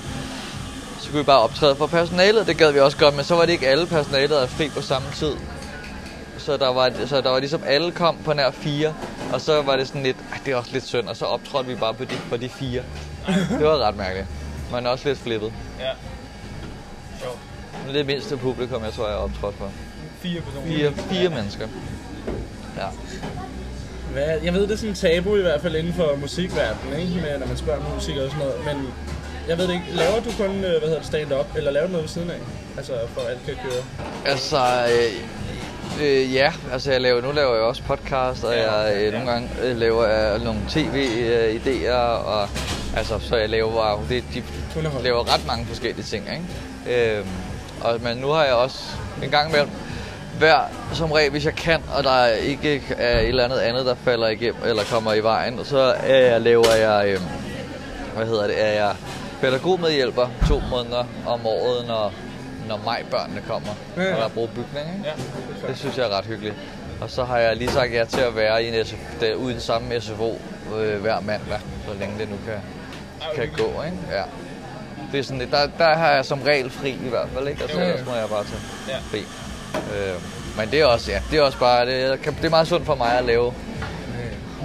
så 1.00 1.10
kunne 1.10 1.18
vi 1.20 1.24
bare 1.24 1.40
optræde 1.40 1.76
for 1.76 1.88
personalet, 1.88 2.48
det 2.48 2.58
gad 2.58 2.72
vi 2.72 2.80
også 2.80 2.98
godt, 2.98 3.16
men 3.16 3.26
så 3.26 3.36
var 3.36 3.46
det 3.46 3.52
ikke 3.52 3.68
alle 3.68 3.86
personalet, 3.86 4.30
var 4.30 4.46
fri 4.46 4.70
på 4.70 4.82
samme 4.82 5.08
tid. 5.16 5.34
Så 6.46 6.58
der 6.58 6.68
var, 6.74 6.92
så 7.06 7.22
der 7.22 7.30
var 7.30 7.40
ligesom 7.40 7.62
alle 7.66 7.92
kom 7.92 8.18
på 8.26 8.34
nær 8.34 8.52
fire, 8.52 8.94
og 9.34 9.42
så 9.42 9.62
var 9.62 9.76
det 9.76 9.88
sådan 9.88 10.04
lidt, 10.04 10.18
"Ej, 10.32 10.40
det 10.46 10.52
er 10.52 10.56
også 10.56 10.70
lidt 10.74 10.88
synd, 10.88 11.08
og 11.08 11.16
så 11.18 11.26
optrådte 11.26 11.70
vi 11.70 11.76
bare 11.76 11.94
på 11.94 12.04
de, 12.04 12.16
på 12.30 12.38
de 12.38 12.50
fire. 12.50 12.82
Det 13.50 13.66
var 13.66 13.78
ret 13.88 13.98
mærkeligt, 13.98 14.28
men 14.72 14.88
også 14.88 15.08
lidt 15.08 15.20
flippet. 15.20 15.54
ja. 15.80 15.90
Sjovt. 17.22 17.38
Det 17.84 17.90
er 17.90 17.94
det 17.94 18.06
mindste 18.06 18.38
publikum, 18.38 18.84
jeg 18.84 18.94
tror, 18.94 19.06
jeg 19.08 19.14
har 19.16 19.24
optrådt 19.24 19.56
for. 19.56 19.72
Fire 20.20 20.42
personer. 20.42 20.68
Fire, 20.68 20.92
fire 21.10 21.30
mennesker. 21.30 21.68
Ja. 22.78 22.88
Hvad, 24.12 24.40
jeg 24.44 24.54
ved, 24.54 24.62
det 24.62 24.72
er 24.72 24.76
sådan 24.78 24.90
en 24.90 24.96
tabu 24.96 25.36
i 25.38 25.42
hvert 25.42 25.62
fald 25.62 25.76
inden 25.76 25.94
for 25.94 26.16
musikverdenen, 26.22 27.00
ikke? 27.00 27.14
Med, 27.22 27.40
når 27.40 27.48
man 27.48 27.58
spørger 27.58 27.86
om 27.86 27.92
musik 27.96 28.18
og 28.18 28.32
sådan 28.32 28.46
noget. 28.48 28.66
Men 28.66 28.88
jeg 29.48 29.58
ved 29.58 29.68
det 29.68 29.74
ikke, 29.74 29.86
laver 29.92 30.16
du 30.20 30.30
kun 30.38 30.56
øh, 30.56 30.62
hvad 30.62 30.80
hedder 30.82 30.98
det, 30.98 31.06
stand-up, 31.08 31.46
eller 31.58 31.72
laver 31.72 31.86
du 31.86 31.92
noget 31.92 32.04
ved 32.04 32.10
siden 32.10 32.30
af? 32.30 32.40
Altså 32.78 32.94
for 33.14 33.22
at 33.22 33.28
alt 33.28 33.40
kan 33.46 33.54
køre. 33.56 33.84
Altså, 34.26 34.58
øh, 34.58 35.12
øh, 36.02 36.34
ja, 36.34 36.54
altså 36.72 36.92
jeg 36.92 37.02
laver, 37.02 37.22
nu 37.22 37.32
laver 37.32 37.56
jeg 37.56 37.64
også 37.64 37.84
podcast, 37.84 38.44
og 38.44 38.58
jeg 38.58 38.96
øh, 38.98 39.14
nogle 39.14 39.32
gange 39.32 39.50
øh, 39.64 39.78
laver 39.78 40.34
øh, 40.34 40.44
nogle 40.44 40.60
tv-idéer, 40.70 42.26
og 42.26 42.50
altså, 42.96 43.20
så 43.20 43.36
jeg 43.36 43.50
laver, 43.50 44.06
det, 44.10 44.24
de 44.34 44.44
laver 45.04 45.34
ret 45.34 45.48
mange 45.48 45.66
forskellige 45.66 46.06
ting, 46.06 46.26
ikke? 46.32 47.18
Øh, 47.18 47.26
og, 47.82 48.02
men 48.02 48.18
nu 48.18 48.28
har 48.28 48.44
jeg 48.44 48.54
også 48.54 48.84
en 49.24 49.30
gang 49.30 49.52
med 49.52 49.60
hver 50.38 50.60
som 50.94 51.12
regel, 51.12 51.32
hvis 51.32 51.46
jeg 51.46 51.56
kan, 51.56 51.82
og 51.98 52.04
der 52.04 52.28
ikke 52.28 52.84
er 52.98 53.20
et 53.20 53.28
eller 53.28 53.44
andet 53.44 53.58
andet, 53.58 53.86
der 53.86 53.96
falder 53.96 54.28
igennem 54.28 54.62
eller 54.66 54.84
kommer 54.84 55.14
i 55.14 55.20
vejen, 55.20 55.66
så 55.66 55.94
øh, 55.94 56.44
laver 56.44 56.76
jeg 56.76 57.08
øh, 57.08 57.20
hvad 58.16 58.26
hedder 58.26 58.48
det, 58.48 58.64
er 58.64 58.72
jeg 58.72 58.96
pædagogmedhjælper 59.42 60.28
to 60.48 60.62
måneder 60.72 61.04
om 61.26 61.46
året, 61.46 61.88
når, 61.88 62.14
når 62.68 62.82
majbørnene 62.86 63.42
kommer, 63.48 63.70
Ja, 63.98 64.04
ja. 64.04 64.12
og 64.14 64.18
der 64.20 64.26
er 64.26 64.30
brugbygning. 64.30 64.86
Ikke? 64.98 65.10
Ja. 65.64 65.68
Det 65.68 65.78
synes 65.78 65.98
jeg 65.98 66.06
er 66.06 66.18
ret 66.18 66.26
hyggeligt. 66.26 66.56
Og 67.02 67.10
så 67.10 67.24
har 67.24 67.38
jeg 67.38 67.56
lige 67.56 67.72
sagt 67.72 67.94
ja 67.94 68.06
til 68.06 68.22
at 68.22 68.36
være 68.36 68.64
i 68.64 68.78
en 68.78 68.86
SFO, 68.86 68.98
der, 69.22 69.34
ude 69.36 69.50
i 69.52 69.54
den 69.54 69.62
samme 69.62 70.02
SFO 70.02 70.40
øh, 70.78 71.02
hver 71.02 71.20
mandag, 71.20 71.60
så 71.88 71.94
længe 72.00 72.20
det 72.20 72.30
nu 72.30 72.36
kan, 72.46 72.60
kan 73.36 73.50
gå. 73.58 73.84
Ikke? 73.84 73.98
Ja. 74.12 74.24
Det 75.12 75.20
er 75.20 75.24
sådan, 75.24 75.52
der, 75.52 75.68
der 75.78 75.96
har 75.96 76.12
jeg 76.12 76.26
som 76.26 76.42
regel 76.42 76.70
fri 76.70 76.90
i 76.90 77.10
hvert 77.10 77.28
fald, 77.34 77.48
ikke? 77.48 77.64
Og 77.64 77.70
så 77.70 77.82
ellers 77.82 78.06
må 78.06 78.14
jeg 78.16 78.30
bare 78.30 78.44
tage 78.44 78.60
Ja. 78.90 78.98
fri. 79.12 79.20
Øh, 79.76 80.16
men 80.58 80.72
det 80.72 80.82
er 80.82 80.86
også, 80.86 81.12
ja, 81.12 81.20
det 81.32 81.40
er 81.40 81.44
også 81.44 81.60
bare, 81.60 81.86
det, 81.86 82.22
kan- 82.22 82.36
det 82.38 82.46
er 82.46 82.50
meget 82.50 82.68
sundt 82.68 82.86
for 82.86 82.96
mig 82.96 83.18
at 83.18 83.26
lave 83.26 83.54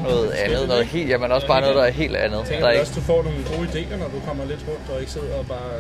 noget 0.03 0.31
andet, 0.31 0.69
noget 0.69 0.87
helt, 0.87 1.09
jamen 1.11 1.33
også 1.33 1.47
bare 1.47 1.61
noget, 1.61 1.77
der 1.77 1.83
er 1.85 1.91
helt 1.91 2.17
andet. 2.17 2.41
Tænker 2.47 2.59
Der 2.61 2.67
er 2.67 2.71
ikke, 2.71 2.83
også, 2.83 2.93
du 2.95 3.01
får 3.01 3.23
nogle 3.23 3.39
gode 3.57 3.69
idéer, 3.69 3.97
når 3.97 4.09
du 4.09 4.21
kommer 4.27 4.45
lidt 4.45 4.61
rundt 4.69 4.91
og 4.95 5.01
ikke 5.01 5.13
sidder 5.13 5.35
og 5.39 5.47
bare... 5.47 5.71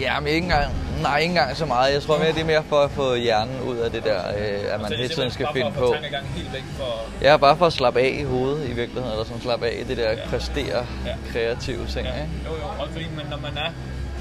ja, 0.00 0.20
men 0.20 0.28
ikke 0.28 0.44
engang, 0.44 0.72
nej, 1.02 1.18
ikke 1.18 1.30
engang 1.30 1.56
så 1.56 1.66
meget. 1.66 1.92
Jeg 1.94 2.02
tror 2.02 2.18
mere, 2.18 2.32
det 2.32 2.40
er 2.40 2.44
mere 2.44 2.64
for 2.68 2.80
at 2.80 2.90
få 2.90 3.14
hjernen 3.14 3.60
ud 3.60 3.76
af 3.76 3.90
det 3.90 4.04
der, 4.04 4.20
øh, 4.38 4.74
at 4.74 4.80
man 4.80 4.92
hele 4.92 5.08
tiden 5.08 5.30
skal 5.30 5.46
finde 5.52 5.72
på. 5.78 5.94
helt 6.36 6.52
væk 6.52 6.64
for... 6.78 7.00
Ja, 7.22 7.36
bare 7.36 7.56
for 7.56 7.66
at 7.66 7.72
slappe 7.72 8.00
af 8.00 8.16
i 8.20 8.22
hovedet 8.22 8.64
i 8.68 8.72
virkeligheden, 8.72 9.10
eller 9.12 9.24
sådan 9.24 9.42
slappe 9.42 9.66
af 9.66 9.76
i 9.80 9.84
det 9.84 9.96
der 9.96 10.10
Ja. 10.10 10.16
præstere 10.30 10.86
Ja. 11.06 11.14
kreative 11.32 11.86
ting, 11.86 12.06
Ja, 12.06 12.12
ikke? 12.14 12.28
jo, 12.46 12.52
jo. 12.56 12.66
Også 12.82 12.92
fordi, 12.92 13.06
man, 13.16 13.26
når, 13.30 13.36
man 13.36 13.56
er, 13.64 13.70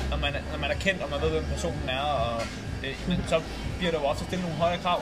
når, 0.09 0.17
man 0.17 0.33
er, 0.35 0.39
når 0.51 0.59
man 0.59 0.71
er 0.71 0.75
kendt, 0.75 1.01
og 1.01 1.09
man 1.11 1.21
ved, 1.21 1.29
hvem 1.29 1.43
personen 1.53 1.89
er, 1.89 2.01
og, 2.01 2.41
øh, 2.83 2.93
men 3.07 3.23
så 3.27 3.41
bliver 3.77 3.91
der 3.91 3.99
jo 3.99 4.05
også 4.05 4.23
stillet 4.27 4.45
nogle 4.47 4.59
højere 4.63 4.79
krav 4.85 5.01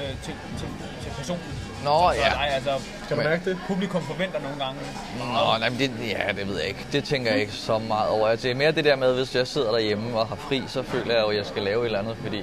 øh, 0.00 0.08
til, 0.24 0.34
til, 0.58 0.68
til 1.02 1.10
personen. 1.18 1.42
Nå, 1.84 2.10
så, 2.12 2.18
ja. 2.18 2.28
Nej, 2.34 2.48
altså, 2.54 2.70
Kan 3.08 3.16
Men- 3.16 3.26
mærke 3.26 3.50
det? 3.50 3.58
publikum 3.68 4.02
forventer 4.02 4.40
nogle 4.40 4.64
gange. 4.64 4.80
Nå, 5.18 5.58
nej, 5.58 5.68
men 5.68 5.78
det, 5.78 5.90
ja, 6.08 6.32
det 6.40 6.48
ved 6.48 6.58
jeg 6.58 6.68
ikke. 6.68 6.86
Det 6.92 7.04
tænker 7.04 7.30
jeg 7.32 7.40
ikke 7.40 7.52
så 7.52 7.78
meget 7.78 8.10
over. 8.10 8.28
Altså, 8.28 8.44
Det 8.48 8.50
er 8.54 8.58
mere 8.58 8.72
det 8.72 8.84
der 8.84 8.96
med, 8.96 9.14
hvis 9.14 9.34
jeg 9.34 9.46
sidder 9.46 9.70
derhjemme 9.72 10.18
og 10.18 10.26
har 10.26 10.36
fri, 10.36 10.62
så 10.66 10.82
føler 10.82 11.14
jeg 11.14 11.22
jo, 11.22 11.28
at 11.28 11.36
jeg 11.36 11.46
skal 11.46 11.62
lave 11.62 11.80
et 11.80 11.84
eller 11.86 11.98
andet, 11.98 12.16
fordi 12.22 12.38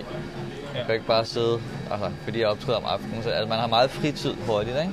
jeg 0.75 0.85
kan 0.85 0.93
ikke 0.95 1.07
bare 1.07 1.25
sidde, 1.25 1.61
altså, 1.91 2.09
fordi 2.23 2.39
jeg 2.39 2.47
optræder 2.47 2.77
om 2.77 2.85
aftenen. 2.85 3.23
Så, 3.23 3.29
altså, 3.29 3.49
man 3.49 3.59
har 3.59 3.67
meget 3.67 3.91
fritid 3.91 4.33
hurtigt, 4.47 4.77
ikke? 4.77 4.91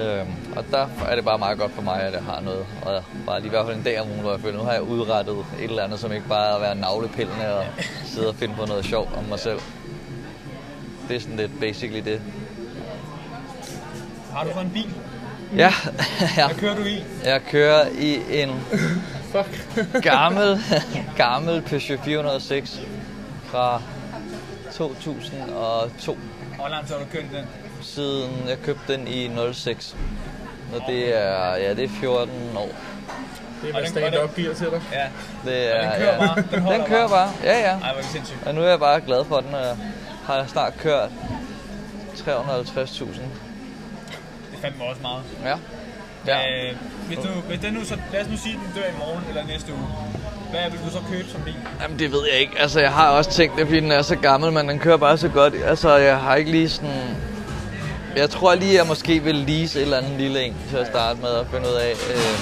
Øhm, 0.00 0.28
og 0.56 0.64
der 0.70 0.86
er 1.08 1.14
det 1.14 1.24
bare 1.24 1.38
meget 1.38 1.58
godt 1.58 1.72
for 1.74 1.82
mig, 1.82 2.00
at 2.02 2.12
jeg 2.12 2.22
har 2.22 2.40
noget. 2.40 2.66
Og 2.82 3.02
bare 3.26 3.38
lige 3.40 3.46
i 3.46 3.50
hvert 3.50 3.66
fald 3.66 3.76
en 3.76 3.82
dag 3.82 4.00
om 4.00 4.08
ugen, 4.08 4.20
hvor 4.20 4.30
jeg 4.30 4.40
føler, 4.40 4.58
nu 4.58 4.64
har 4.64 4.72
jeg 4.72 4.82
udrettet 4.82 5.34
et 5.58 5.64
eller 5.64 5.82
andet, 5.84 6.00
som 6.00 6.12
ikke 6.12 6.28
bare 6.28 6.50
er 6.50 6.54
at 6.54 6.60
være 6.60 6.74
navlepillende 6.74 7.58
og 7.58 7.64
sidde 8.06 8.28
og 8.28 8.34
finde 8.34 8.54
på 8.54 8.66
noget 8.66 8.84
sjovt 8.84 9.08
om 9.18 9.24
mig 9.24 9.38
selv. 9.38 9.60
Det 11.08 11.16
er 11.16 11.20
sådan 11.20 11.36
lidt 11.36 11.60
basically 11.60 12.04
det. 12.10 12.20
Har 14.36 14.44
du 14.44 14.50
fået 14.52 14.64
en 14.64 14.70
bil? 14.70 14.94
Ja, 15.56 15.72
ja. 16.36 16.46
Hvad 16.46 16.56
kører 16.56 16.76
du 16.76 16.84
i? 16.84 17.04
Jeg 17.24 17.40
kører 17.50 17.86
i 17.98 18.42
en 18.42 18.50
gammel, 20.02 20.60
gammel 21.16 21.62
Peugeot 21.62 22.00
406 22.04 22.80
fra 23.44 23.82
2002, 24.72 26.18
Hvor 26.56 26.68
lang 26.68 26.86
tid 26.86 26.94
har 26.94 27.02
du 27.02 27.08
kørt 27.12 27.22
den? 27.32 27.46
siden 27.82 28.30
jeg 28.48 28.58
købte 28.64 28.92
den 28.96 29.08
i 29.08 29.30
06. 29.52 29.96
Og 30.74 30.82
det 30.88 31.16
er, 31.18 31.56
ja, 31.56 31.74
det 31.74 31.84
er 31.84 31.88
14 31.88 32.30
år. 32.56 32.68
Det 33.62 33.68
er, 33.68 33.72
hvad 33.72 33.82
den- 33.82 33.90
stand-up 33.90 34.34
giver 34.36 34.54
til 34.54 34.66
dig. 34.66 34.82
Ja. 34.92 35.06
Det 35.50 35.76
er, 35.76 35.80
den 35.82 36.00
kører 36.00 36.12
ja. 36.14 36.26
bare? 36.26 36.44
Den 36.52 36.66
Den 36.80 36.86
kører 36.86 37.08
bare, 37.08 37.30
ja 37.44 37.58
ja. 37.60 37.70
Ej, 37.70 37.78
hvor 37.78 37.88
er 38.02 38.02
sindssygt. 38.02 38.38
Og 38.46 38.54
nu 38.54 38.62
er 38.62 38.68
jeg 38.68 38.78
bare 38.78 39.00
glad 39.00 39.24
for 39.24 39.40
den, 39.40 39.54
og 39.54 39.60
jeg 39.60 39.76
har 40.26 40.44
snart 40.46 40.72
kørt 40.78 41.08
350.000. 42.14 43.20
Det 44.56 44.64
er 44.64 44.68
fandme 44.68 44.84
også 44.84 45.02
meget. 45.02 45.22
Ja. 45.44 45.56
Ja. 46.26 46.68
Øh, 46.68 46.76
hvis, 47.06 47.18
du, 47.18 47.28
hvis 47.48 47.60
den 47.60 47.72
nu 47.74 47.84
så, 47.84 47.96
lad 48.12 48.20
os 48.20 48.28
nu 48.28 48.36
sige, 48.36 48.54
at 48.54 48.60
den 48.66 48.82
dør 48.82 48.88
i 48.88 48.98
morgen 48.98 49.24
eller 49.28 49.46
næste 49.46 49.72
uge. 49.72 49.86
Hvad 50.50 50.70
vil 50.70 50.80
du 50.86 50.90
så 50.90 50.98
købe 51.10 51.28
som 51.28 51.40
bil? 51.42 51.54
Jamen 51.82 51.98
det 51.98 52.12
ved 52.12 52.20
jeg 52.32 52.40
ikke. 52.40 52.52
Altså 52.58 52.80
jeg 52.80 52.92
har 52.92 53.10
også 53.10 53.30
tænkt 53.30 53.58
det, 53.58 53.66
fordi 53.66 53.80
den 53.80 53.92
er 53.92 54.02
så 54.02 54.16
gammel, 54.16 54.52
men 54.52 54.68
den 54.68 54.78
kører 54.78 54.96
bare 54.96 55.18
så 55.18 55.28
godt. 55.28 55.54
Altså 55.64 55.96
jeg 55.96 56.18
har 56.18 56.34
ikke 56.34 56.50
lige 56.50 56.68
sådan... 56.68 57.16
Jeg 58.16 58.30
tror 58.30 58.54
lige, 58.54 58.74
jeg 58.74 58.86
måske 58.86 59.22
vil 59.22 59.34
lease 59.34 59.78
et 59.78 59.82
eller 59.82 59.96
andet 59.98 60.12
lille 60.18 60.42
en 60.42 60.56
til 60.70 60.76
at 60.76 60.86
starte 60.86 61.20
med 61.20 61.28
at 61.30 61.46
finde 61.46 61.68
ud 61.68 61.74
af, 61.74 61.90
øh, 61.90 62.38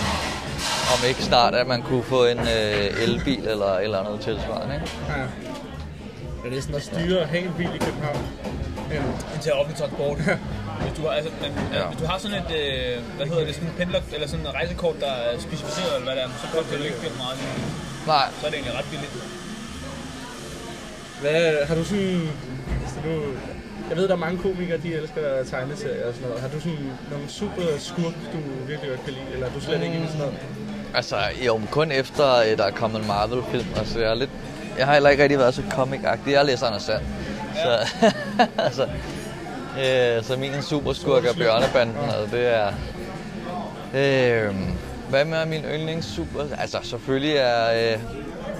om 0.92 1.08
ikke 1.08 1.22
snart, 1.22 1.54
at 1.54 1.66
man 1.66 1.82
kunne 1.82 2.02
få 2.02 2.24
en 2.24 2.38
øh, 2.38 3.02
elbil 3.02 3.48
eller 3.48 3.66
et 3.66 3.84
eller 3.84 3.98
andet 3.98 4.20
tilsvarende. 4.20 4.74
Ikke? 4.74 4.90
Ja. 5.08 5.22
Er 6.46 6.50
det 6.50 6.62
sådan 6.62 6.76
at 6.76 6.82
styre 6.82 7.20
at 7.20 7.28
have 7.28 7.44
en 7.44 7.54
bil 7.58 7.70
i 7.74 7.78
København? 7.78 8.26
Ja. 8.90 8.96
En 9.34 9.40
til 9.42 9.52
offentlig 9.52 9.78
transport. 9.78 10.18
hvis, 10.84 10.94
du 10.98 11.02
har, 11.06 11.12
altså, 11.18 11.30
men, 11.42 11.50
ja. 11.72 11.78
Ja. 11.78 11.86
hvis 11.90 11.98
du 12.02 12.06
har 12.10 12.18
sådan 12.24 12.36
et, 12.42 12.50
øh, 12.60 12.94
hvad 13.16 13.26
hedder 13.30 13.44
det, 13.48 13.54
sådan 13.54 13.68
en 13.70 13.74
pendler, 13.80 14.00
eller 14.16 14.28
sådan 14.32 14.46
et 14.46 14.54
rejsekort, 14.60 14.96
der 15.04 15.12
er 15.26 15.32
specificeret, 15.48 15.92
eller 15.98 16.06
hvad 16.08 16.16
det 16.16 16.22
er, 16.26 16.30
så 16.42 16.46
koster 16.56 16.72
det 16.78 16.84
ikke 16.90 17.00
vildt 17.04 17.18
meget. 17.24 17.36
Nej, 18.12 18.26
Så 18.38 18.42
er 18.46 18.50
det 18.50 18.58
egentlig 18.58 18.76
ret 18.80 18.88
billigt. 18.92 19.14
Hvad, 21.22 21.66
har 21.68 21.74
du 21.80 21.84
sådan... 21.84 22.28
Altså, 22.82 22.98
du, 23.06 23.12
jeg 23.88 23.96
ved, 23.98 24.04
der 24.08 24.14
er 24.14 24.24
mange 24.26 24.38
komikere, 24.38 24.78
de 24.78 24.94
elsker 24.94 25.44
tegneserier 25.50 26.06
og 26.08 26.14
sådan 26.14 26.28
noget. 26.28 26.42
Har 26.44 26.50
du 26.54 26.60
sådan 26.60 26.92
nogle 27.10 27.26
super 27.28 27.62
skurk, 27.78 28.16
du 28.34 28.38
virkelig 28.70 28.88
godt 28.90 29.04
kan 29.04 29.12
lide? 29.18 29.28
Eller 29.32 29.46
er 29.46 29.52
du 29.56 29.60
slet 29.60 29.82
ikke 29.82 29.94
inde 29.94 30.06
i 30.06 30.12
sådan 30.14 30.20
noget? 30.26 30.34
altså 30.94 31.16
jo, 31.46 31.56
men 31.56 31.68
kun 31.70 31.92
efter 31.92 32.36
øh, 32.36 32.58
der 32.58 32.64
er 32.64 32.70
kommet 32.70 33.00
en 33.00 33.06
Marvel-film. 33.06 33.66
Altså 33.76 34.00
jeg 34.00 34.10
er 34.10 34.14
lidt... 34.14 34.30
Jeg 34.78 34.86
har 34.86 34.92
heller 34.92 35.10
ikke 35.10 35.22
rigtig 35.22 35.38
været 35.38 35.54
så 35.54 35.62
comic-agtig. 35.70 36.30
Jeg 36.30 36.44
læser 36.44 36.66
Anders 36.66 36.82
Sand. 36.82 37.02
Så, 37.54 37.78
altså, 38.66 38.88
øh, 39.78 40.24
så 40.24 40.36
min 40.36 40.62
superskurk 40.62 41.24
er 41.24 41.34
Bjørnebanden, 41.34 41.96
og 41.96 42.30
det 42.30 42.54
er... 42.54 42.72
Øh, 43.94 44.54
hvad 45.08 45.24
med 45.24 45.46
min 45.46 45.62
yndlings 45.64 46.06
super... 46.06 46.40
Altså 46.58 46.78
selvfølgelig 46.82 47.36
er... 47.36 47.92
Øh, 47.94 48.00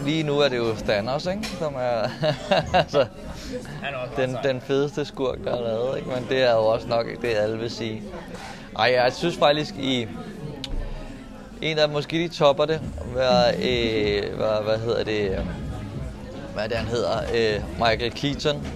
lige 0.04 0.22
nu 0.22 0.38
er 0.38 0.48
det 0.48 0.56
jo 0.56 0.74
Thanos, 0.74 1.26
ikke? 1.26 1.46
Som 1.58 1.74
er... 1.74 2.08
altså, 2.80 3.06
den, 4.16 4.36
den 4.44 4.60
fedeste 4.60 5.04
skurk, 5.04 5.38
der 5.44 5.56
er 5.56 5.62
lavet, 5.62 5.98
ikke? 5.98 6.10
Men 6.10 6.26
det 6.28 6.42
er 6.42 6.52
jo 6.52 6.66
også 6.66 6.88
nok 6.88 7.06
det, 7.22 7.28
alle 7.28 7.58
vil 7.58 7.70
sige. 7.70 8.02
Ej, 8.78 8.92
jeg 8.94 9.12
synes 9.12 9.36
faktisk 9.36 9.74
i... 9.74 10.08
En 11.62 11.78
af 11.78 11.88
måske 11.88 12.18
de 12.18 12.28
topper 12.28 12.64
det, 12.64 12.80
var, 13.14 13.46
øh, 13.48 14.36
hvad, 14.36 14.64
hvad 14.64 14.78
hedder 14.78 15.04
det, 15.04 15.30
øh, 15.30 15.38
hvad 16.54 16.64
er 16.64 16.68
det 16.68 16.76
han 16.76 16.86
hedder, 16.86 17.18
øh, 17.34 17.62
Michael 17.78 18.12
Keaton 18.12 18.66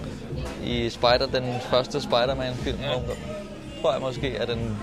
i 0.69 0.89
Spider, 0.89 1.27
den 1.33 1.53
første 1.61 2.01
Spider-Man-film. 2.01 2.77
Ja. 2.81 2.91
Ja. 2.91 2.97
Tror 3.81 3.91
jeg 3.91 4.01
måske 4.01 4.35
er 4.35 4.45
den, 4.45 4.77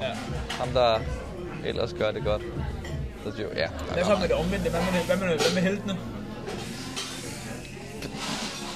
Ja. 0.00 0.06
ham 0.50 0.68
der 0.68 0.98
ellers 1.64 1.92
gør 1.98 2.10
det 2.10 2.24
godt. 2.24 2.42
Så 3.24 3.42
jo, 3.42 3.48
ja. 3.56 3.68
Hvad 3.92 4.04
så 4.04 4.16
med 4.16 4.28
det 4.28 4.32
omvendte? 4.36 4.70
Hvad 4.70 4.80
med, 4.80 5.00
hvad 5.06 5.16
med, 5.16 5.26
hvad 5.38 5.54
med 5.54 5.62
heltene? 5.62 5.96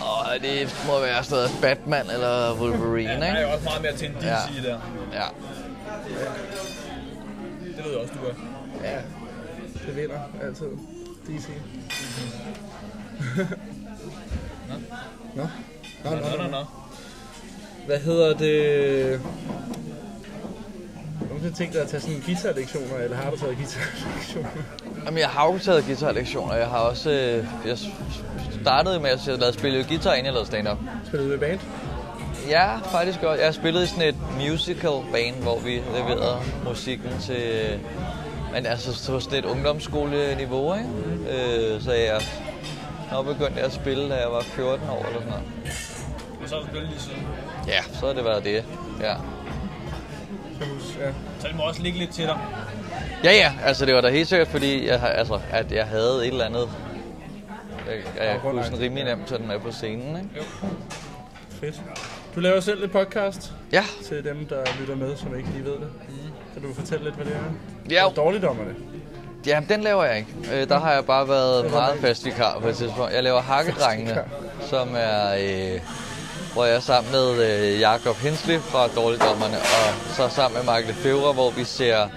Og 0.00 0.40
det 0.42 0.74
må 0.86 1.00
være 1.00 1.24
noget 1.30 1.50
Batman 1.62 2.10
eller 2.10 2.54
Wolverine, 2.60 3.10
Ja, 3.10 3.20
der 3.20 3.24
er 3.26 3.28
ikke? 3.36 3.40
jo 3.48 3.52
også 3.52 3.64
meget 3.64 3.82
mere 3.82 3.96
til 3.96 4.08
en 4.08 4.14
DC 4.14 4.22
Ja. 4.22 4.68
der. 4.68 4.78
Ja. 5.12 5.24
Det 7.76 7.84
ved 7.84 7.90
jeg 7.92 8.00
også, 8.00 8.14
du 8.14 8.20
gør. 8.26 8.34
Ja. 8.84 8.96
Det 9.86 9.96
vinder 9.96 10.18
altid. 10.42 10.66
DC. 11.26 11.48
Nå. 14.68 14.74
Nå, 15.34 15.46
Nå, 16.04 16.10
nå, 16.10 16.16
nå, 16.16 16.50
nå. 16.50 16.64
Hvad 17.86 17.98
hedder 17.98 18.34
det? 18.34 19.20
Har 21.18 21.48
du 21.48 21.54
tænkt 21.54 21.74
dig 21.74 21.82
at 21.82 21.88
tage 21.88 22.00
sådan 22.00 22.22
guitarlektioner, 22.26 22.96
eller 22.96 23.16
har 23.16 23.30
du 23.30 23.36
taget 23.36 23.56
guitarlektioner? 23.56 24.48
Jamen, 25.04 25.18
jeg 25.18 25.28
har 25.28 25.52
jo 25.52 25.58
taget 25.58 25.84
guitarlektioner. 25.84 26.54
Jeg 26.54 26.66
har 26.66 26.78
også... 26.78 27.10
Øh, 27.10 27.46
jeg 27.66 27.78
startede 28.62 29.00
med 29.00 29.10
at 29.10 29.28
jeg 29.28 29.38
lavede 29.38 29.58
spille 29.58 29.84
guitar, 29.84 30.12
inden 30.12 30.24
jeg 30.24 30.32
lavede 30.32 30.46
stand-up. 30.46 30.78
Spiller 31.06 31.24
du 31.24 31.30
med 31.30 31.38
band? 31.38 31.60
Ja, 32.48 32.76
faktisk 32.76 33.20
godt. 33.20 33.38
Jeg 33.38 33.46
har 33.46 33.52
spillet 33.52 33.84
i 33.84 33.86
sådan 33.86 34.08
et 34.08 34.16
musical 34.38 35.12
band, 35.12 35.42
hvor 35.42 35.58
vi 35.58 35.70
leverede 35.70 36.38
musikken 36.64 37.10
til... 37.20 37.80
Men 38.52 38.66
altså 38.66 39.12
på 39.12 39.20
sådan 39.20 39.38
et 39.38 39.44
ungdomsskoleniveau, 39.44 40.74
ikke? 40.74 40.88
Øh, 41.30 41.82
så 41.82 41.92
jeg 41.92 42.20
når 43.10 43.22
begyndte 43.22 43.56
jeg 43.56 43.64
at 43.64 43.72
spille, 43.72 44.10
da 44.10 44.14
jeg 44.14 44.30
var 44.30 44.40
14 44.40 44.88
år 44.88 45.06
eller 45.06 45.20
sådan 45.20 45.28
noget. 45.28 45.44
Og 46.44 46.50
så 46.50 46.54
har 46.54 46.62
du 46.62 46.68
spillet 46.68 46.88
lige 46.90 47.00
siden. 47.00 47.26
Ja, 47.66 47.82
så 47.92 48.06
har 48.06 48.12
det 48.12 48.24
været 48.24 48.44
det. 48.44 48.64
Ja. 49.00 49.14
Ja. 51.00 51.12
Så 51.40 51.48
det 51.48 51.56
må 51.56 51.62
også 51.62 51.82
ligge 51.82 51.98
lidt 51.98 52.10
til 52.10 52.24
dig. 52.24 52.38
Ja, 53.24 53.32
ja, 53.32 53.52
altså 53.64 53.86
det 53.86 53.94
var 53.94 54.00
da 54.00 54.08
helt 54.08 54.28
sikkert, 54.28 54.48
fordi 54.48 54.86
jeg, 54.86 55.02
altså, 55.02 55.40
at 55.50 55.72
jeg 55.72 55.86
havde 55.86 56.18
et 56.26 56.26
eller 56.26 56.44
andet... 56.44 56.68
Jeg, 57.86 58.26
jeg 58.26 58.38
kunne 58.42 58.64
sådan 58.64 58.80
rimelig 58.80 59.04
nemt 59.04 59.26
tage 59.28 59.38
den 59.38 59.48
med 59.48 59.58
på 59.58 59.72
scenen, 59.72 60.16
ikke? 60.16 60.28
Jo. 60.36 60.42
Fedt. 61.50 61.82
Du 62.34 62.40
laver 62.40 62.60
selv 62.60 62.84
et 62.84 62.92
podcast 62.92 63.52
Ja, 63.72 63.84
til 64.04 64.24
dem, 64.24 64.46
der 64.46 64.64
lytter 64.80 64.96
med, 64.96 65.16
som 65.16 65.36
ikke 65.36 65.48
lige 65.50 65.64
ved 65.64 65.72
det. 65.72 65.88
Kan 66.52 66.62
du 66.62 66.74
fortælle 66.74 67.04
lidt, 67.04 67.14
hvad 67.14 67.26
det 67.26 67.34
er? 67.34 67.40
Ja. 67.90 68.02
Hvor 68.02 68.22
dårligt 68.24 68.44
om 68.44 68.56
det? 68.56 68.76
Ja, 69.46 69.60
den 69.68 69.80
laver 69.80 70.04
jeg 70.04 70.18
ikke. 70.18 70.30
Øh, 70.52 70.68
der 70.68 70.78
har 70.78 70.92
jeg 70.92 71.04
bare 71.04 71.28
været 71.28 71.70
meget 71.70 71.98
fast 72.00 72.24
vikar 72.24 72.58
på 72.60 72.68
et 72.68 72.76
tidspunkt. 72.76 73.12
Jeg 73.12 73.22
laver 73.22 73.40
Hakkedrengene, 73.40 74.24
som 74.60 74.88
er... 74.96 75.34
Øh, 75.34 75.80
hvor 76.54 76.64
jeg 76.64 76.74
er 76.74 76.80
sammen 76.80 77.12
med 77.12 77.28
øh, 77.46 77.80
Jakob 77.80 78.16
Hensley 78.16 78.58
fra 78.58 78.88
Dårligdommerne, 78.88 79.56
og 79.56 80.14
så 80.16 80.28
sammen 80.28 80.54
med 80.58 80.74
Michael 80.74 80.86
Lefebvre, 80.86 81.32
hvor 81.32 81.50
vi 81.50 81.64
ser 81.64 82.08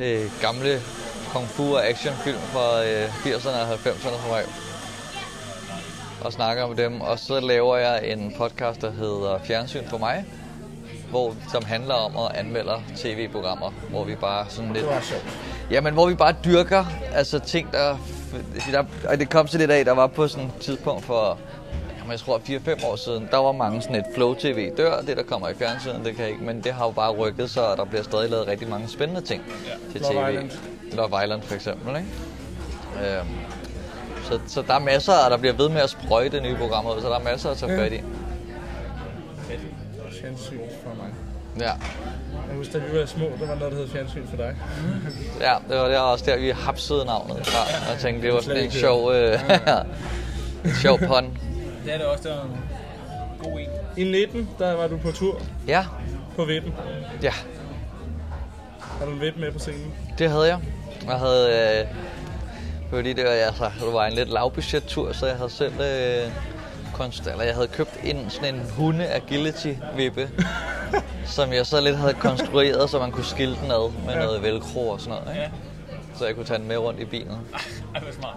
øh, 0.00 0.30
gamle 0.40 0.80
kung 1.32 1.48
fu 1.48 1.74
og 1.74 1.86
actionfilm 1.86 2.38
fra 2.38 2.84
øh, 2.84 3.08
80'erne 3.08 3.48
og 3.48 3.72
90'erne 3.72 4.02
som 4.02 4.30
regel. 4.30 4.48
Og 6.24 6.32
snakker 6.32 6.62
om 6.62 6.76
dem. 6.76 7.00
Og 7.00 7.18
så 7.18 7.40
laver 7.40 7.76
jeg 7.76 8.10
en 8.12 8.34
podcast, 8.38 8.80
der 8.80 8.90
hedder 8.90 9.38
Fjernsyn 9.44 9.88
for 9.88 9.98
mig, 9.98 10.24
hvor, 11.10 11.34
som 11.52 11.64
handler 11.64 11.94
om 11.94 12.16
at 12.16 12.36
anmelde 12.36 12.82
tv-programmer, 12.96 13.70
hvor 13.90 14.04
vi 14.04 14.14
bare 14.14 14.46
sådan 14.48 14.72
lidt... 14.72 14.84
Sjovt. 14.84 15.38
Jamen, 15.70 15.94
hvor 15.94 16.06
vi 16.06 16.14
bare 16.14 16.34
dyrker 16.44 16.84
altså 17.14 17.38
ting, 17.38 17.72
der... 17.72 17.98
der 18.72 18.84
og 19.08 19.18
det 19.18 19.30
kom 19.30 19.46
til 19.46 19.60
det 19.60 19.68
dag, 19.68 19.86
der 19.86 19.92
var 19.92 20.06
på 20.06 20.28
sådan 20.28 20.46
et 20.46 20.54
tidspunkt 20.60 21.04
for... 21.04 21.38
Jamen, 22.04 22.12
jeg 22.12 22.20
tror 22.20 22.38
4-5 22.38 22.86
år 22.86 22.96
siden, 22.96 23.28
der 23.30 23.36
var 23.38 23.52
mange 23.52 23.82
sådan 23.82 23.96
et 23.96 24.04
Flow 24.14 24.34
TV 24.34 24.70
dør, 24.76 25.00
det 25.00 25.16
der 25.16 25.22
kommer 25.22 25.48
i 25.48 25.54
fjernsynet, 25.54 26.00
det 26.04 26.16
kan 26.16 26.28
ikke, 26.28 26.44
men 26.44 26.60
det 26.60 26.72
har 26.72 26.84
jo 26.84 26.90
bare 26.90 27.10
rykket 27.10 27.50
sig, 27.50 27.68
og 27.68 27.76
der 27.76 27.84
bliver 27.84 28.02
stadig 28.02 28.30
lavet 28.30 28.46
rigtig 28.46 28.68
mange 28.68 28.88
spændende 28.88 29.20
ting 29.20 29.42
til 29.92 30.00
Love 30.00 30.12
tv. 30.12 30.30
Island. 30.30 30.50
Love 30.92 31.24
Island 31.24 31.42
for 31.42 31.54
eksempel, 31.54 31.96
ikke? 31.96 32.08
Øhm, 33.18 33.28
så, 34.24 34.40
så 34.46 34.62
der 34.62 34.74
er 34.74 34.78
masser, 34.78 35.12
og 35.12 35.30
der 35.30 35.36
bliver 35.36 35.52
ved 35.54 35.68
med 35.68 35.80
at 35.80 35.90
sprøjte 35.90 36.40
nye 36.40 36.56
programmer 36.56 36.96
ud, 36.96 37.00
så 37.00 37.08
der 37.08 37.18
er 37.18 37.22
masser 37.22 37.50
at 37.50 37.56
tage 37.56 37.76
fat 37.78 37.92
i. 37.92 38.00
Fjernsyn 40.20 40.58
for 40.82 40.90
mig. 40.96 41.12
Ja. 41.58 41.72
Jeg 42.48 42.56
husker, 42.56 42.78
da 42.78 42.84
vi 42.86 42.98
var 42.98 43.06
små, 43.06 43.24
der 43.40 43.46
var 43.46 43.54
noget, 43.54 43.72
der 43.72 43.78
hed 43.78 43.88
fjernsyn 43.88 44.26
for 44.26 44.36
dig. 44.36 44.56
Ja, 45.40 45.54
det 45.68 45.76
var 45.76 45.88
der 45.88 45.98
også 45.98 46.24
der, 46.24 46.36
vi 46.38 46.50
hapsede 46.50 47.04
navnet 47.04 47.46
fra. 47.46 47.92
Og 47.92 48.00
tænkte, 48.00 48.26
det 48.26 48.34
var 48.34 48.40
sådan 48.40 48.64
en 48.64 48.70
sjov, 48.70 49.12
øh, 49.12 49.38
sjov 50.82 50.98
pun. 50.98 51.38
Det 51.84 51.94
er 51.94 51.98
det 51.98 52.06
også, 52.06 52.28
det 52.28 52.32
var 52.36 52.42
en 52.42 52.60
god 53.50 53.60
en. 53.60 53.68
I 53.96 54.04
19, 54.10 54.48
der 54.58 54.72
var 54.72 54.86
du 54.86 54.96
på 54.98 55.12
tur 55.12 55.40
Ja, 55.66 55.84
på 56.36 56.44
Vippen. 56.44 56.74
ja, 57.22 57.32
Har 58.80 59.04
du 59.06 59.10
en 59.12 59.20
Vippen 59.20 59.40
med 59.42 59.52
på 59.52 59.58
scenen? 59.58 59.94
det 60.18 60.30
havde 60.30 60.46
jeg. 60.48 60.58
Jeg 61.06 61.18
havde, 61.18 61.80
øh, 61.80 61.86
fordi 62.90 63.12
det 63.12 63.24
var, 63.24 63.30
altså, 63.30 63.64
det 63.84 63.92
var 63.92 64.06
en 64.06 64.12
lidt 64.12 64.28
lavbudget-tur, 64.28 65.12
så 65.12 65.26
jeg 65.26 65.36
havde 65.36 65.50
selv 65.50 65.72
øh, 65.80 66.30
konst, 66.94 67.26
eller 67.26 67.44
jeg 67.44 67.54
havde 67.54 67.66
købt 67.68 68.00
en, 68.04 68.30
sådan 68.30 68.54
en 68.54 68.62
hunde 68.76 69.06
agility 69.08 69.72
vippe, 69.96 70.30
som 71.36 71.52
jeg 71.52 71.66
så 71.66 71.80
lidt 71.80 71.96
havde 71.96 72.14
konstrueret, 72.14 72.90
så 72.90 72.98
man 72.98 73.10
kunne 73.12 73.24
skille 73.24 73.56
den 73.62 73.70
ad 73.70 73.92
med 74.06 74.14
noget 74.16 74.42
velcro 74.42 74.88
og 74.88 75.00
sådan 75.00 75.18
noget. 75.18 75.28
Ikke? 75.30 75.42
Ja. 75.42 75.48
Så 76.18 76.26
jeg 76.26 76.34
kunne 76.34 76.44
tage 76.44 76.58
den 76.58 76.68
med 76.68 76.76
rundt 76.78 77.00
i 77.00 77.04
bilen. 77.04 77.38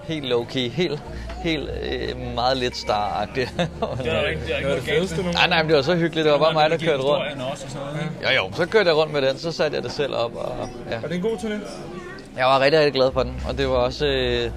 Helt 0.04 0.34
low-key, 0.34 0.70
helt, 0.72 1.02
helt 1.44 1.70
øh, 1.84 2.18
meget 2.36 2.58
lidt 2.58 2.76
star-agtigt. 2.76 3.50
Det 3.58 3.70
var 3.80 3.98
ikke, 4.02 4.02
det 4.04 4.14
var 4.14 4.28
ikke 4.28 4.42
Det 4.48 4.68
var 4.68 4.76
det 4.76 4.84
fedeste 4.84 5.24
nu. 5.24 5.32
Nej, 5.32 5.48
nej, 5.48 5.62
men 5.62 5.68
det 5.70 5.76
var 5.76 5.82
så 5.82 5.96
hyggeligt. 5.96 6.26
Det 6.26 6.32
var 6.34 6.40
bare 6.40 6.54
mig, 6.54 6.70
der 6.70 6.78
kørte 6.78 7.04
rundt. 7.04 7.42
Også 7.52 7.66
og 7.66 7.72
sådan 7.72 7.88
noget. 7.88 8.00
ikke? 8.22 8.36
Jo, 8.36 8.44
jo, 8.46 8.52
så 8.54 8.66
kørte 8.66 8.90
jeg 8.90 8.98
rundt 8.98 9.14
med 9.14 9.22
den, 9.22 9.38
så 9.38 9.52
satte 9.52 9.76
jeg 9.76 9.84
det 9.84 9.92
selv 9.92 10.16
op. 10.16 10.36
Og, 10.36 10.70
ja. 10.92 10.96
Er 10.96 11.02
det 11.02 11.16
en 11.16 11.22
god 11.22 11.38
turné? 11.38 11.70
Jeg 12.38 12.46
var 12.46 12.60
rigtig, 12.60 12.80
rigtig 12.80 12.94
glad 12.94 13.12
for 13.12 13.24
den, 13.24 13.42
og 13.50 13.58
det 13.58 13.68
var 13.70 13.76
også... 13.76 14.06
Øh, 14.06 14.52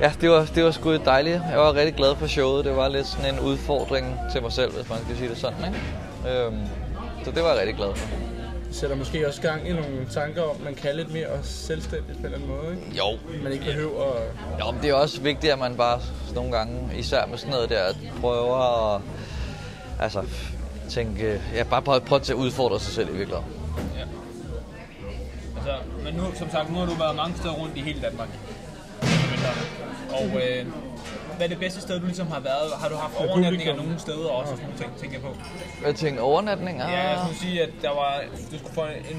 ja, 0.00 0.12
det 0.20 0.30
var, 0.30 0.44
det 0.54 0.64
var 0.64 0.70
sgu 0.70 0.96
dejligt. 0.96 1.40
Jeg 1.50 1.58
var 1.58 1.74
rigtig 1.74 1.94
glad 1.94 2.16
for 2.16 2.26
showet. 2.26 2.64
Det 2.64 2.76
var 2.76 2.88
lidt 2.88 3.06
sådan 3.06 3.34
en 3.34 3.40
udfordring 3.40 4.16
til 4.32 4.42
mig 4.42 4.52
selv, 4.52 4.72
hvis 4.72 4.88
man 4.88 4.98
kan 5.08 5.16
sige 5.16 5.28
det 5.28 5.38
sådan, 5.38 5.58
ikke? 5.66 6.40
Øhm, 6.44 6.58
så 7.24 7.30
det 7.30 7.42
var 7.42 7.48
jeg 7.48 7.58
rigtig 7.58 7.76
glad 7.76 7.88
for. 7.94 8.08
Sætter 8.70 8.96
måske 8.96 9.26
også 9.28 9.42
gang 9.42 9.68
i 9.68 9.72
nogle 9.72 10.06
tanker 10.10 10.42
om, 10.42 10.60
man 10.60 10.74
kan 10.74 10.96
lidt 10.96 11.12
mere 11.12 11.42
selvstændigt 11.42 12.12
på 12.12 12.18
en 12.18 12.24
eller 12.24 12.38
anden 12.38 12.48
måde, 12.48 12.76
ikke? 12.76 12.98
Jo. 12.98 13.18
Man 13.42 13.52
ikke 13.52 13.64
behøver 13.64 14.12
at... 14.12 14.22
Jo, 14.60 14.70
men 14.70 14.82
det 14.82 14.90
er 14.90 14.94
også 14.94 15.20
vigtigt, 15.20 15.52
at 15.52 15.58
man 15.58 15.76
bare 15.76 16.00
nogle 16.34 16.52
gange, 16.52 16.98
især 16.98 17.26
med 17.26 17.38
sådan 17.38 17.52
noget 17.52 17.70
der, 17.70 17.94
prøver 18.20 18.94
at 18.94 19.00
altså, 20.00 20.22
tænke, 20.88 21.40
ja, 21.54 21.62
bare 21.62 21.82
prøve, 21.82 22.00
prøve 22.00 22.20
til 22.20 22.32
at 22.32 22.36
udfordre 22.36 22.80
sig 22.80 22.92
selv 22.94 23.08
i 23.08 23.12
virkeligheden. 23.12 23.46
Altså, 25.56 25.74
men 26.04 26.14
nu, 26.14 26.22
som 26.34 26.50
sagt, 26.50 26.72
nu 26.72 26.78
har 26.78 26.86
du 26.86 26.94
været 26.94 27.16
mange 27.16 27.36
steder 27.36 27.54
rundt 27.54 27.76
i 27.76 27.80
hele 27.80 28.00
Danmark. 28.02 28.28
Og 30.10 30.24
øh, 30.24 30.66
hvad 31.38 31.46
er 31.46 31.52
det 31.54 31.60
bedste 31.66 31.80
sted, 31.80 31.94
du 32.00 32.06
ligesom 32.06 32.28
har 32.36 32.40
været? 32.40 32.68
Har 32.82 32.88
du 32.88 32.96
haft 33.04 33.14
overnatninger 33.24 33.74
nogle 33.82 33.94
steder 33.98 34.28
også? 34.38 34.50
Og 34.52 34.56
sådan 34.58 34.64
nogle 34.68 34.78
ting, 34.82 34.90
tænker 35.00 35.16
jeg 35.18 35.24
på. 35.28 35.32
Jeg 35.86 35.94
tænkte 35.94 36.20
overnatninger. 36.20 36.84
Ja, 36.90 37.02
jeg 37.10 37.18
skulle 37.24 37.40
sige, 37.44 37.62
at 37.62 37.72
der 37.82 37.92
var, 38.00 38.12
du 38.52 38.56
skulle 38.58 38.74
få 38.74 38.84
en, 39.12 39.18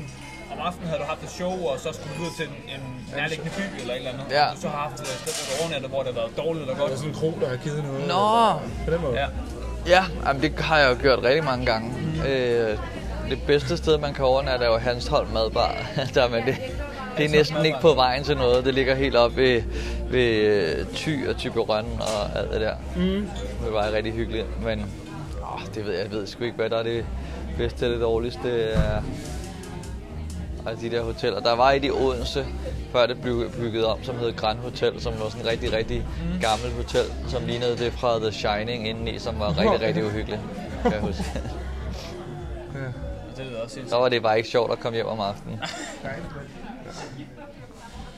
om 0.53 0.59
aftenen 0.67 0.87
havde 0.89 1.01
du 1.03 1.07
haft 1.13 1.23
et 1.23 1.33
show, 1.39 1.53
og 1.69 1.75
så 1.83 1.89
skulle 1.97 2.13
du 2.17 2.21
ud 2.27 2.33
til 2.37 2.45
en, 2.51 2.55
en 2.75 2.83
nærliggende 3.17 3.51
by 3.57 3.65
eller 3.81 3.93
et 3.93 3.97
eller 3.97 4.11
andet. 4.13 4.25
Ja. 4.31 4.45
Og 4.49 4.55
du 4.55 4.61
så 4.61 4.69
har 4.75 4.81
haft 4.87 4.99
et 5.01 5.07
sted, 5.07 5.33
hvor 5.37 5.45
du 5.49 5.61
overnattet, 5.61 5.89
hvor 5.93 6.01
det 6.03 6.09
har 6.13 6.19
været 6.21 6.37
dårligt 6.37 6.61
eller 6.63 6.77
godt. 6.81 6.91
er 6.91 6.95
sådan 6.95 7.11
en 7.13 7.19
kro, 7.21 7.29
der 7.41 7.49
har 7.49 7.59
givet 7.65 7.83
noget. 7.87 8.07
Nå, 8.13 8.25
På 8.85 8.91
den 8.93 9.01
måde. 9.01 9.15
Ja. 9.21 9.27
Ja, 9.87 10.03
jamen 10.25 10.41
det 10.41 10.59
har 10.59 10.77
jeg 10.79 10.87
jo 10.91 11.01
gjort 11.01 11.19
rigtig 11.23 11.43
mange 11.43 11.65
gange. 11.65 11.87
Øh, 12.27 12.77
det 13.29 13.41
bedste 13.47 13.77
sted, 13.77 13.97
man 13.97 14.13
kan 14.13 14.25
overnatte, 14.25 14.65
er 14.65 14.69
jo 14.69 14.77
Hanstholm 14.77 15.29
Madbar. 15.29 15.75
Der, 16.15 16.29
men 16.29 16.45
det, 16.45 16.57
det 17.17 17.25
er 17.25 17.29
næsten 17.29 17.65
ikke 17.65 17.77
på 17.81 17.93
vejen 17.93 18.23
til 18.23 18.37
noget. 18.37 18.65
Det 18.65 18.73
ligger 18.73 18.95
helt 18.95 19.15
oppe 19.15 19.37
ved, 19.37 19.61
ved 20.11 20.35
øh, 20.35 20.85
Thy 20.95 21.27
og 21.29 21.37
Tyberøn 21.37 21.85
og 21.99 22.39
alt 22.39 22.51
det 22.51 22.61
der. 22.61 22.75
Mm. 22.95 23.29
Det 23.65 23.73
var 23.73 23.91
rigtig 23.91 24.13
hyggeligt, 24.13 24.63
men 24.63 24.79
åh, 25.41 25.61
det 25.75 25.85
ved 25.85 25.93
jeg, 25.93 26.03
jeg 26.03 26.11
ved 26.11 26.27
sgu 26.27 26.43
ikke, 26.43 26.55
hvad 26.55 26.69
der 26.69 26.77
er 26.77 26.83
det 26.83 27.05
bedste 27.57 27.83
og 27.85 27.89
det 27.91 28.01
dårligste. 28.01 28.61
Er, 28.61 29.01
af 30.65 30.77
de 30.77 30.89
der 30.91 31.01
hoteller. 31.03 31.39
Der 31.39 31.55
var 31.55 31.71
et 31.71 31.85
i 31.85 31.91
Odense, 31.91 32.45
før 32.91 33.05
det 33.05 33.21
blev 33.21 33.51
bygget 33.51 33.85
om, 33.85 34.03
som 34.03 34.17
hed 34.17 34.35
Grand 34.35 34.57
Hotel, 34.59 35.01
som 35.01 35.13
var 35.19 35.29
sådan 35.29 35.45
et 35.45 35.51
rigtig, 35.51 35.73
rigtig 35.73 35.97
Mm. 36.33 36.39
gammelt 36.41 36.73
hotel, 36.73 37.05
som 37.27 37.45
lignede 37.45 37.77
det 37.77 37.93
fra 37.93 38.19
The 38.19 38.31
Shining 38.31 38.87
indeni, 38.87 39.19
som 39.19 39.39
var 39.39 39.57
rigtig, 39.57 39.81
rigtig 39.87 40.05
uhyggeligt. 40.05 40.41
Kan 40.83 40.91
jeg 40.91 41.01
huske. 41.01 41.23
Det 43.37 43.45
lyder 43.47 43.61
også 43.61 43.67
Så 43.69 43.73
sindssygt. 43.73 43.99
var 44.01 44.09
det 44.09 44.21
bare 44.23 44.37
ikke 44.37 44.49
sjovt 44.49 44.71
at 44.71 44.79
komme 44.79 44.95
hjem 44.95 45.07
om 45.07 45.19
aftenen. 45.19 45.59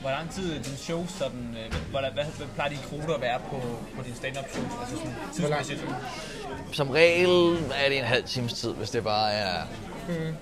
Hvor 0.02 0.10
lang 0.10 0.30
tid 0.30 0.56
er 0.56 0.62
din 0.62 0.76
show 0.76 1.06
sådan, 1.18 1.56
øh, 1.64 1.74
hvad, 1.90 2.00
hvad, 2.00 2.24
hvad 2.24 2.46
plejer 2.54 2.70
dine 2.70 2.82
kvoter 2.88 3.14
at 3.14 3.20
være 3.20 3.38
på, 3.50 3.56
på 3.96 4.02
din 4.06 4.14
stand-up 4.14 4.44
show? 4.52 4.64
Altså 4.80 4.96
sådan 4.96 5.14
tidsmæssigt. 5.34 5.84
Som 6.72 6.90
regel 6.90 7.56
er 7.74 7.88
det 7.88 7.98
en 7.98 8.04
halv 8.04 8.24
times 8.24 8.52
tid, 8.52 8.72
hvis 8.72 8.90
det 8.90 9.04
bare 9.04 9.32
er, 9.32 9.54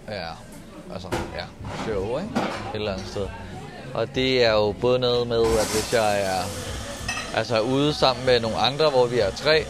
ja, 0.09 0.29
altså, 0.93 1.09
ja, 1.37 1.45
show, 1.85 2.19
ikke? 2.19 2.31
Et 2.35 2.75
eller 2.75 2.93
andet 2.93 3.07
sted. 3.07 3.27
Og 3.95 4.15
det 4.15 4.45
er 4.45 4.53
jo 4.53 4.75
både 4.81 4.99
noget 4.99 5.27
med, 5.27 5.43
at 5.43 5.73
hvis 5.73 5.93
jeg 5.93 6.23
er 6.23 6.43
altså 7.35 7.61
ude 7.61 7.95
sammen 7.95 8.27
med 8.27 8.41
nogle 8.41 8.57
andre, 8.57 8.91
hvor 8.91 9.07
vi 9.07 9.19
er 9.19 9.31
tre, 9.31 9.65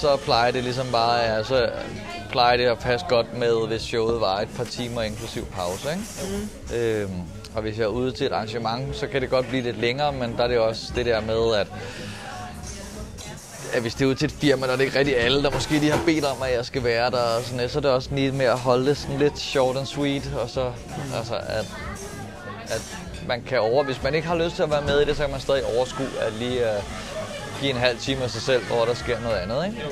så 0.00 0.16
plejer 0.16 0.50
det 0.50 0.64
ligesom 0.64 0.86
bare, 0.92 1.14
ja, 1.14 1.42
så 1.42 1.70
plejer 2.30 2.56
det 2.56 2.64
at 2.64 2.78
passe 2.78 3.06
godt 3.08 3.38
med, 3.38 3.66
hvis 3.66 3.82
showet 3.82 4.20
var 4.20 4.40
et 4.40 4.48
par 4.56 4.64
timer 4.64 5.02
inklusiv 5.02 5.46
pause, 5.46 5.88
ikke? 5.90 7.02
Øhm, 7.02 7.22
og 7.56 7.62
hvis 7.62 7.78
jeg 7.78 7.84
er 7.84 7.88
ude 7.88 8.12
til 8.12 8.26
et 8.26 8.32
arrangement, 8.32 8.96
så 8.96 9.06
kan 9.06 9.22
det 9.22 9.30
godt 9.30 9.48
blive 9.48 9.62
lidt 9.62 9.80
længere, 9.80 10.12
men 10.12 10.36
der 10.36 10.44
er 10.44 10.48
det 10.48 10.58
også 10.58 10.92
det 10.96 11.06
der 11.06 11.20
med, 11.20 11.54
at 11.56 11.66
at 13.72 13.82
hvis 13.82 13.94
det 13.94 14.04
er 14.04 14.06
ude 14.06 14.14
til 14.14 14.26
et 14.26 14.32
firma, 14.32 14.66
der 14.66 14.72
er 14.72 14.76
det 14.76 14.84
ikke 14.84 14.98
rigtig 14.98 15.18
alle, 15.18 15.42
der 15.42 15.50
måske 15.50 15.78
lige 15.78 15.92
har 15.92 16.04
bedt 16.06 16.24
om, 16.24 16.42
at 16.42 16.52
jeg 16.52 16.64
skal 16.66 16.84
være 16.84 17.10
der, 17.10 17.36
og 17.36 17.42
sådan, 17.42 17.68
så 17.68 17.78
er 17.78 17.82
det 17.82 17.90
også 17.90 18.08
lige 18.12 18.32
med 18.32 18.46
at 18.46 18.58
holde 18.58 18.86
det 18.86 18.96
sådan 18.96 19.18
lidt 19.18 19.38
short 19.38 19.76
and 19.76 19.86
sweet, 19.86 20.32
og 20.42 20.50
så, 20.50 20.72
altså, 21.16 21.34
at, 21.34 21.66
at 22.68 22.82
man 23.28 23.42
kan 23.42 23.60
over, 23.60 23.84
hvis 23.84 24.02
man 24.02 24.14
ikke 24.14 24.28
har 24.28 24.36
lyst 24.36 24.56
til 24.56 24.62
at 24.62 24.70
være 24.70 24.82
med 24.82 25.00
i 25.00 25.04
det, 25.04 25.16
så 25.16 25.22
kan 25.22 25.30
man 25.30 25.40
stadig 25.40 25.64
overskue 25.76 26.08
at 26.20 26.32
lige 26.32 26.60
uh, 26.60 26.84
give 27.60 27.70
en 27.70 27.76
halv 27.76 27.98
time 27.98 28.22
af 28.22 28.30
sig 28.30 28.42
selv, 28.42 28.64
hvor 28.64 28.84
der 28.84 28.94
sker 28.94 29.20
noget 29.20 29.36
andet, 29.36 29.66
ikke? 29.66 29.82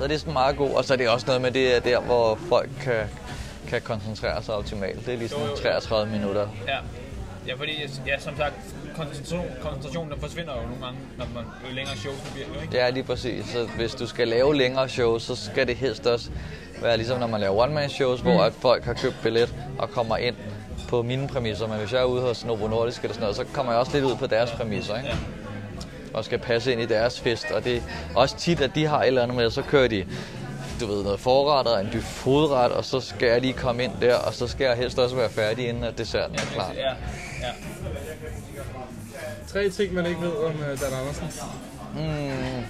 Så 0.00 0.06
det 0.06 0.14
er 0.14 0.18
sådan 0.18 0.32
meget 0.32 0.56
god, 0.56 0.70
og 0.70 0.84
så 0.84 0.92
er 0.92 0.96
det 0.96 1.08
også 1.08 1.26
noget 1.26 1.42
med, 1.42 1.50
det 1.50 1.76
er 1.76 1.80
der, 1.80 2.00
hvor 2.00 2.38
folk 2.48 2.70
kan, 2.82 3.02
kan 3.70 3.80
koncentrere 3.80 4.42
sig 4.42 4.54
optimalt. 4.54 5.06
Det 5.06 5.14
er 5.14 5.18
lige 5.18 5.28
sådan 5.28 5.56
33 5.62 6.10
minutter. 6.12 6.48
Ja. 6.68 6.78
Ja, 7.46 7.54
fordi, 7.54 7.72
ja, 8.06 8.18
som 8.18 8.36
sagt, 8.36 8.54
koncentration, 8.96 9.46
koncentrationen 9.60 10.12
den 10.12 10.20
forsvinder 10.20 10.52
jo 10.56 10.62
nogle 10.62 10.84
gange, 10.84 10.98
når 11.18 11.26
man 11.34 11.44
jo 11.68 11.74
længere 11.74 11.96
shows 11.96 12.16
bliver, 12.32 12.46
jo 12.54 12.60
ikke? 12.60 12.76
Ja, 12.76 12.90
lige 12.90 13.02
præcis. 13.02 13.46
Så 13.46 13.68
hvis 13.76 13.94
du 13.94 14.06
skal 14.06 14.28
lave 14.28 14.56
længere 14.56 14.88
shows, 14.88 15.22
så 15.22 15.36
skal 15.36 15.66
det 15.66 15.76
helst 15.76 16.06
også 16.06 16.30
være 16.82 16.96
ligesom 16.96 17.20
når 17.20 17.26
man 17.26 17.40
laver 17.40 17.62
one-man-shows, 17.62 18.20
hvor 18.20 18.42
at 18.42 18.52
folk 18.52 18.84
har 18.84 18.92
købt 18.92 19.16
billet 19.22 19.54
og 19.78 19.90
kommer 19.90 20.16
ind 20.16 20.36
på 20.88 21.02
mine 21.02 21.28
præmisser. 21.28 21.66
Men 21.66 21.78
hvis 21.78 21.92
jeg 21.92 22.00
er 22.00 22.04
ude 22.04 22.22
hos 22.22 22.44
Novo 22.44 22.68
Nordisk 22.68 23.02
eller 23.02 23.14
sådan 23.14 23.20
noget, 23.20 23.36
så 23.36 23.44
kommer 23.44 23.72
jeg 23.72 23.80
også 23.80 23.92
lidt 23.92 24.04
ud 24.04 24.16
på 24.16 24.26
deres 24.26 24.50
præmisser, 24.50 24.96
ikke? 24.96 25.16
Og 26.14 26.24
skal 26.24 26.38
passe 26.38 26.72
ind 26.72 26.80
i 26.80 26.86
deres 26.86 27.20
fest. 27.20 27.46
Og 27.50 27.64
det 27.64 27.76
er 27.76 27.80
også 28.14 28.36
tit, 28.36 28.60
at 28.60 28.74
de 28.74 28.86
har 28.86 29.00
et 29.02 29.06
eller 29.06 29.22
andet 29.22 29.36
med, 29.36 29.50
så 29.50 29.62
kører 29.62 29.88
de 29.88 30.06
du 30.80 30.86
ved, 30.86 31.02
noget 31.04 31.20
forret 31.20 31.66
og 31.66 31.80
en 31.80 31.88
dyb 31.92 32.02
fodret, 32.02 32.72
og 32.72 32.84
så 32.84 33.00
skal 33.00 33.28
jeg 33.28 33.40
lige 33.40 33.52
komme 33.52 33.84
ind 33.84 33.92
der, 34.00 34.14
og 34.16 34.34
så 34.34 34.46
skal 34.46 34.64
jeg 34.64 34.76
helst 34.76 34.98
også 34.98 35.16
være 35.16 35.30
færdig, 35.30 35.68
inden 35.68 35.84
at 35.84 35.98
desserten 35.98 36.36
er 36.36 36.40
klar. 36.54 36.72
Ja, 36.76 36.88
ja. 36.88 37.52
Tre 39.48 39.70
ting, 39.70 39.94
man 39.94 40.06
ikke 40.06 40.20
ved 40.20 40.32
om 40.32 40.52
uh, 40.54 40.80
Dan 40.80 40.92
Andersen. 41.00 41.26
Mm, 41.94 42.64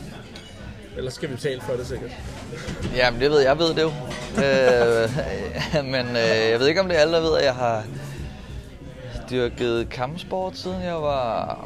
Eller 0.96 1.10
skal 1.10 1.28
vi 1.30 1.34
betale 1.34 1.60
for 1.60 1.72
det 1.72 1.86
sikkert? 1.86 2.10
Jamen, 2.96 3.20
det 3.20 3.30
ved 3.30 3.38
jeg, 3.38 3.46
jeg 3.48 3.58
ved 3.58 3.74
det 3.74 3.82
jo. 3.82 3.92
øh, 4.44 5.84
men 5.94 6.06
øh, 6.06 6.50
jeg 6.50 6.60
ved 6.60 6.66
ikke, 6.66 6.80
om 6.80 6.88
det 6.88 6.96
er 6.96 7.00
alle, 7.00 7.12
der 7.14 7.20
ved, 7.20 7.36
at 7.38 7.44
jeg 7.44 7.54
har 7.54 7.84
dyrket 9.30 9.90
kampsport, 9.90 10.56
siden 10.56 10.82
jeg 10.82 11.02
var... 11.02 11.58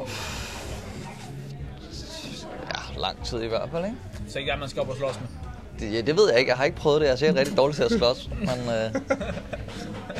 Ja, 2.74 3.00
lang 3.00 3.24
tid 3.24 3.42
i 3.42 3.46
hvert 3.46 3.68
fald, 3.72 3.84
ikke? 3.84 3.96
Så 4.28 4.38
ikke 4.38 4.50
er, 4.50 4.56
man 4.56 4.68
skal 4.68 4.82
op 4.82 4.88
og 4.88 4.96
slås 4.96 5.20
med. 5.20 5.43
Det, 5.80 5.92
ja, 5.92 6.00
det 6.00 6.16
ved 6.16 6.30
jeg 6.30 6.38
ikke. 6.38 6.48
Jeg 6.48 6.56
har 6.56 6.64
ikke 6.64 6.76
prøvet 6.76 7.00
det. 7.00 7.06
Jeg 7.22 7.28
er 7.28 7.36
rigtig 7.36 7.56
dårlig 7.56 7.76
til 7.76 7.82
at 7.82 7.90
slås. 7.90 8.28
Men, 8.38 8.48
øh, 8.48 8.94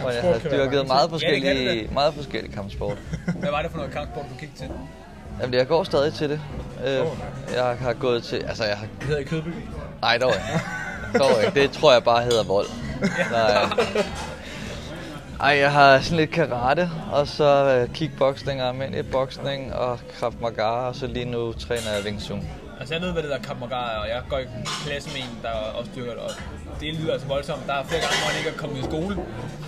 og 0.05 0.15
jeg 0.15 0.23
har 0.23 0.39
dyrket 0.51 0.73
mange 0.73 0.87
meget 0.87 1.01
Ja, 1.01 1.03
det 1.03 1.11
forskellige, 1.11 1.85
kan 1.85 1.95
meget 1.95 2.15
forskellige 2.15 2.53
kampsport. 2.53 2.99
Hvad 3.39 3.51
var 3.51 3.63
det 3.63 3.71
for 3.71 3.79
noget 3.79 3.93
kampsport, 3.93 4.25
du 4.31 4.35
gik 4.41 4.57
til? 4.57 4.71
Jamen, 5.41 5.55
jeg 5.55 5.67
går 5.69 5.85
stadig 5.85 6.15
til 6.15 6.31
det. 6.31 6.41
Øh, 6.87 7.07
jeg 7.55 7.77
har 7.81 7.93
gået 7.93 8.25
til... 8.25 8.37
Altså, 8.37 8.65
jeg 8.65 8.77
har... 8.77 8.87
Det 8.99 9.07
hedder 9.07 9.21
i 9.21 9.25
Kødby. 9.25 9.49
Nej, 10.01 10.19
dog 10.19 10.33
ikke. 10.35 11.19
Dog 11.19 11.45
ikke. 11.45 11.61
Det 11.61 11.71
tror 11.71 11.93
jeg 11.93 12.05
bare 12.05 12.23
hedder 12.23 12.45
vold. 12.45 12.67
Nej. 13.31 13.87
Ej, 15.41 15.59
jeg 15.59 15.73
har 15.73 16.01
sådan 16.01 16.17
lidt 16.17 16.31
karate, 16.31 16.91
og 17.13 17.29
så 17.29 17.79
øh, 17.81 17.95
kickboxing 17.95 18.63
og 18.63 18.69
almindelig 18.69 19.11
boksning 19.11 19.75
og 19.75 19.99
kraft 20.19 20.41
maga, 20.41 20.63
og 20.63 20.97
så 20.97 21.07
lige 21.07 21.25
nu 21.25 21.53
træner 21.53 21.93
jeg 21.97 22.05
Wing 22.05 22.21
Chun. 22.21 22.49
Altså 22.81 22.95
jeg 22.95 23.03
ved, 23.03 23.13
hvad 23.13 23.23
det 23.23 23.31
der 23.31 23.39
kammerat 23.39 23.95
er, 23.97 23.99
og 23.99 24.09
jeg 24.09 24.23
går 24.29 24.39
i 24.39 24.45
klasse 24.87 25.09
med 25.15 25.17
en, 25.23 25.39
der 25.43 25.49
også 25.51 25.91
dyrker 25.97 26.13
det, 26.13 26.21
og 26.23 26.31
det 26.81 26.95
lyder 26.95 27.13
altså 27.13 27.29
voldsomt. 27.29 27.67
Der 27.67 27.73
er 27.75 27.85
flere 27.85 28.01
gange, 28.01 28.17
hvor 28.21 28.29
han 28.31 28.39
ikke 28.39 28.51
er 28.51 28.55
kommet 28.63 28.79
i 28.79 28.83
skole, 28.83 29.17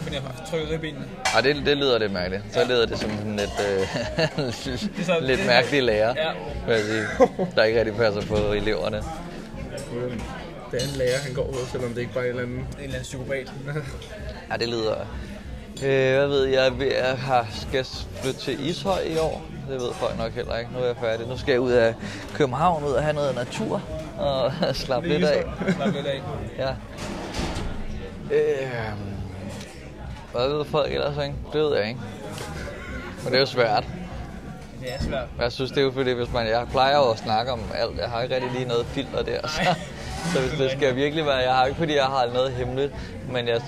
fordi 0.03 0.15
jeg 0.15 0.23
har 0.23 0.47
trykket 0.51 0.71
ribbenene. 0.71 1.05
Ej, 1.35 1.41
det, 1.41 1.57
det 1.67 1.77
lyder 1.77 1.99
lidt 1.99 2.13
mærkeligt. 2.13 2.43
Så 2.55 2.65
lyder 2.69 2.87
det 2.87 2.99
som 2.99 3.11
sådan 3.11 3.37
lidt, 3.37 3.51
øh, 3.69 4.53
så- 4.53 5.19
lidt 5.21 5.39
det- 5.39 5.47
mærkelig 5.47 5.83
lærer, 5.83 6.15
Ja. 6.17 6.31
vil 6.67 6.75
jeg 6.75 6.85
sige, 6.85 7.29
der 7.57 7.65
ikke 7.65 7.79
rigtig 7.79 7.97
passer 7.97 8.21
på 8.23 8.37
eleverne. 8.53 8.97
Det 10.71 10.83
er 10.83 10.89
en 10.93 10.97
lærer, 10.99 11.19
han 11.19 11.35
går 11.35 11.47
hos, 11.53 11.69
selvom 11.73 11.91
det 11.95 12.01
ikke 12.01 12.13
bare 12.13 12.27
er 12.27 12.31
en 12.33 12.39
eller 12.39 12.43
anden... 12.43 12.59
En 12.59 12.67
eller 12.79 12.89
anden 12.95 13.03
psykopat. 13.03 13.53
Ja, 14.53 14.57
det 14.57 14.69
lyder... 14.69 14.95
Øh, 15.85 16.17
hvad 16.17 16.27
ved 16.29 16.45
jeg, 16.45 16.73
jeg 16.81 17.19
har, 17.19 17.47
skal 17.53 17.85
flytte 18.23 18.41
til 18.41 18.69
Ishøj 18.71 19.01
i 19.07 19.19
år. 19.19 19.43
Det 19.71 19.81
ved 19.81 19.93
folk 19.93 20.19
nok 20.19 20.33
heller 20.33 20.57
ikke. 20.57 20.73
Nu 20.73 20.79
er 20.79 20.87
jeg 20.87 20.97
færdig. 21.01 21.27
Nu 21.29 21.37
skal 21.39 21.53
jeg 21.53 21.61
ud 21.61 21.73
af 21.73 21.95
København, 22.35 22.85
ud 22.85 22.91
og 22.93 23.03
have 23.03 23.15
noget 23.15 23.35
natur 23.35 23.83
og 24.19 24.53
slappe 24.85 25.09
lidt 25.09 25.25
af. 25.25 25.45
Slap 25.77 25.95
lidt 25.95 26.07
af. 26.07 26.23
Ja. 26.59 26.69
Øh, 28.31 28.93
hvad 30.33 30.49
ved 30.49 30.65
folk 30.65 30.93
ellers, 30.93 31.25
ikke? 31.25 31.35
Det 31.53 31.61
ved 31.61 31.77
jeg 31.77 31.89
ikke. 31.89 32.01
Men 33.23 33.33
det 33.33 33.35
er 33.35 33.41
jo 33.41 33.47
svært. 33.47 33.85
Det 34.81 34.95
er 34.95 35.03
svært. 35.03 35.29
Jeg 35.41 35.53
synes, 35.53 35.71
det 35.71 35.79
er 35.79 35.83
jo 35.83 35.91
fordi, 35.93 36.13
hvis 36.13 36.33
man... 36.33 36.47
Jeg 36.47 36.67
plejer 36.71 36.97
jo 36.97 37.11
at 37.11 37.19
snakke 37.19 37.53
om 37.53 37.61
alt. 37.75 37.99
Jeg 37.99 38.09
har 38.09 38.23
ikke 38.23 38.35
rigtig 38.35 38.53
lige 38.53 38.65
noget 38.65 38.87
filter 38.87 39.23
der. 39.23 39.47
Så, 39.49 39.75
så 40.33 40.41
hvis 40.41 40.59
det 40.61 40.71
skal 40.71 40.97
virkelig 40.97 41.27
være... 41.27 41.37
Jeg 41.37 41.55
har 41.55 41.65
ikke, 41.65 41.79
fordi 41.79 41.95
jeg 41.97 42.05
har 42.05 42.27
noget 42.35 42.53
hemmeligt. 42.53 42.93
Men 43.33 43.49
jeg... 43.49 43.61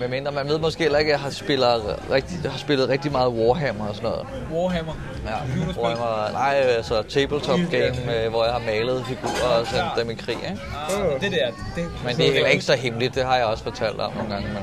Men 0.00 0.10
mindre, 0.10 0.32
man 0.32 0.48
ved 0.48 0.58
måske 0.58 0.82
heller 0.82 0.98
ikke, 0.98 1.08
at 1.12 1.12
jeg 1.12 1.20
har 1.20 1.30
spillet 1.30 1.96
rigtig, 2.10 2.38
jeg 2.42 2.50
har 2.50 2.58
spillet 2.58 2.88
rigtig 2.88 3.12
meget 3.12 3.28
Warhammer 3.28 3.88
og 3.88 3.94
sådan 3.94 4.10
noget. 4.10 4.26
Warhammer. 4.52 4.92
Ja. 5.26 5.82
Warhammer, 5.82 6.32
nej, 6.32 6.54
altså 6.54 7.02
tabletop 7.02 7.58
game, 7.70 8.24
øh, 8.24 8.30
hvor 8.30 8.44
jeg 8.44 8.52
har 8.52 8.60
malet 8.66 9.04
figurer 9.06 9.60
og 9.60 9.66
sendt 9.66 9.90
dem 9.98 10.10
i 10.10 10.14
krig, 10.14 10.36
ikke? 10.36 10.60
Ah, 10.90 11.20
det 11.20 11.32
der, 11.32 11.46
det, 11.76 11.90
Men 12.04 12.16
det 12.16 12.28
er 12.28 12.32
heller 12.32 12.48
ikke 12.48 12.64
så 12.64 12.74
hemmeligt, 12.74 13.14
det 13.14 13.24
har 13.24 13.36
jeg 13.36 13.44
også 13.46 13.64
fortalt 13.64 14.00
om 14.00 14.12
nogle 14.14 14.30
gange, 14.34 14.48
men 14.48 14.56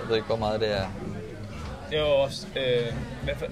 jeg 0.00 0.08
ved 0.08 0.16
ikke, 0.16 0.26
hvor 0.26 0.36
meget 0.36 0.60
det 0.60 0.72
er. 0.72 0.84
Det 1.90 1.98
var 2.00 2.04
også... 2.06 2.46
Øh, 2.56 2.86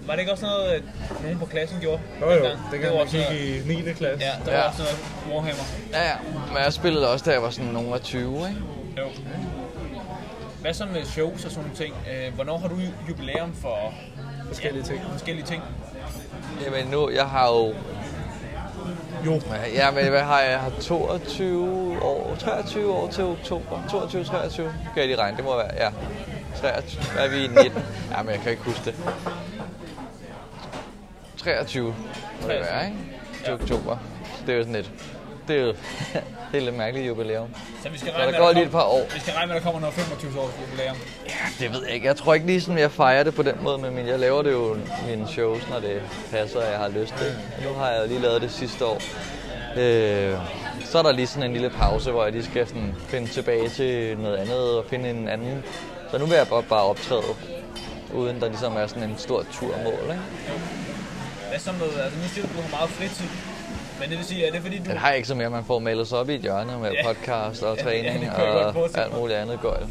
var 0.06 0.12
det 0.12 0.20
ikke 0.20 0.32
også 0.32 0.46
noget, 0.46 0.64
at 0.68 0.82
nogen 1.22 1.38
på 1.38 1.46
klassen 1.46 1.78
gjorde? 1.80 2.00
Jo 2.20 2.26
jo, 2.30 2.34
dengang? 2.34 2.58
det 2.72 2.80
var 2.80 2.84
kan 2.84 2.92
man 2.92 3.00
også 3.02 3.16
i 3.18 3.60
9. 3.66 3.92
klasse. 3.92 4.24
Ja, 4.26 4.30
der 4.46 4.52
Ja. 4.52 4.58
var 4.60 4.68
også 4.68 4.82
noget 4.82 4.96
Warhammer. 5.32 5.64
Ja, 5.92 6.02
ja, 6.08 6.14
men 6.52 6.62
jeg 6.64 6.72
spillede 6.72 7.12
også, 7.12 7.24
da 7.24 7.30
jeg 7.32 7.42
var 7.42 7.50
sådan 7.50 7.70
nogen 7.70 7.92
af 7.94 8.00
20, 8.00 8.36
ikke? 8.48 8.60
Jo. 8.98 9.04
Hvad 10.64 10.74
så 10.74 10.86
med 10.86 11.04
shows 11.04 11.44
og 11.44 11.50
sådan 11.50 11.62
nogle 11.64 11.76
ting? 11.76 11.94
Øh, 12.12 12.34
hvornår 12.34 12.58
har 12.58 12.68
du 12.68 12.76
jubilæum 13.08 13.54
for 13.54 13.94
Forskellige 14.48 14.82
ting. 14.84 15.00
forskellige 15.12 15.46
ting? 15.46 15.62
Jamen 16.64 16.86
nu, 16.86 17.10
jeg 17.10 17.26
har 17.26 17.48
jo... 17.48 17.74
Jo. 19.26 19.40
Ja, 19.74 19.90
men 19.90 20.08
hvad 20.08 20.20
har 20.22 20.40
jeg? 20.40 20.50
Jeg 20.50 20.60
har 20.60 20.70
22 20.80 22.02
år, 22.02 22.34
23 22.38 22.92
år 22.92 23.08
til 23.10 23.24
oktober. 23.24 23.80
22, 23.90 24.24
23, 24.24 24.66
kan 24.66 24.96
jeg 24.96 25.06
lige 25.06 25.18
regne, 25.18 25.36
det 25.36 25.44
må 25.44 25.56
være, 25.56 25.70
ja. 25.76 25.90
23, 26.60 27.02
hvad 27.14 27.24
er 27.24 27.28
vi 27.30 27.44
i 27.44 27.46
19? 27.64 27.82
Ja, 28.10 28.22
men 28.22 28.32
jeg 28.32 28.40
kan 28.40 28.50
ikke 28.50 28.62
huske 28.64 28.84
det. 28.84 28.94
23 31.36 31.84
må 32.42 32.48
det 32.48 32.60
være, 32.60 32.86
ikke? 32.86 32.98
Til 33.44 33.46
Ja. 33.46 33.54
oktober. 33.54 33.96
Det 34.46 34.52
er 34.52 34.56
jo 34.56 34.62
sådan 34.62 34.74
lidt... 34.76 34.90
Det 35.48 35.56
er 35.56 35.62
jo 35.62 35.74
det 36.52 36.60
er 36.60 36.64
lidt 36.64 36.76
mærkeligt 36.76 37.08
jubilæum. 37.08 37.48
Så 37.82 37.88
vi 37.88 37.98
skal 37.98 38.12
regne 38.12 38.32
der 38.32 38.38
går 38.38 38.52
lige 38.52 38.64
et 38.64 38.70
par 38.70 38.82
år. 38.82 39.06
Vi 39.14 39.20
skal 39.20 39.34
regne 39.34 39.46
med, 39.48 39.56
at 39.56 39.62
der 39.62 39.64
kommer 39.64 39.80
noget 39.80 39.94
25 39.94 40.40
års 40.40 40.52
jubilæum. 40.60 40.96
Det 41.58 41.72
ved 41.72 41.84
jeg 41.84 41.94
ikke. 41.94 42.06
Jeg 42.06 42.16
tror 42.16 42.34
ikke 42.34 42.46
lige 42.46 42.60
sådan, 42.60 42.78
jeg 42.78 42.90
fejrer 42.90 43.22
det 43.22 43.34
på 43.34 43.42
den 43.42 43.54
måde, 43.62 43.78
men 43.78 44.06
jeg 44.06 44.18
laver 44.18 44.42
det 44.42 44.52
jo 44.52 44.76
mine 45.08 45.28
shows, 45.28 45.68
når 45.70 45.80
det 45.80 46.02
passer, 46.30 46.58
og 46.58 46.70
jeg 46.70 46.78
har 46.78 46.88
lyst 46.88 47.14
til. 47.18 47.36
Nu 47.68 47.74
har 47.74 47.90
jeg 47.90 48.08
lige 48.08 48.20
lavet 48.20 48.42
det 48.42 48.50
sidste 48.50 48.86
år. 48.86 49.00
Øh, 49.76 50.38
så 50.84 50.98
er 50.98 51.02
der 51.02 51.12
lige 51.12 51.26
sådan 51.26 51.42
en 51.42 51.52
lille 51.52 51.70
pause, 51.70 52.10
hvor 52.10 52.24
jeg 52.24 52.32
lige 52.32 52.44
skal 52.44 52.66
sådan 52.66 52.94
finde 53.08 53.28
tilbage 53.28 53.68
til 53.68 54.18
noget 54.18 54.36
andet 54.36 54.78
og 54.78 54.84
finde 54.90 55.10
en 55.10 55.28
anden. 55.28 55.64
Så 56.10 56.18
nu 56.18 56.26
vil 56.26 56.36
jeg 56.36 56.48
bare, 56.48 56.62
bare 56.62 56.82
optræde, 56.82 57.22
uden 58.14 58.40
der 58.40 58.48
ligesom 58.48 58.76
er 58.76 58.86
sådan 58.86 59.02
en 59.02 59.18
stor 59.18 59.44
turmål. 59.52 60.02
Ikke? 60.02 60.22
Hvad 61.48 61.58
så 61.58 61.72
med, 61.72 62.02
altså 62.02 62.18
nu 62.22 62.28
siger 62.28 62.46
du, 62.46 62.48
at 62.48 62.56
du 62.56 62.62
har 62.62 62.70
meget 62.70 62.90
fritid. 62.90 63.53
Men 64.00 64.10
det 64.10 64.18
vil 64.18 64.26
sige, 64.26 64.46
er 64.46 64.52
det 64.52 64.62
fordi 64.62 64.78
du... 64.78 64.84
Den 64.84 64.96
har 64.96 65.12
ikke 65.12 65.28
så 65.28 65.34
mere, 65.34 65.50
man 65.50 65.64
får 65.64 65.78
malet 65.78 66.08
sig 66.08 66.18
op 66.18 66.28
i 66.30 66.34
et 66.34 66.40
hjørne 66.40 66.78
med 66.78 66.90
Ja. 66.92 67.06
podcast 67.06 67.62
og 67.62 67.76
Ja, 67.78 67.82
træning 67.82 68.24
ja, 68.24 68.42
godt 68.42 68.76
og 68.96 69.04
alt 69.04 69.18
muligt 69.18 69.38
andet 69.38 69.60
gøjl. 69.60 69.86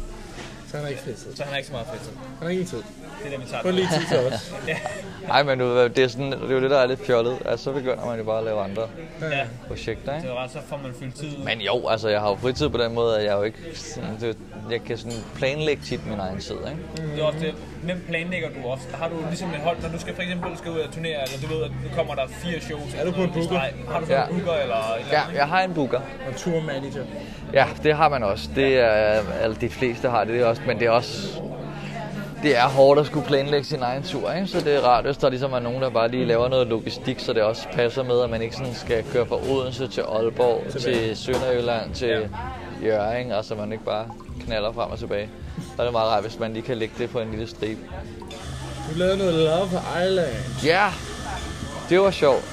Så 0.70 0.76
han 0.76 0.84
er 0.86 0.88
ikke 0.90 1.02
fritid. 1.02 1.36
Så 1.36 1.42
han 1.42 1.50
har 1.50 1.56
ikke 1.56 1.66
så 1.66 1.72
meget 1.72 1.86
fritid. 1.86 2.12
Han 2.38 2.42
har 2.42 2.48
ingen 2.48 2.66
tid. 2.66 2.82
Det 3.24 3.32
er 3.32 3.36
det, 3.36 3.46
vi 3.46 3.50
tager. 3.50 3.62
Kun 3.62 3.74
lige 3.74 3.88
tid 3.92 4.06
til 4.08 4.18
os. 4.18 4.54
Nej, 5.28 5.42
men 5.42 5.58
nu, 5.58 5.84
det 5.84 5.98
er, 5.98 6.08
sådan, 6.08 6.32
det 6.32 6.50
er 6.50 6.54
jo 6.54 6.60
det, 6.62 6.70
der 6.70 6.78
er 6.78 6.86
lidt 6.86 7.06
fjollet. 7.06 7.38
Altså, 7.44 7.64
så 7.64 7.72
begynder 7.72 8.06
man 8.06 8.18
jo 8.18 8.24
bare 8.24 8.38
at 8.38 8.44
lave 8.44 8.60
andre 8.60 8.82
ja. 9.22 9.46
projekter, 9.68 10.16
ikke? 10.16 10.28
Det 10.28 10.36
er 10.36 10.42
ret, 10.42 10.50
så 10.50 10.58
får 10.68 10.80
man 10.82 10.92
fyldt 11.00 11.14
tid. 11.16 11.36
Men 11.44 11.60
jo, 11.60 11.88
altså 11.88 12.08
jeg 12.08 12.20
har 12.20 12.28
jo 12.28 12.36
fritid 12.36 12.68
på 12.68 12.78
den 12.78 12.94
måde, 12.94 13.18
at 13.18 13.24
jeg 13.24 13.32
jo 13.36 13.42
ikke 13.42 13.58
sådan, 13.74 14.16
det, 14.20 14.36
jeg 14.70 14.80
kan 14.84 14.98
sådan 14.98 15.18
planlægge 15.36 15.82
tit 15.82 16.06
min 16.06 16.18
egen 16.20 16.38
tid, 16.40 16.54
ikke? 16.54 17.06
Det 17.14 17.22
er 17.22 17.26
også 17.26 17.38
det. 17.38 17.54
Hvem 17.82 18.04
planlægger 18.08 18.48
du 18.62 18.68
ofte? 18.68 18.94
Har 18.94 19.08
du 19.08 19.14
ligesom 19.28 19.48
et 19.50 19.56
hold, 19.60 19.76
når 19.82 19.88
du 19.88 19.98
skal 20.00 20.14
for 20.14 20.22
eksempel 20.22 20.58
skal 20.58 20.70
ud 20.70 20.78
og 20.78 20.92
turnere, 20.92 21.22
eller 21.22 21.48
du 21.48 21.54
ved, 21.54 21.64
at 21.64 21.70
nu 21.70 21.88
kommer 21.96 22.14
der 22.14 22.26
fire 22.28 22.60
shows? 22.60 22.94
Er 22.98 23.04
du 23.04 23.12
på 23.12 23.22
en 23.22 23.30
booker? 23.32 23.58
Har 23.90 24.00
du 24.00 24.06
Ja. 24.08 24.22
en 24.22 24.28
booker 24.34 24.52
eller 24.52 24.94
eller 24.98 25.12
Ja, 25.12 25.20
jeg 25.34 25.46
har 25.48 25.60
en 25.62 25.74
booker. 25.74 26.00
Og 26.28 26.36
turmanager. 26.36 27.04
Ja, 27.52 27.66
det 27.82 27.94
har 27.96 28.08
man 28.08 28.22
også. 28.22 28.48
Det 28.56 28.78
er, 28.80 29.22
altså 29.42 29.60
de 29.60 29.68
fleste 29.68 30.08
har 30.10 30.24
det, 30.24 30.34
det 30.34 30.42
er 30.42 30.46
også, 30.46 30.62
men 30.66 30.78
det 30.78 30.86
er 30.86 30.90
også, 30.90 31.40
det 32.44 32.56
er 32.56 32.68
hårdt 32.68 33.00
at 33.00 33.06
skulle 33.06 33.26
planlægge 33.26 33.66
sin 33.66 33.82
egen 33.82 34.02
tur, 34.02 34.32
ikke? 34.32 34.46
Så 34.46 34.60
det 34.60 34.74
er 34.74 34.80
rart, 34.80 35.04
hvis 35.04 35.16
der 35.16 35.28
ligesom 35.30 35.52
er 35.52 35.58
nogen, 35.58 35.82
der 35.82 35.90
bare 35.90 36.08
lige 36.08 36.24
laver 36.24 36.48
noget 36.48 36.66
logistik, 36.66 37.20
så 37.20 37.32
det 37.32 37.42
også 37.42 37.66
passer 37.72 38.02
med, 38.02 38.20
at 38.20 38.30
man 38.30 38.42
ikke 38.42 38.56
sådan 38.56 38.74
skal 38.74 39.04
køre 39.12 39.26
fra 39.26 39.36
Odense 39.50 39.88
til 39.88 40.00
Aalborg, 40.00 40.62
til 40.80 41.16
Sønderjylland, 41.16 41.94
til 41.94 42.08
Ja. 42.08 42.18
Jørgen, 42.86 43.32
og 43.32 43.44
så 43.44 43.54
man 43.54 43.72
ikke 43.72 43.84
bare 43.84 44.06
knaller 44.44 44.72
frem 44.72 44.90
og 44.90 44.98
tilbage. 44.98 45.28
Så 45.76 45.82
er 45.82 45.84
det 45.84 45.92
meget 45.92 46.08
rart, 46.10 46.22
hvis 46.22 46.38
man 46.38 46.52
lige 46.52 46.62
kan 46.62 46.76
lægge 46.76 46.94
det 46.98 47.10
på 47.10 47.20
en 47.20 47.30
lille 47.30 47.46
stribe. 47.46 47.80
Du 48.92 48.98
lavede 48.98 49.18
noget 49.18 49.34
Love 49.34 49.68
Island. 50.06 50.32
Ja, 50.64 50.86
det 51.88 52.00
var 52.00 52.10
sjovt. 52.10 52.44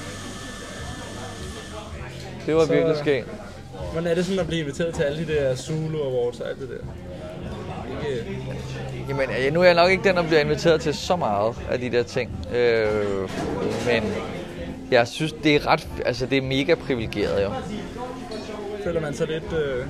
Det 2.46 2.54
var 2.56 2.66
Så- 2.66 2.72
virkelig 2.72 2.96
skægt. 2.96 3.26
Hvordan 3.92 4.10
er 4.10 4.14
det 4.14 4.24
sådan 4.24 4.40
at 4.40 4.46
blive 4.46 4.60
inviteret 4.60 4.94
til 4.94 5.02
alle 5.02 5.26
de 5.26 5.32
der 5.32 5.56
Zulu 5.56 5.98
Awards 6.02 6.40
og 6.40 6.48
alt 6.48 6.60
det 6.60 6.68
der? 6.68 6.76
Ikke... 8.10 8.38
Jamen, 9.08 9.52
nu 9.52 9.60
er 9.60 9.64
jeg 9.64 9.74
nok 9.74 9.90
ikke 9.90 10.08
den, 10.08 10.16
der 10.16 10.22
bliver 10.22 10.40
inviteret 10.40 10.80
til 10.80 10.94
så 10.94 11.16
meget 11.16 11.56
af 11.70 11.78
de 11.78 11.90
der 11.90 12.02
ting. 12.02 12.30
Øh, 12.54 13.30
men 13.86 14.12
jeg 14.90 15.08
synes, 15.08 15.32
det 15.32 15.56
er 15.56 15.66
ret, 15.66 15.88
altså 16.06 16.26
det 16.26 16.38
er 16.38 16.42
mega 16.42 16.74
privilegeret 16.74 17.44
jo. 17.44 17.50
Føler 18.84 19.00
man 19.00 19.14
sig 19.14 19.26
lidt... 19.26 19.52
Øh... 19.52 19.86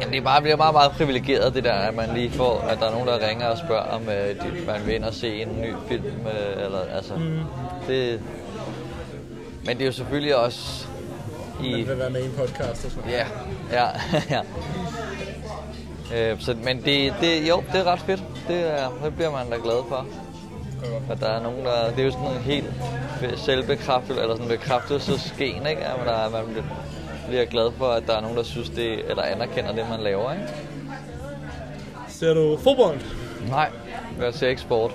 Jamen, 0.00 0.12
det 0.12 0.18
er 0.18 0.24
bare, 0.24 0.42
bliver 0.42 0.56
meget, 0.56 0.74
meget 0.74 0.92
privilegeret, 0.92 1.54
det 1.54 1.64
der, 1.64 1.72
at 1.72 1.94
man 1.94 2.08
lige 2.14 2.30
får, 2.30 2.60
at 2.60 2.78
der 2.78 2.86
er 2.86 2.90
nogen, 2.90 3.08
der 3.08 3.28
ringer 3.28 3.46
og 3.46 3.58
spørger, 3.58 3.82
om 3.82 4.02
øh, 4.02 4.28
de, 4.28 4.66
man 4.66 4.86
vil 4.86 4.94
ind 4.94 5.04
og 5.04 5.14
se 5.14 5.42
en 5.42 5.48
ny 5.60 5.72
film, 5.88 6.04
øh, 6.06 6.64
eller 6.64 6.78
altså, 6.96 7.14
mm. 7.14 7.40
det... 7.88 8.20
Men 9.66 9.76
det 9.76 9.82
er 9.82 9.86
jo 9.86 9.92
selvfølgelig 9.92 10.36
også 10.36 10.86
i... 11.62 11.70
Man 11.70 11.88
vil 11.88 11.98
være 11.98 12.10
med 12.10 12.22
i 12.22 12.24
en 12.24 12.32
podcast 12.36 12.84
og 12.84 12.90
sådan 12.90 13.10
Ja, 13.10 13.26
ja, 13.72 13.86
ja. 14.36 14.40
Øh, 16.14 16.40
så, 16.40 16.56
men 16.64 16.76
det, 16.84 17.14
det, 17.20 17.48
jo, 17.48 17.62
det 17.72 17.80
er 17.80 17.84
ret 17.84 18.00
fedt. 18.00 18.22
Det, 18.48 18.60
er, 18.80 18.88
det 19.04 19.14
bliver 19.14 19.30
man 19.30 19.50
da 19.50 19.56
glad 19.62 19.82
for. 19.88 20.06
At 21.10 21.20
der 21.20 21.28
er 21.28 21.42
nogen, 21.42 21.64
der... 21.64 21.90
Det 21.90 21.98
er 21.98 22.04
jo 22.04 22.10
sådan 22.10 22.26
en 22.26 22.42
helt 22.42 22.66
selvbekræftelse, 23.36 24.22
eller 24.22 24.34
sådan 24.36 24.50
en 24.52 24.58
bekræftelsesgen, 24.58 25.66
ikke? 25.66 25.84
At 25.84 25.98
man, 25.98 26.06
der, 26.06 26.30
man 26.30 26.44
bliver, 26.52 26.64
bliver 27.28 27.44
glad 27.44 27.70
for, 27.78 27.86
at 27.86 28.02
der 28.06 28.16
er 28.16 28.20
nogen, 28.20 28.36
der 28.36 28.42
synes 28.42 28.70
det, 28.70 29.10
eller 29.10 29.22
anerkender 29.22 29.72
det, 29.72 29.84
man 29.90 30.00
laver, 30.00 30.32
ikke? 30.32 30.44
Ser 32.08 32.34
du 32.34 32.58
fodbold? 32.58 33.00
Nej, 33.48 33.70
jeg 34.22 34.34
ser 34.34 34.48
ikke 34.48 34.60
sport. 34.62 34.90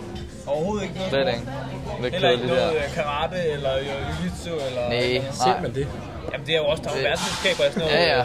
Overhovedet 0.47 0.83
ikke 0.83 0.95
noget 0.95 1.11
Slet 1.11 1.27
ikke. 1.27 1.41
Det 2.01 2.05
er 2.07 2.11
Heller 2.11 2.29
ikke 2.29 2.47
noget 2.47 2.61
der. 2.61 2.69
øh, 2.69 2.93
karate 2.95 3.49
eller 3.51 3.69
jiu-jitsu 3.69 4.51
eller... 4.69 4.89
Nej, 4.89 5.21
Ser 5.31 5.45
nej. 5.45 5.61
man 5.61 5.75
det? 5.75 5.87
Jamen 6.33 6.47
det 6.47 6.55
er 6.55 6.59
jo 6.59 6.65
også, 6.65 6.83
der 6.83 6.89
er 6.89 6.95
jo 6.97 7.01
verdensmesterskaber 7.01 7.67
og 7.67 7.73
sådan 7.73 7.87
noget. 7.89 8.03
Ja, 8.07 8.17
ja. 8.17 8.23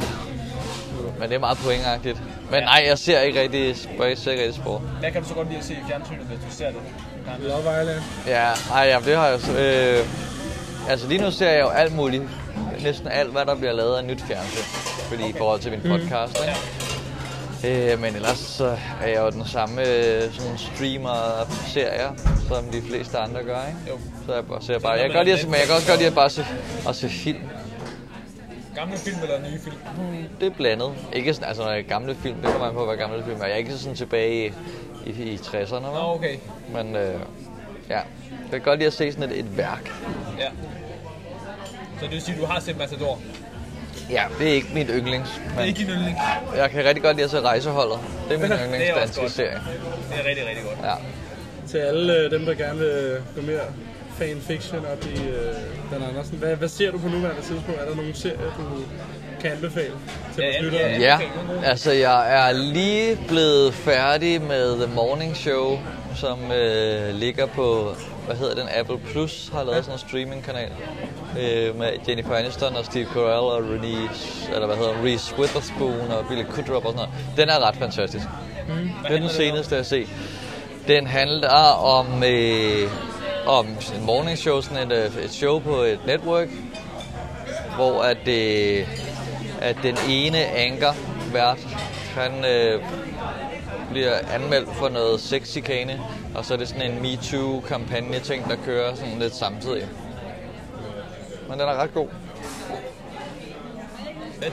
Men 1.25 1.31
det 1.31 1.37
er 1.37 1.41
meget 1.41 1.59
pointagtigt. 1.59 2.23
Men 2.51 2.63
nej, 2.63 2.85
jeg 2.89 2.99
ser 2.99 3.21
ikke 3.21 3.41
rigtig, 3.41 3.77
jeg 4.01 4.19
ser 4.19 4.31
ikke 4.31 4.43
rigtig 4.45 4.63
sport. 4.63 4.81
Hvad 5.01 5.11
kan 5.11 5.23
du 5.23 5.29
så 5.29 5.35
godt 5.35 5.49
lide 5.49 5.59
at 5.59 5.65
se 5.65 5.73
i 5.73 5.77
fjernsynet, 5.89 6.21
hvis 6.21 6.39
du 6.51 6.57
ser 6.57 6.67
det? 6.67 6.77
Love 7.41 7.59
Island? 7.83 8.01
Ja, 8.27 8.49
ej, 8.73 8.83
ja, 8.89 8.99
det 9.07 9.17
har 9.17 9.27
jeg 9.29 9.41
så- 9.41 9.53
øh, 9.59 10.07
Altså 10.91 11.09
lige 11.09 11.21
nu 11.23 11.31
ser 11.31 11.51
jeg 11.51 11.61
jo 11.61 11.69
alt 11.69 11.95
muligt. 11.95 12.23
Næsten 12.83 13.09
alt, 13.09 13.31
hvad 13.33 13.47
der 13.47 13.55
bliver 13.55 13.73
lavet 13.73 13.97
af 13.97 14.05
nyt 14.05 14.23
fjernsyn. 14.29 14.63
fordi 15.09 15.29
i 15.29 15.33
forhold 15.39 15.61
til 15.61 15.71
min 15.71 15.81
podcast, 15.81 16.39
ikke? 17.63 17.93
Øh, 17.93 18.01
men 18.01 18.15
ellers 18.17 18.39
så 18.39 18.77
er 19.03 19.09
jeg 19.09 19.19
jo 19.21 19.31
den 19.31 19.47
samme 19.47 19.81
øh, 19.89 20.23
sådan 20.33 20.59
streamer 20.59 21.11
af 21.41 21.47
serier, 21.69 22.11
som 22.49 22.65
de 22.73 22.83
fleste 22.89 23.19
andre 23.19 23.43
gør, 23.43 23.59
ikke? 23.69 23.79
Jo. 23.91 23.99
Så 24.27 24.35
jeg 24.35 24.45
bare 24.45 24.63
ser 24.63 24.79
bare... 24.79 24.93
Jeg 24.93 25.01
kan 25.05 25.13
godt 25.13 25.27
lide, 25.27 25.39
at- 25.39 25.45
men 25.45 25.55
jeg 25.55 25.63
kan 25.67 25.75
også 25.75 25.87
godt 25.89 25.99
lide 25.99 26.09
at 26.09 26.15
bare 26.15 26.31
se, 26.31 26.47
at 26.89 26.97
se 26.97 27.09
film. 27.09 27.41
Gamle 28.75 28.97
film 28.99 29.17
eller 29.23 29.51
nye 29.51 29.59
film? 29.59 29.77
Det 30.41 30.47
er 30.47 30.51
blandet. 30.57 30.93
Ikke 31.13 31.35
sådan, 31.35 31.49
altså 31.49 31.63
når 31.63 31.71
jeg 31.71 31.79
er 31.79 31.83
gamle 31.83 32.15
film, 32.15 32.37
det 32.43 32.51
kommer 32.51 32.67
an 32.69 32.75
på, 32.75 32.85
hvad 32.87 32.97
gamle 32.97 33.25
film 33.25 33.41
er. 33.41 33.45
Jeg 33.45 33.53
er 33.53 33.57
ikke 33.57 33.73
sådan 33.73 33.97
tilbage 33.97 34.47
i, 35.07 35.11
i, 35.11 35.13
i 35.33 35.37
60'erne, 35.37 35.81
Nå, 35.81 36.15
okay. 36.15 36.37
Men 36.73 36.97
øh, 36.97 37.21
ja, 37.91 37.99
jeg 38.31 38.51
kan 38.51 38.61
godt 38.61 38.79
lide 38.79 38.87
at 38.87 38.93
se 38.93 39.13
sådan 39.13 39.31
et, 39.31 39.39
et 39.39 39.57
værk. 39.57 39.93
Ja. 40.39 40.49
Så 41.99 42.05
det 42.05 42.11
vil 42.11 42.23
sige, 42.23 42.35
at 42.35 42.41
du 42.41 42.47
har 42.47 42.61
set 42.61 42.79
Matador? 42.79 43.21
Ja, 44.11 44.23
det 44.39 44.49
er 44.49 44.53
ikke 44.53 44.69
mit 44.75 44.87
yndlings. 44.91 45.31
Det 45.31 45.53
er 45.53 45.57
Men 45.59 45.67
ikke 45.69 45.79
din 45.79 45.89
yndling. 45.89 46.17
jeg 46.57 46.71
kan 46.71 46.85
rigtig 46.85 47.03
godt 47.03 47.17
lide 47.17 47.25
at 47.25 47.31
se 47.31 47.41
Rejseholdet. 47.41 47.99
Det 48.29 48.35
er 48.35 48.39
min 48.41 48.51
Det 48.51 48.61
yndlings 48.65 48.95
danske 48.97 49.29
serie. 49.31 49.61
Det 50.11 50.25
er 50.25 50.29
rigtig, 50.29 50.47
rigtig 50.49 50.65
godt. 50.65 50.79
Ja. 50.89 50.95
Til 51.69 51.79
alle 51.79 52.17
øh, 52.19 52.31
dem, 52.31 52.45
der 52.47 52.55
gerne 52.55 52.79
vil 52.79 53.23
gå 53.37 53.43
mere 53.43 53.61
fanfiction 54.19 54.79
op 54.93 55.05
i 55.07 55.29
øh, 55.29 55.55
Dan 55.93 56.03
Andersen. 56.11 56.39
Hvad, 56.39 56.57
hvad 56.57 56.69
ser 56.69 56.91
du 56.91 56.99
på 56.99 57.09
nuværende 57.09 57.43
tidspunkt? 57.43 57.81
Er 57.81 57.85
der 57.89 57.95
nogle 57.97 58.15
serier, 58.15 58.39
du 58.39 58.65
kan 59.41 59.51
anbefale 59.53 59.93
til 60.35 60.43
Ja, 60.43 60.47
vores 60.47 60.57
ja, 60.57 60.63
lyttere? 60.63 60.81
ja. 60.91 61.19
Ja, 61.63 61.69
altså 61.71 61.93
jeg 61.93 62.49
er 62.49 62.53
lige 62.53 63.19
blevet 63.29 63.75
færdig 63.75 64.43
med 64.43 64.77
The 64.87 64.95
Morning 64.95 65.37
Show, 65.37 65.79
som 66.17 66.39
øh, 66.53 67.15
ligger 67.15 67.47
på, 67.47 67.95
hvad 68.27 68.37
hedder 68.37 68.55
den, 68.55 68.69
Apple 68.79 68.99
Plus 69.13 69.51
har 69.53 69.65
lavet 69.65 69.85
sådan 69.85 69.95
en 69.95 70.09
streamingkanal 70.09 70.71
øh, 71.41 71.79
med 71.79 71.89
Jennifer 72.09 72.35
Aniston 72.35 72.77
og 72.77 72.85
Steve 72.85 73.07
Carell 73.15 73.29
og 73.57 73.63
Reese, 73.83 74.53
eller 74.55 74.67
hvad 74.67 74.77
hedder 74.77 75.05
Reese 75.05 75.35
Witherspoon 75.39 76.11
og 76.11 76.25
Billy 76.29 76.43
Kudrup 76.45 76.85
og 76.85 76.93
sådan 76.93 76.95
noget. 76.95 77.37
Den 77.37 77.49
er 77.49 77.69
ret 77.69 77.77
fantastisk. 77.77 78.25
Hvad 78.67 78.77
Det 78.77 78.87
er 79.05 79.09
den 79.15 79.23
det 79.23 79.31
seneste, 79.31 79.75
jeg 79.75 79.79
har 79.79 79.85
set. 79.85 80.09
Den 80.89 81.07
handler 81.07 81.59
om, 81.99 82.07
øh, 82.27 82.89
om 83.47 83.67
en 83.67 84.05
morning 84.07 84.39
show, 84.39 84.61
sådan 84.61 84.93
et, 84.93 84.99
øh, 85.17 85.25
et 85.25 85.33
show 85.33 85.59
på 85.59 85.77
et 85.77 86.01
network, 86.07 86.49
hvor 87.77 88.03
at, 88.03 88.17
det, 88.27 88.87
at 89.61 89.77
den 89.83 89.97
ene 90.09 90.39
anker 90.39 90.93
vært, 91.33 91.59
han 92.15 92.45
øh, 92.45 92.83
bliver 93.91 94.19
anmeldt 94.33 94.77
for 94.77 94.89
noget 94.89 95.21
sexchikane, 95.21 96.01
og 96.35 96.45
så 96.45 96.55
er 96.55 96.59
det 96.59 96.69
sådan 96.69 96.91
en 96.93 97.03
MeToo-kampagne 97.03 98.19
ting, 98.19 98.49
der 98.49 98.57
kører 98.65 98.95
sådan 98.95 99.19
lidt 99.19 99.35
samtidig. 99.35 99.89
Men 101.49 101.61
den 101.61 101.69
er 101.69 101.75
ret 101.75 101.95
god. 101.95 102.09
Ja. 104.43 104.49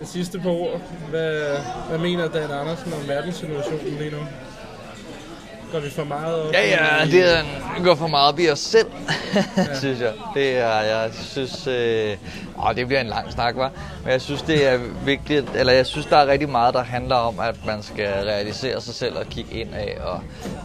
Det 0.00 0.08
sidste 0.08 0.38
par 0.38 0.50
ord. 0.50 0.80
Hvad, 1.10 1.56
hvad 1.88 1.98
mener 1.98 2.28
Dan 2.28 2.50
Andersen 2.50 2.92
om 2.92 3.08
verdenssituationen 3.08 3.98
lige 3.98 4.10
nu? 4.10 4.18
Går 5.72 5.80
vi 5.80 5.90
for 5.90 6.04
meget 6.04 6.42
op 6.42 6.52
Ja, 6.52 6.68
ja, 6.68 7.04
det 7.06 7.38
er 7.38 7.42
går 7.84 7.94
for 7.94 8.06
meget 8.06 8.32
op 8.32 8.38
i 8.38 8.50
os 8.50 8.58
selv, 8.58 8.86
synes 9.80 10.00
jeg. 10.00 10.12
Det 10.34 10.58
er, 10.58 10.80
jeg 10.80 11.10
synes, 11.12 11.66
øh, 11.66 12.16
åh, 12.58 12.74
det 12.76 12.86
bliver 12.86 13.00
en 13.00 13.06
lang 13.06 13.32
snak, 13.32 13.56
var. 13.56 13.70
Men 14.02 14.12
jeg 14.12 14.20
synes, 14.20 14.42
det 14.42 14.66
er 14.68 14.78
vigtigt, 15.04 15.46
eller 15.54 15.72
jeg 15.72 15.86
synes, 15.86 16.06
der 16.06 16.16
er 16.16 16.26
rigtig 16.26 16.48
meget, 16.48 16.74
der 16.74 16.82
handler 16.82 17.16
om, 17.16 17.40
at 17.40 17.66
man 17.66 17.82
skal 17.82 18.06
realisere 18.06 18.80
sig 18.80 18.94
selv 18.94 19.16
og 19.16 19.26
kigge 19.26 19.60
ind 19.60 19.74
af, 19.74 19.98
og, 20.04 20.22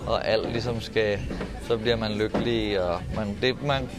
og 0.08 0.28
alt 0.28 0.52
ligesom 0.52 0.82
skal, 0.82 1.20
så 1.68 1.78
bliver 1.78 1.96
man 1.96 2.12
lykkelig, 2.12 2.82
og 2.82 3.02
man, 3.16 3.38
det, 3.42 3.64
man, 3.64 3.90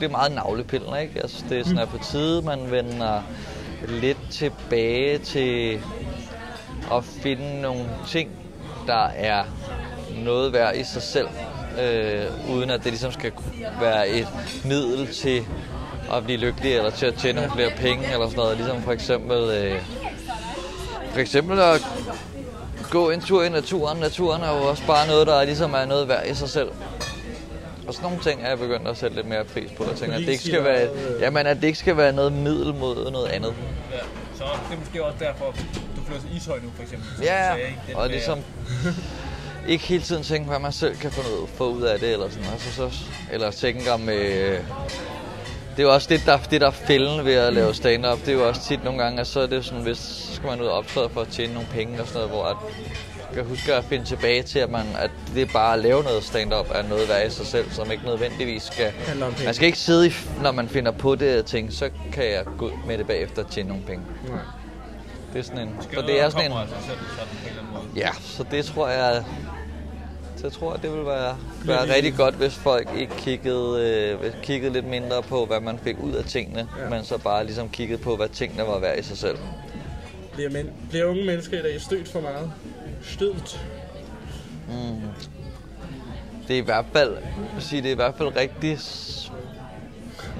det 0.00 0.06
er 0.06 0.10
meget 0.10 0.32
navlepiller, 0.32 0.96
ikke? 0.96 1.12
Jeg 1.22 1.30
synes, 1.30 1.44
det 1.48 1.58
er 1.60 1.64
sådan, 1.64 1.78
at 1.78 1.88
på 1.88 1.98
tide, 1.98 2.42
man 2.42 2.70
vender 2.70 3.22
lidt 3.88 4.30
tilbage 4.30 5.18
til 5.18 5.80
at 6.92 7.04
finde 7.04 7.60
nogle 7.60 7.84
ting, 8.08 8.30
der 8.86 9.06
er 9.06 9.44
noget 10.24 10.52
værd 10.52 10.76
i 10.76 10.84
sig 10.84 11.02
selv, 11.02 11.28
øh, 11.82 12.50
uden 12.50 12.70
at 12.70 12.84
det 12.84 12.92
ligesom 12.92 13.12
skal 13.12 13.32
være 13.80 14.08
et 14.08 14.28
middel 14.64 15.14
til 15.14 15.44
at 16.12 16.24
blive 16.24 16.38
lykkelig, 16.38 16.76
eller 16.76 16.90
til 16.90 17.06
at 17.06 17.14
tjene 17.14 17.36
nogle 17.36 17.52
flere 17.52 17.70
penge, 17.76 18.12
eller 18.12 18.26
sådan 18.26 18.36
noget. 18.36 18.56
Ligesom 18.56 18.82
for 18.82 18.92
eksempel, 18.92 19.36
øh, 19.36 19.82
for 21.12 21.20
eksempel 21.20 21.60
at 21.60 21.82
gå 22.90 23.10
en 23.10 23.20
tur 23.20 23.42
i 23.44 23.48
naturen. 23.48 23.98
Naturen 23.98 24.42
er 24.42 24.56
jo 24.56 24.68
også 24.68 24.86
bare 24.86 25.06
noget, 25.06 25.26
der 25.26 25.44
ligesom 25.44 25.74
er 25.74 25.84
noget 25.84 26.08
værd 26.08 26.26
i 26.26 26.34
sig 26.34 26.48
selv. 26.48 26.68
Og 27.88 27.94
sådan 27.94 28.10
nogle 28.10 28.24
ting 28.24 28.42
er 28.42 28.48
jeg 28.48 28.58
begyndt 28.58 28.88
at 28.88 28.96
sætte 28.96 29.16
lidt 29.16 29.28
mere 29.28 29.44
pris 29.44 29.70
på. 29.76 29.84
Jeg 29.84 29.96
tænker, 29.96 30.16
at 30.16 30.20
det 30.20 30.28
ikke 30.28 30.44
skal 30.44 30.64
være, 30.64 30.88
jamen, 31.20 31.46
at 31.46 31.56
det 31.56 31.64
ikke 31.64 31.78
skal 31.78 31.96
være 31.96 32.12
noget 32.12 32.32
middel 32.32 32.74
mod 32.74 33.10
noget 33.10 33.26
andet. 33.26 33.54
Ja. 33.92 33.98
Så 34.36 34.44
det 34.68 34.74
er 34.74 34.80
måske 34.80 35.04
også 35.04 35.16
derfor, 35.20 35.44
du 35.96 36.02
flytter 36.06 36.22
til 36.22 36.36
Ishøj 36.36 36.58
nu, 36.62 36.70
for 36.76 36.82
eksempel. 36.82 37.08
Ja, 37.22 37.54
sagde, 37.54 37.74
og 37.94 38.08
ligesom 38.08 38.38
ikke 39.68 39.84
hele 39.84 40.02
tiden 40.02 40.22
tænke, 40.22 40.48
hvad 40.48 40.58
man 40.58 40.72
selv 40.72 40.96
kan 40.96 41.10
få, 41.10 41.22
noget, 41.22 41.48
få 41.48 41.70
ud 41.70 41.82
af 41.82 41.98
det, 41.98 42.12
eller 42.12 42.28
sådan 42.30 42.48
altså, 42.52 42.72
så, 42.72 42.90
eller 43.32 43.50
tænke 43.50 43.92
om... 43.92 44.08
Øh, 44.08 44.60
det 45.76 45.84
er 45.84 45.88
jo 45.88 45.94
også 45.94 46.08
det, 46.10 46.22
der, 46.26 46.38
det, 46.38 46.60
der 46.60 46.66
er 46.66 46.70
fælden 46.70 47.24
ved 47.24 47.34
at 47.34 47.52
lave 47.52 47.74
stand-up. 47.74 48.18
Det 48.20 48.28
er 48.28 48.32
jo 48.32 48.48
også 48.48 48.62
tit 48.62 48.84
nogle 48.84 49.02
gange, 49.02 49.20
at 49.20 49.26
så 49.26 49.40
er 49.40 49.46
det 49.46 49.64
sådan, 49.64 49.82
hvis 49.82 49.98
så 49.98 50.34
skal 50.34 50.46
man 50.46 50.60
ud 50.60 50.66
og 50.66 50.72
optræde 50.72 51.08
for 51.08 51.20
at 51.20 51.28
tjene 51.28 51.52
nogle 51.52 51.68
penge 51.72 52.00
og 52.00 52.06
sådan 52.06 52.14
noget, 52.14 52.30
hvor 52.30 52.44
at, 52.44 52.56
jeg 53.28 53.34
kan 53.34 53.44
huske 53.44 53.74
at 53.74 53.84
finde 53.84 54.04
tilbage 54.04 54.42
til, 54.42 54.58
at, 54.58 54.70
man, 54.70 54.86
at 54.98 55.10
det 55.34 55.52
bare 55.52 55.74
at 55.74 55.78
lave 55.78 56.02
noget 56.02 56.24
stand-up 56.24 56.66
er 56.74 56.82
noget 56.82 57.08
værd 57.08 57.26
i 57.26 57.30
sig 57.30 57.46
selv, 57.46 57.70
som 57.70 57.90
ikke 57.90 58.04
nødvendigvis 58.04 58.62
skal... 58.62 58.92
Man 59.44 59.54
skal 59.54 59.66
ikke 59.66 59.78
sidde, 59.78 60.06
i, 60.06 60.12
når 60.42 60.52
man 60.52 60.68
finder 60.68 60.90
på 60.92 61.14
det 61.14 61.38
og 61.38 61.46
tænke, 61.46 61.72
så 61.72 61.90
kan 62.12 62.24
jeg 62.24 62.44
gå 62.58 62.66
ud 62.66 62.72
med 62.86 62.98
det 62.98 63.06
bagefter 63.06 63.44
og 63.44 63.50
tjene 63.50 63.68
nogle 63.68 63.84
penge. 63.84 64.04
Nej. 64.28 64.38
Det 65.32 65.38
er 65.38 65.42
sådan 65.42 65.68
en... 65.68 65.76
Skal 65.80 65.94
Så 65.94 66.06
det 66.06 66.18
er 66.18 66.22
der 66.22 66.30
sådan 66.30 66.52
en... 66.52 66.58
sig 66.68 66.76
selv, 66.86 66.98
sådan 67.18 67.28
på 67.42 67.44
en 67.44 67.48
eller 67.48 67.62
anden 67.62 67.74
måde. 67.74 67.84
Ja, 67.96 68.10
så 68.20 68.44
det 68.50 68.64
tror 68.64 68.88
jeg, 68.88 69.24
så 70.38 70.46
jeg 70.46 70.52
tror, 70.52 70.72
at 70.72 70.82
det 70.82 70.92
vil 70.92 71.04
være, 71.06 71.36
være 71.64 71.94
rigtig 71.94 72.14
godt, 72.16 72.34
hvis 72.34 72.54
folk 72.54 72.88
ikke 72.96 73.12
kiggede, 73.16 73.80
øh, 74.24 74.32
kiggede 74.42 74.72
lidt 74.72 74.86
mindre 74.86 75.22
på, 75.22 75.46
hvad 75.46 75.60
man 75.60 75.78
fik 75.78 75.96
ud 76.02 76.12
af 76.12 76.24
tingene, 76.24 76.68
Ja. 76.84 76.88
men 76.90 77.04
så 77.04 77.18
bare 77.18 77.44
ligesom 77.44 77.68
kiggede 77.68 78.02
på, 78.02 78.16
hvad 78.16 78.28
tingene 78.28 78.62
var 78.66 78.78
værd 78.78 78.98
i 78.98 79.02
sig 79.02 79.18
selv. 79.18 79.38
Bliver, 80.32 80.50
men, 80.50 80.70
bliver 80.90 81.04
unge 81.04 81.24
mennesker 81.24 81.58
i 81.58 81.62
dag 81.62 81.80
stødt 81.80 82.08
for 82.08 82.20
meget? 82.20 82.52
Stødt? 83.02 83.60
Det 86.48 86.54
er 86.54 86.60
i 86.62 86.64
hvert 86.64 86.84
fald, 86.92 87.16
sige, 87.58 87.82
det 87.82 87.88
er 87.88 87.92
i 87.92 87.96
hvert 87.96 88.14
fald 88.18 88.36
rigtig 88.36 88.78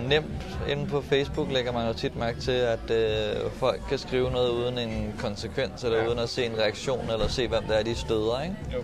nemt 0.08 0.26
inde 0.70 0.86
på 0.86 1.00
Facebook 1.00 1.52
lægger 1.52 1.72
man 1.72 1.86
jo 1.86 1.92
tit 1.92 2.16
mærke 2.16 2.40
til, 2.40 2.52
at 2.52 2.90
øh, 2.90 3.50
folk 3.52 3.80
kan 3.88 3.98
skrive 3.98 4.30
noget 4.30 4.50
uden 4.50 4.78
en 4.78 5.14
konsekvens, 5.18 5.84
eller 5.84 5.98
Ja. 5.98 6.06
uden 6.08 6.18
at 6.18 6.28
se 6.28 6.44
en 6.44 6.58
reaktion, 6.58 7.10
eller 7.12 7.28
se, 7.28 7.48
hvem 7.48 7.62
det 7.62 7.78
er, 7.78 7.82
de 7.82 7.94
støder, 7.94 8.42
ikke? 8.42 8.56
Jo, 8.74 8.78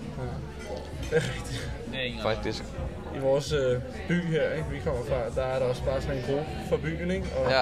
Det 1.10 1.16
er 1.16 1.22
rigtigt. 1.34 1.70
det 1.92 1.98
er 2.00 2.04
ingen 2.04 2.22
Faktisk. 2.22 2.64
I 3.16 3.18
vores 3.18 3.52
øh, 3.52 3.80
by 4.08 4.12
her, 4.26 4.50
ikke, 4.52 4.66
vi 4.70 4.78
kommer 4.84 5.00
fra, 5.08 5.40
der 5.40 5.46
er 5.46 5.58
der 5.58 5.66
også 5.66 5.82
bare 5.82 6.00
sådan 6.02 6.16
en 6.16 6.22
gruppe 6.26 6.46
for 6.68 6.76
byen, 6.76 7.10
ikke? 7.10 7.26
Og 7.36 7.50
Ja, 7.50 7.58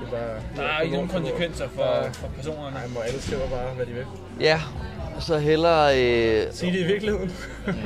det 0.00 0.06
er 0.06 0.10
bare, 0.10 0.64
Der 0.66 0.72
er 0.72 0.80
ikke 0.80 0.94
nogen 0.94 1.08
konsekvenser 1.10 1.68
for, 1.68 1.82
Nej. 2.00 2.12
for 2.12 2.28
personerne. 2.36 2.74
Nej, 2.76 2.86
hvor 2.86 3.00
alle 3.00 3.22
skriver 3.22 3.48
bare, 3.48 3.74
hvad 3.76 3.86
de 3.86 3.92
vil. 3.92 4.04
ja. 4.40 4.60
Så 5.20 5.38
hellere... 5.38 6.00
Øh, 6.00 6.46
Sig 6.52 6.72
det 6.72 6.80
i 6.80 6.84
virkeligheden. 6.84 7.32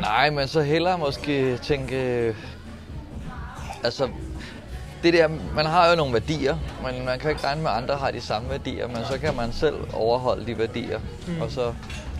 Nej, 0.01 0.31
men 0.31 0.49
så 0.49 0.63
hellere 0.63 0.99
måske 0.99 1.57
tænke... 1.59 1.97
øh, 1.97 2.35
Altså, 3.85 4.09
det 5.03 5.13
der, 5.15 5.29
man 5.55 5.67
har 5.67 5.91
jo 5.91 5.97
nogle 5.97 6.13
værdier, 6.13 6.57
men 6.87 7.05
man 7.05 7.19
kan 7.19 7.31
ikke 7.31 7.45
regne 7.47 7.63
med, 7.63 7.71
at 7.71 7.77
andre 7.77 7.95
har 7.97 8.11
de 8.11 8.21
samme 8.21 8.51
værdier, 8.51 8.89
men 8.89 8.97
så 9.11 9.19
kan 9.19 9.37
man 9.37 9.53
selv 9.53 9.75
overholde 9.93 10.47
de 10.47 10.59
værdier. 10.59 11.01
Mm. 11.27 11.41
Og 11.41 11.51
så 11.51 11.75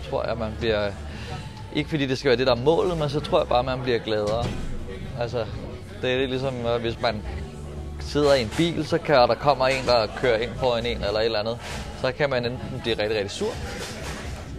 tror 0.09 0.27
jeg, 0.27 0.37
man 0.37 0.51
bliver... 0.59 0.91
Ikke 1.75 1.89
fordi 1.89 2.05
det 2.05 2.17
skal 2.17 2.29
være 2.29 2.37
det, 2.37 2.47
der 2.47 2.55
er 2.55 2.59
målet, 2.59 2.97
men 2.97 3.09
så 3.09 3.19
tror 3.19 3.39
jeg 3.39 3.47
bare, 3.47 3.63
man 3.63 3.81
bliver 3.81 3.99
gladere. 3.99 4.45
Altså, 5.19 5.45
det 6.01 6.23
er 6.23 6.27
ligesom, 6.27 6.65
at 6.65 6.81
hvis 6.81 7.01
man 7.01 7.21
sidder 7.99 8.33
i 8.33 8.41
en 8.41 8.51
bil, 8.57 8.87
så 8.87 8.97
kan 8.97 9.15
der 9.15 9.35
kommer 9.35 9.67
en, 9.67 9.85
der 9.85 10.07
kører 10.21 10.37
ind 10.37 10.51
foran 10.59 10.85
en 10.85 10.97
eller 10.97 11.19
et 11.19 11.25
eller 11.25 11.39
andet. 11.39 11.57
Så 12.01 12.11
kan 12.11 12.29
man 12.29 12.45
enten 12.45 12.81
blive 12.81 12.95
rigtig, 12.99 13.17
rigtig 13.17 13.31
sur, 13.31 13.53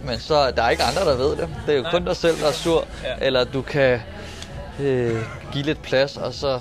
men 0.03 0.19
så 0.19 0.51
der 0.51 0.63
er 0.63 0.69
ikke 0.69 0.83
andre, 0.83 1.11
der 1.11 1.17
ved 1.17 1.31
det. 1.31 1.49
Det 1.65 1.73
er 1.73 1.77
jo 1.77 1.83
Nej. 1.83 1.91
kun 1.91 2.05
dig 2.05 2.15
selv, 2.15 2.39
der 2.39 2.47
er 2.47 2.51
sur. 2.51 2.85
Ja. 3.03 3.25
Eller 3.25 3.43
du 3.43 3.61
kan 3.61 3.99
øh, 4.79 5.21
give 5.53 5.63
lidt 5.63 5.81
plads, 5.81 6.17
og 6.17 6.33
så, 6.33 6.59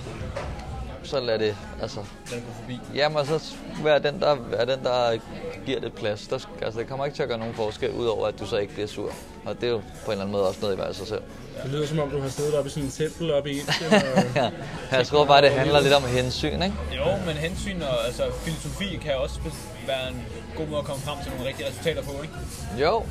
så 1.03 1.21
lad 1.21 1.39
det, 1.39 1.57
altså... 1.83 2.01
Den 2.31 2.41
går 2.41 2.53
forbi. 2.61 2.81
Jamen, 2.95 3.19
og 3.19 3.27
så 3.27 3.55
være 3.85 3.99
den, 3.99 4.21
der, 4.21 4.35
være 4.35 4.67
den, 4.67 4.85
der 4.85 5.19
giver 5.67 5.81
det 5.81 5.93
plads. 5.93 6.27
Der, 6.27 6.39
altså, 6.63 6.81
det 6.81 6.89
kommer 6.89 7.05
ikke 7.05 7.17
til 7.17 7.23
at 7.23 7.29
gøre 7.29 7.39
nogen 7.39 7.55
forskel, 7.55 7.91
udover 7.91 8.27
at 8.27 8.41
du 8.41 8.47
så 8.47 8.57
ikke 8.57 8.73
bliver 8.75 8.89
sur. 8.89 9.13
Og 9.45 9.55
det 9.61 9.65
er 9.65 9.71
jo 9.71 9.79
på 9.79 9.83
en 10.07 10.13
eller 10.13 10.25
anden 10.25 10.33
måde 10.33 10.49
også 10.49 10.61
noget 10.61 10.75
i 10.75 10.77
hver 10.77 10.93
sig 10.93 11.07
selv. 11.07 11.23
Det 11.63 11.71
lyder 11.71 11.87
som 11.87 11.99
om, 11.99 12.11
du 12.11 12.21
har 12.21 12.29
siddet 12.29 12.55
oppe 12.55 12.69
i 12.69 12.71
sådan 12.71 12.85
en 12.85 12.91
tempel 12.91 13.33
oppe 13.35 13.51
i 13.51 13.53
Indien. 13.53 13.93
Og... 14.17 14.23
Ja. 14.43 14.51
Jeg 14.99 15.07
tror 15.07 15.25
bare, 15.25 15.43
det 15.43 15.51
handler 15.51 15.81
lidt 15.81 15.95
om 15.95 16.03
hensyn, 16.03 16.63
ikke? 16.63 16.75
Jo, 16.97 17.07
men 17.27 17.37
hensyn 17.37 17.83
og 17.83 18.07
altså, 18.07 18.23
filosofi 18.33 18.97
kan 19.03 19.17
også 19.17 19.41
være 19.87 20.09
en 20.09 20.27
god 20.57 20.67
måde 20.67 20.79
at 20.79 20.85
komme 20.85 21.03
frem 21.03 21.19
til 21.23 21.33
nogle 21.33 21.49
rigtige 21.49 21.69
resultater 21.69 22.03
på, 22.03 22.23
ikke? 22.23 22.35
Jo, 22.81 23.05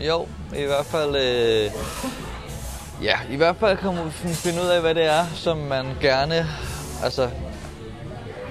jo, 0.00 0.26
i 0.56 0.62
hvert 0.62 0.86
fald... 0.86 1.16
Øh, 1.16 1.70
ja, 3.02 3.18
i 3.30 3.36
hvert 3.36 3.56
fald 3.56 3.78
kan 3.78 3.94
man 3.94 4.10
finde 4.12 4.62
ud 4.62 4.66
af, 4.66 4.80
hvad 4.80 4.94
det 4.94 5.04
er, 5.04 5.26
som 5.34 5.56
man 5.56 5.86
gerne... 6.00 6.46
Altså, 7.04 7.30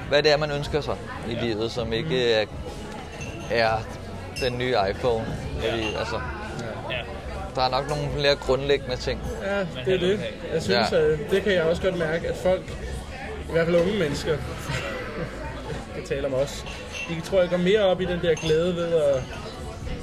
hvad 0.09 0.23
det 0.23 0.31
er, 0.31 0.37
man 0.37 0.51
ønsker 0.51 0.81
sig 0.81 0.95
i 1.29 1.33
livet, 1.33 1.71
som 1.71 1.93
ikke 1.93 2.33
er, 2.33 2.45
er 3.51 3.71
den 4.41 4.57
nye 4.57 4.75
iPhone. 4.89 5.25
Fordi, 5.59 5.83
altså, 5.99 6.15
Ja. 6.91 6.95
der 7.55 7.61
er 7.61 7.69
nok 7.69 7.89
nogle 7.89 8.03
flere 8.19 8.35
grundlæggende 8.35 8.95
ting. 8.95 9.19
Ja, 9.43 9.59
det 9.85 9.93
er 9.93 9.99
det. 10.07 10.19
Jeg 10.53 10.61
synes, 10.63 10.91
Ja. 10.91 10.97
at 10.97 11.19
det 11.31 11.43
kan 11.43 11.53
jeg 11.53 11.63
også 11.63 11.81
godt 11.81 11.97
mærke, 11.97 12.27
at 12.27 12.35
folk, 12.43 12.61
i 13.49 13.51
hvert 13.51 13.65
fald 13.65 13.75
unge 13.81 13.99
mennesker, 13.99 14.31
jeg 15.97 16.03
taler 16.07 16.27
om 16.27 16.33
os, 16.33 16.65
de 17.09 17.21
tror 17.21 17.39
jeg 17.41 17.49
går 17.49 17.57
mere 17.57 17.79
op 17.81 18.01
i 18.01 18.05
den 18.05 18.19
der 18.21 18.35
glæde 18.35 18.75
ved 18.75 18.93
at, 18.93 19.21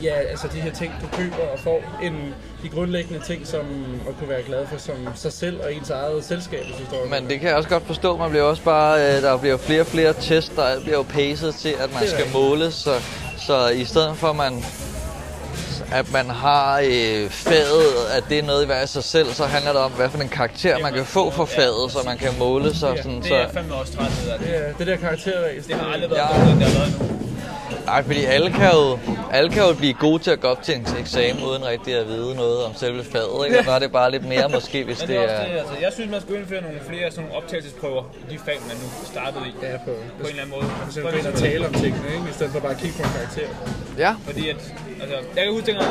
ja, 0.03 0.14
altså 0.14 0.49
de 0.53 0.61
her 0.61 0.72
ting, 0.72 0.93
du 1.03 1.16
køber 1.16 1.36
og 1.53 1.59
får, 1.59 1.82
end 2.03 2.14
de 2.62 2.68
grundlæggende 2.68 3.24
ting, 3.26 3.47
som 3.47 3.61
at 4.09 4.14
kunne 4.18 4.28
være 4.28 4.43
glad 4.43 4.66
for 4.66 4.78
som 4.78 4.95
sig 5.14 5.32
selv 5.32 5.61
og 5.64 5.74
ens 5.74 5.90
eget 5.90 6.24
selskab, 6.24 6.64
hvis 6.64 6.76
du 6.76 6.84
står 6.84 7.07
Men 7.11 7.28
det 7.30 7.40
kan 7.40 7.49
jeg 7.49 7.57
også 7.57 7.68
godt 7.68 7.86
forstå. 7.86 8.16
Man 8.16 8.30
bliver 8.30 8.45
også 8.45 8.62
bare, 8.62 9.01
øh, 9.16 9.22
der 9.22 9.36
bliver 9.38 9.57
flere 9.57 9.80
og 9.80 9.86
flere 9.86 10.12
tests, 10.20 10.53
der 10.57 10.80
bliver 10.80 10.97
jo 10.97 11.03
pacet 11.03 11.55
til, 11.55 11.74
at 11.80 11.93
man 11.95 12.09
skal 12.09 12.24
måles. 12.32 12.74
Så, 12.74 12.90
så 13.47 13.68
i 13.68 13.84
stedet 13.84 14.16
for, 14.16 14.28
at 14.30 14.36
man, 14.36 14.64
at 15.93 16.12
man 16.12 16.30
har 16.30 16.78
øh, 16.84 17.30
faget, 17.30 17.84
at 18.16 18.24
det 18.28 18.38
er 18.38 18.43
noget 18.43 18.62
i 18.62 18.66
hver 18.66 18.74
af 18.74 18.88
sig 18.88 19.05
selv, 19.05 19.34
så 19.34 19.45
handler 19.45 19.72
det 19.72 19.80
om, 19.80 19.90
hvad 19.90 20.09
for 20.11 20.18
en 20.18 20.28
karakter 20.28 20.78
man 20.78 20.93
kan 20.93 21.05
få 21.05 21.30
for 21.30 21.45
faget, 21.45 21.93
så 21.93 21.99
man 22.05 22.18
kan 22.18 22.30
måle 22.38 22.74
sig. 22.76 22.97
Sådan, 23.03 23.16
Det 23.16 23.26
så, 23.26 23.34
er 23.34 23.38
jeg 23.40 23.51
fandme 23.55 23.74
også 23.74 23.93
træt. 23.93 24.11
Det, 24.40 24.40
Det, 24.49 24.57
er, 24.57 24.72
det 24.78 24.86
der 24.86 24.97
karakterræs, 24.97 25.64
det 25.66 25.74
har 25.74 25.93
aldrig 25.93 26.11
Ja. 26.11 26.16
været 26.16 26.30
bedre, 26.34 26.53
end 26.53 26.61
det 26.61 26.68
har 26.68 26.78
været 26.78 27.01
nu. 27.01 27.12
Nej, 27.87 28.03
fordi 28.03 28.25
alle 28.25 28.51
kan, 28.51 28.70
jo, 28.73 28.99
alle 29.33 29.51
kan 29.51 29.62
jo 29.68 29.75
blive 29.75 29.95
gode 29.95 30.23
til 30.23 30.31
at 30.31 30.41
gå 30.41 30.49
op 30.49 30.62
til 30.62 30.75
en 30.77 30.87
eksamen, 31.01 31.43
uden 31.45 31.64
rigtig 31.66 31.95
at 31.95 32.07
vide 32.09 32.35
noget 32.35 32.64
om 32.64 32.75
selve 32.75 33.05
faget. 33.05 33.47
Ikke? 33.47 33.59
Og 33.59 33.64
der 33.64 33.73
er 33.73 33.79
det 33.79 33.93
bare 33.93 34.11
lidt 34.11 34.25
mere 34.29 34.49
måske, 34.49 34.85
hvis 34.85 35.01
Men 35.01 35.09
det 35.09 35.16
det 35.18 35.25
er 35.25 35.29
er... 35.35 35.45
det, 35.53 35.59
altså, 35.59 35.75
jeg 35.81 35.91
synes, 35.93 36.11
man 36.11 36.20
skulle 36.20 36.39
indføre 36.41 36.62
nogle 36.62 36.81
flere 36.89 37.11
sådan 37.11 37.25
nogle 37.25 37.37
optagelsesprøver 37.43 38.03
i 38.29 38.33
de 38.33 38.39
fag, 38.39 38.59
man 38.68 38.77
nu 38.83 38.89
startede 39.12 39.45
i. 39.51 39.53
Ja, 39.62 39.77
på, 39.77 39.85
På 39.85 39.93
en 40.23 40.27
eller 40.29 40.43
anden 40.43 40.55
måde. 40.57 40.66
så 40.91 41.01
gå 41.01 41.09
ind 41.09 41.27
og 41.27 41.35
tale 41.35 41.66
om 41.66 41.73
tingene, 41.73 42.09
ikke? 42.16 42.27
i 42.31 42.33
stedet 42.33 42.53
for 42.53 42.61
bare 42.61 42.73
at 42.73 42.79
kigge 42.83 42.97
på 42.97 43.03
en 43.03 43.12
karakter. 43.18 43.49
Ja, 43.99 44.14
Fordi 44.29 44.49
at, 44.49 44.57
altså, 45.03 45.16
jeg 45.37 45.45
kan 45.45 45.53
huske 45.53 45.66
dengang, 45.66 45.91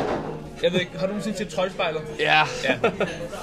jeg 0.62 0.72
ved 0.72 0.80
ikke, 0.80 0.92
har 0.98 1.06
du 1.06 1.12
nogensinde 1.12 1.38
set 1.38 1.48
Troldspejlet? 1.48 2.00
ja. 2.18 2.42
Ja. 2.64 2.74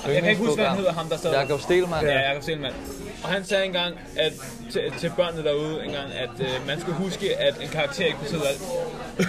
Jeg 0.07 0.21
kan 0.21 0.29
ikke 0.29 0.41
huske, 0.41 0.55
hvad 0.55 0.65
han 0.65 0.77
hedder, 0.77 0.93
ham 0.93 1.09
der 1.09 1.17
sad. 1.17 1.31
Jakob 1.33 1.61
Stelmann. 1.61 2.07
Ja, 2.07 2.29
Jakob 2.29 2.43
Stelmann. 2.43 2.75
Og 3.23 3.29
han 3.29 3.45
sagde 3.45 3.65
engang 3.65 3.95
at, 4.17 4.33
til, 4.71 4.81
til 4.97 5.11
børnene 5.17 5.43
derude 5.43 5.85
engang, 5.85 6.13
at 6.13 6.29
øh, 6.39 6.67
man 6.67 6.81
skulle 6.81 6.97
huske, 6.97 7.39
at 7.39 7.55
en 7.61 7.67
karakter 7.67 8.05
ikke 8.05 8.19
betyder 8.19 8.41
alt. 8.41 8.61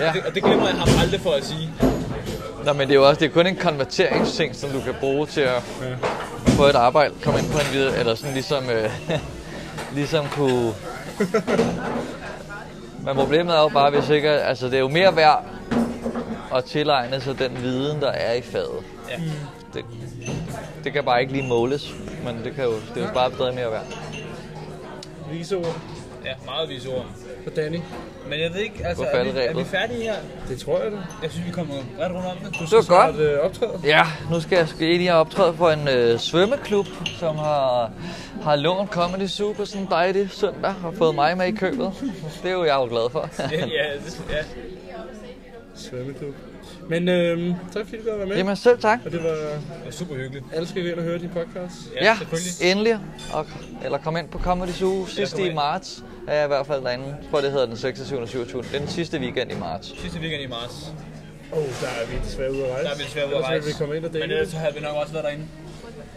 Ja. 0.01 0.09
Og, 0.09 0.15
det, 0.15 0.23
og 0.27 0.35
det 0.35 0.43
glemmer 0.43 0.67
jeg 0.67 0.77
ham 0.77 0.89
aldrig 1.03 1.21
for 1.21 1.33
at 1.33 1.45
sige. 1.45 1.71
Nå, 2.65 2.73
men 2.73 2.89
det 2.89 2.91
er 2.91 2.95
jo 2.95 3.09
også 3.09 3.21
det 3.21 3.27
er 3.27 3.33
kun 3.33 3.47
en 3.47 3.57
konverteringsting, 3.57 4.57
som 4.57 4.71
du 4.71 4.81
kan 4.81 4.95
bruge 5.01 5.27
til 5.27 5.41
at 5.41 5.63
få 6.47 6.65
et 6.65 6.75
arbejde, 6.75 7.15
komme 7.23 7.39
ind 7.39 7.51
på 7.51 7.59
en 7.59 7.73
videre, 7.73 7.99
eller 7.99 8.15
sådan 8.15 8.35
ligesom, 8.35 8.71
øh, 8.71 8.91
ligesom 9.99 10.27
kunne... 10.29 10.73
Men 13.05 13.15
problemet 13.15 13.55
er 13.57 13.61
jo 13.61 13.69
bare, 13.69 13.91
hvis 13.91 14.09
ikke, 14.09 14.31
altså 14.31 14.67
det 14.67 14.75
er 14.75 14.79
jo 14.79 14.89
mere 14.89 15.17
værd 15.17 15.45
at 16.55 16.65
tilegne 16.65 17.21
sig 17.21 17.39
den 17.39 17.63
viden, 17.63 18.01
der 18.01 18.11
er 18.11 18.33
i 18.35 18.43
faget. 18.43 18.85
Ja. 19.11 19.15
Det, 19.75 19.85
det 20.85 20.93
kan 20.93 21.05
bare 21.05 21.21
ikke 21.21 21.33
lige 21.33 21.49
måles, 21.49 21.95
men 22.25 22.45
det, 22.45 22.55
kan 22.55 22.65
jo, 22.65 22.73
det 22.95 23.03
er 23.03 23.07
jo 23.07 23.15
bare 23.15 23.33
stadig 23.35 23.55
mere 23.55 23.71
værd. 23.71 23.87
Vise 25.33 25.57
ord 25.57 25.77
ja, 26.25 26.33
meget 26.45 26.69
vise 26.69 26.89
ord. 26.89 27.07
for 27.45 27.51
Danny. 27.51 27.79
Men 28.29 28.41
jeg 28.41 28.51
ved 28.55 28.61
ikke, 28.61 28.87
altså, 28.87 29.05
På 29.05 29.17
er 29.19 29.25
vi, 29.25 29.31
er 29.39 29.55
vi 29.55 29.65
færdige 29.65 30.03
her? 30.03 30.15
Det 30.49 30.59
tror 30.61 30.83
jeg 30.83 30.93
da. 30.93 30.97
Jeg 31.23 31.31
synes, 31.31 31.47
vi 31.47 31.53
kommer 31.53 31.75
ret 32.01 32.13
rundt 32.13 32.27
om 32.27 32.37
det. 32.37 32.59
Du 32.61 32.65
Det 32.65 32.89
var 32.89 33.07
godt. 33.07 33.17
øh, 33.17 33.39
optræde. 33.39 33.81
Ja, 33.85 34.03
nu 34.31 34.41
skal 34.41 34.59
jeg 34.59 34.69
skal 34.69 34.87
lige 34.87 35.15
optræde 35.15 35.55
for 35.55 35.71
en 35.71 35.89
øh, 35.89 36.19
svømmeklub, 36.19 36.87
som 37.19 37.37
har, 37.37 37.91
har 38.43 38.57
lånt 38.57 38.91
Comedy 38.91 39.27
Super 39.27 39.65
sådan 39.65 39.83
en 39.83 39.89
dejlig 39.91 40.31
søndag 40.31 40.75
og 40.85 40.95
fået 40.95 41.15
mig 41.15 41.37
med 41.37 41.47
i 41.47 41.51
købet. 41.53 41.93
Det 42.43 42.49
er 42.51 42.55
jo 42.55 42.65
jeg 42.65 42.75
jo 42.75 42.85
glad 42.85 43.11
for. 43.11 43.29
Ja, 43.53 43.57
ja, 43.59 43.65
det, 44.05 44.23
ja. 44.31 44.37
Svømmeklub. 45.81 46.35
Men 46.89 47.09
øhm, 47.09 47.55
tak 47.73 47.85
fordi 47.85 47.97
du 47.97 48.05
gad 48.11 48.17
være 48.17 48.27
med. 48.27 48.37
Jamen 48.37 48.57
selv 48.57 48.79
tak. 48.79 48.99
Og 49.05 49.13
det 49.13 49.23
var... 49.25 49.29
Det 49.31 49.61
var 49.85 49.91
super 49.91 50.15
hyggeligt. 50.15 50.45
Alle 50.53 50.69
skal 50.69 50.87
ind 50.87 50.95
og 50.99 51.03
høre 51.05 51.19
din 51.19 51.29
podcast. 51.29 51.75
Ja, 52.01 52.17
selvfølgelig. 52.19 52.71
endelig. 52.71 52.99
Og, 53.33 53.47
eller 53.85 53.99
kom 53.99 54.17
ind 54.17 54.29
på 54.29 54.39
Comedy 54.39 54.69
Zoo 54.71 55.07
sidste 55.07 55.37
kom 55.37 55.47
i 55.47 55.55
marts. 55.55 56.05
Er 56.29 56.35
jeg 56.35 56.45
i 56.45 56.49
hvert 56.49 56.67
fald 56.67 56.83
derinde. 56.85 57.05
Jeg 57.07 57.17
tror, 57.31 57.41
det 57.41 57.51
hedder 57.53 57.67
den 57.67 57.77
26. 57.77 58.21
og 58.21 58.29
27. 58.29 58.63
Det 58.63 58.75
er 58.75 58.79
den 58.79 58.89
sidste 58.89 59.19
weekend 59.19 59.53
i 59.53 59.55
marts. 59.59 60.01
Sidste 60.01 60.19
weekend 60.21 60.43
i 60.43 60.47
marts. 60.47 60.93
Åh, 61.53 61.59
oh, 61.59 61.65
der 61.65 61.89
er 62.03 62.07
vi 62.11 62.17
desværre 62.25 62.53
ude 62.53 62.65
at 62.67 62.71
rejse. 62.73 62.85
Der 62.85 62.91
er 62.95 62.97
vi 62.97 63.03
desværre 63.05 63.27
ude 63.27 63.35
at 63.37 63.39
Ellers 63.39 63.51
ville 63.51 63.61
rejse. 63.61 63.67
vi 63.69 63.75
komme 63.79 63.97
ind 63.97 64.05
og 64.05 64.11
Men 64.13 64.23
dele 64.23 64.33
ellers 64.33 64.47
det. 64.47 64.53
så 64.53 64.59
havde 64.59 64.75
vi 64.75 64.81
nok 64.81 64.97
også 65.03 65.13
været 65.13 65.25
derinde. 65.25 65.45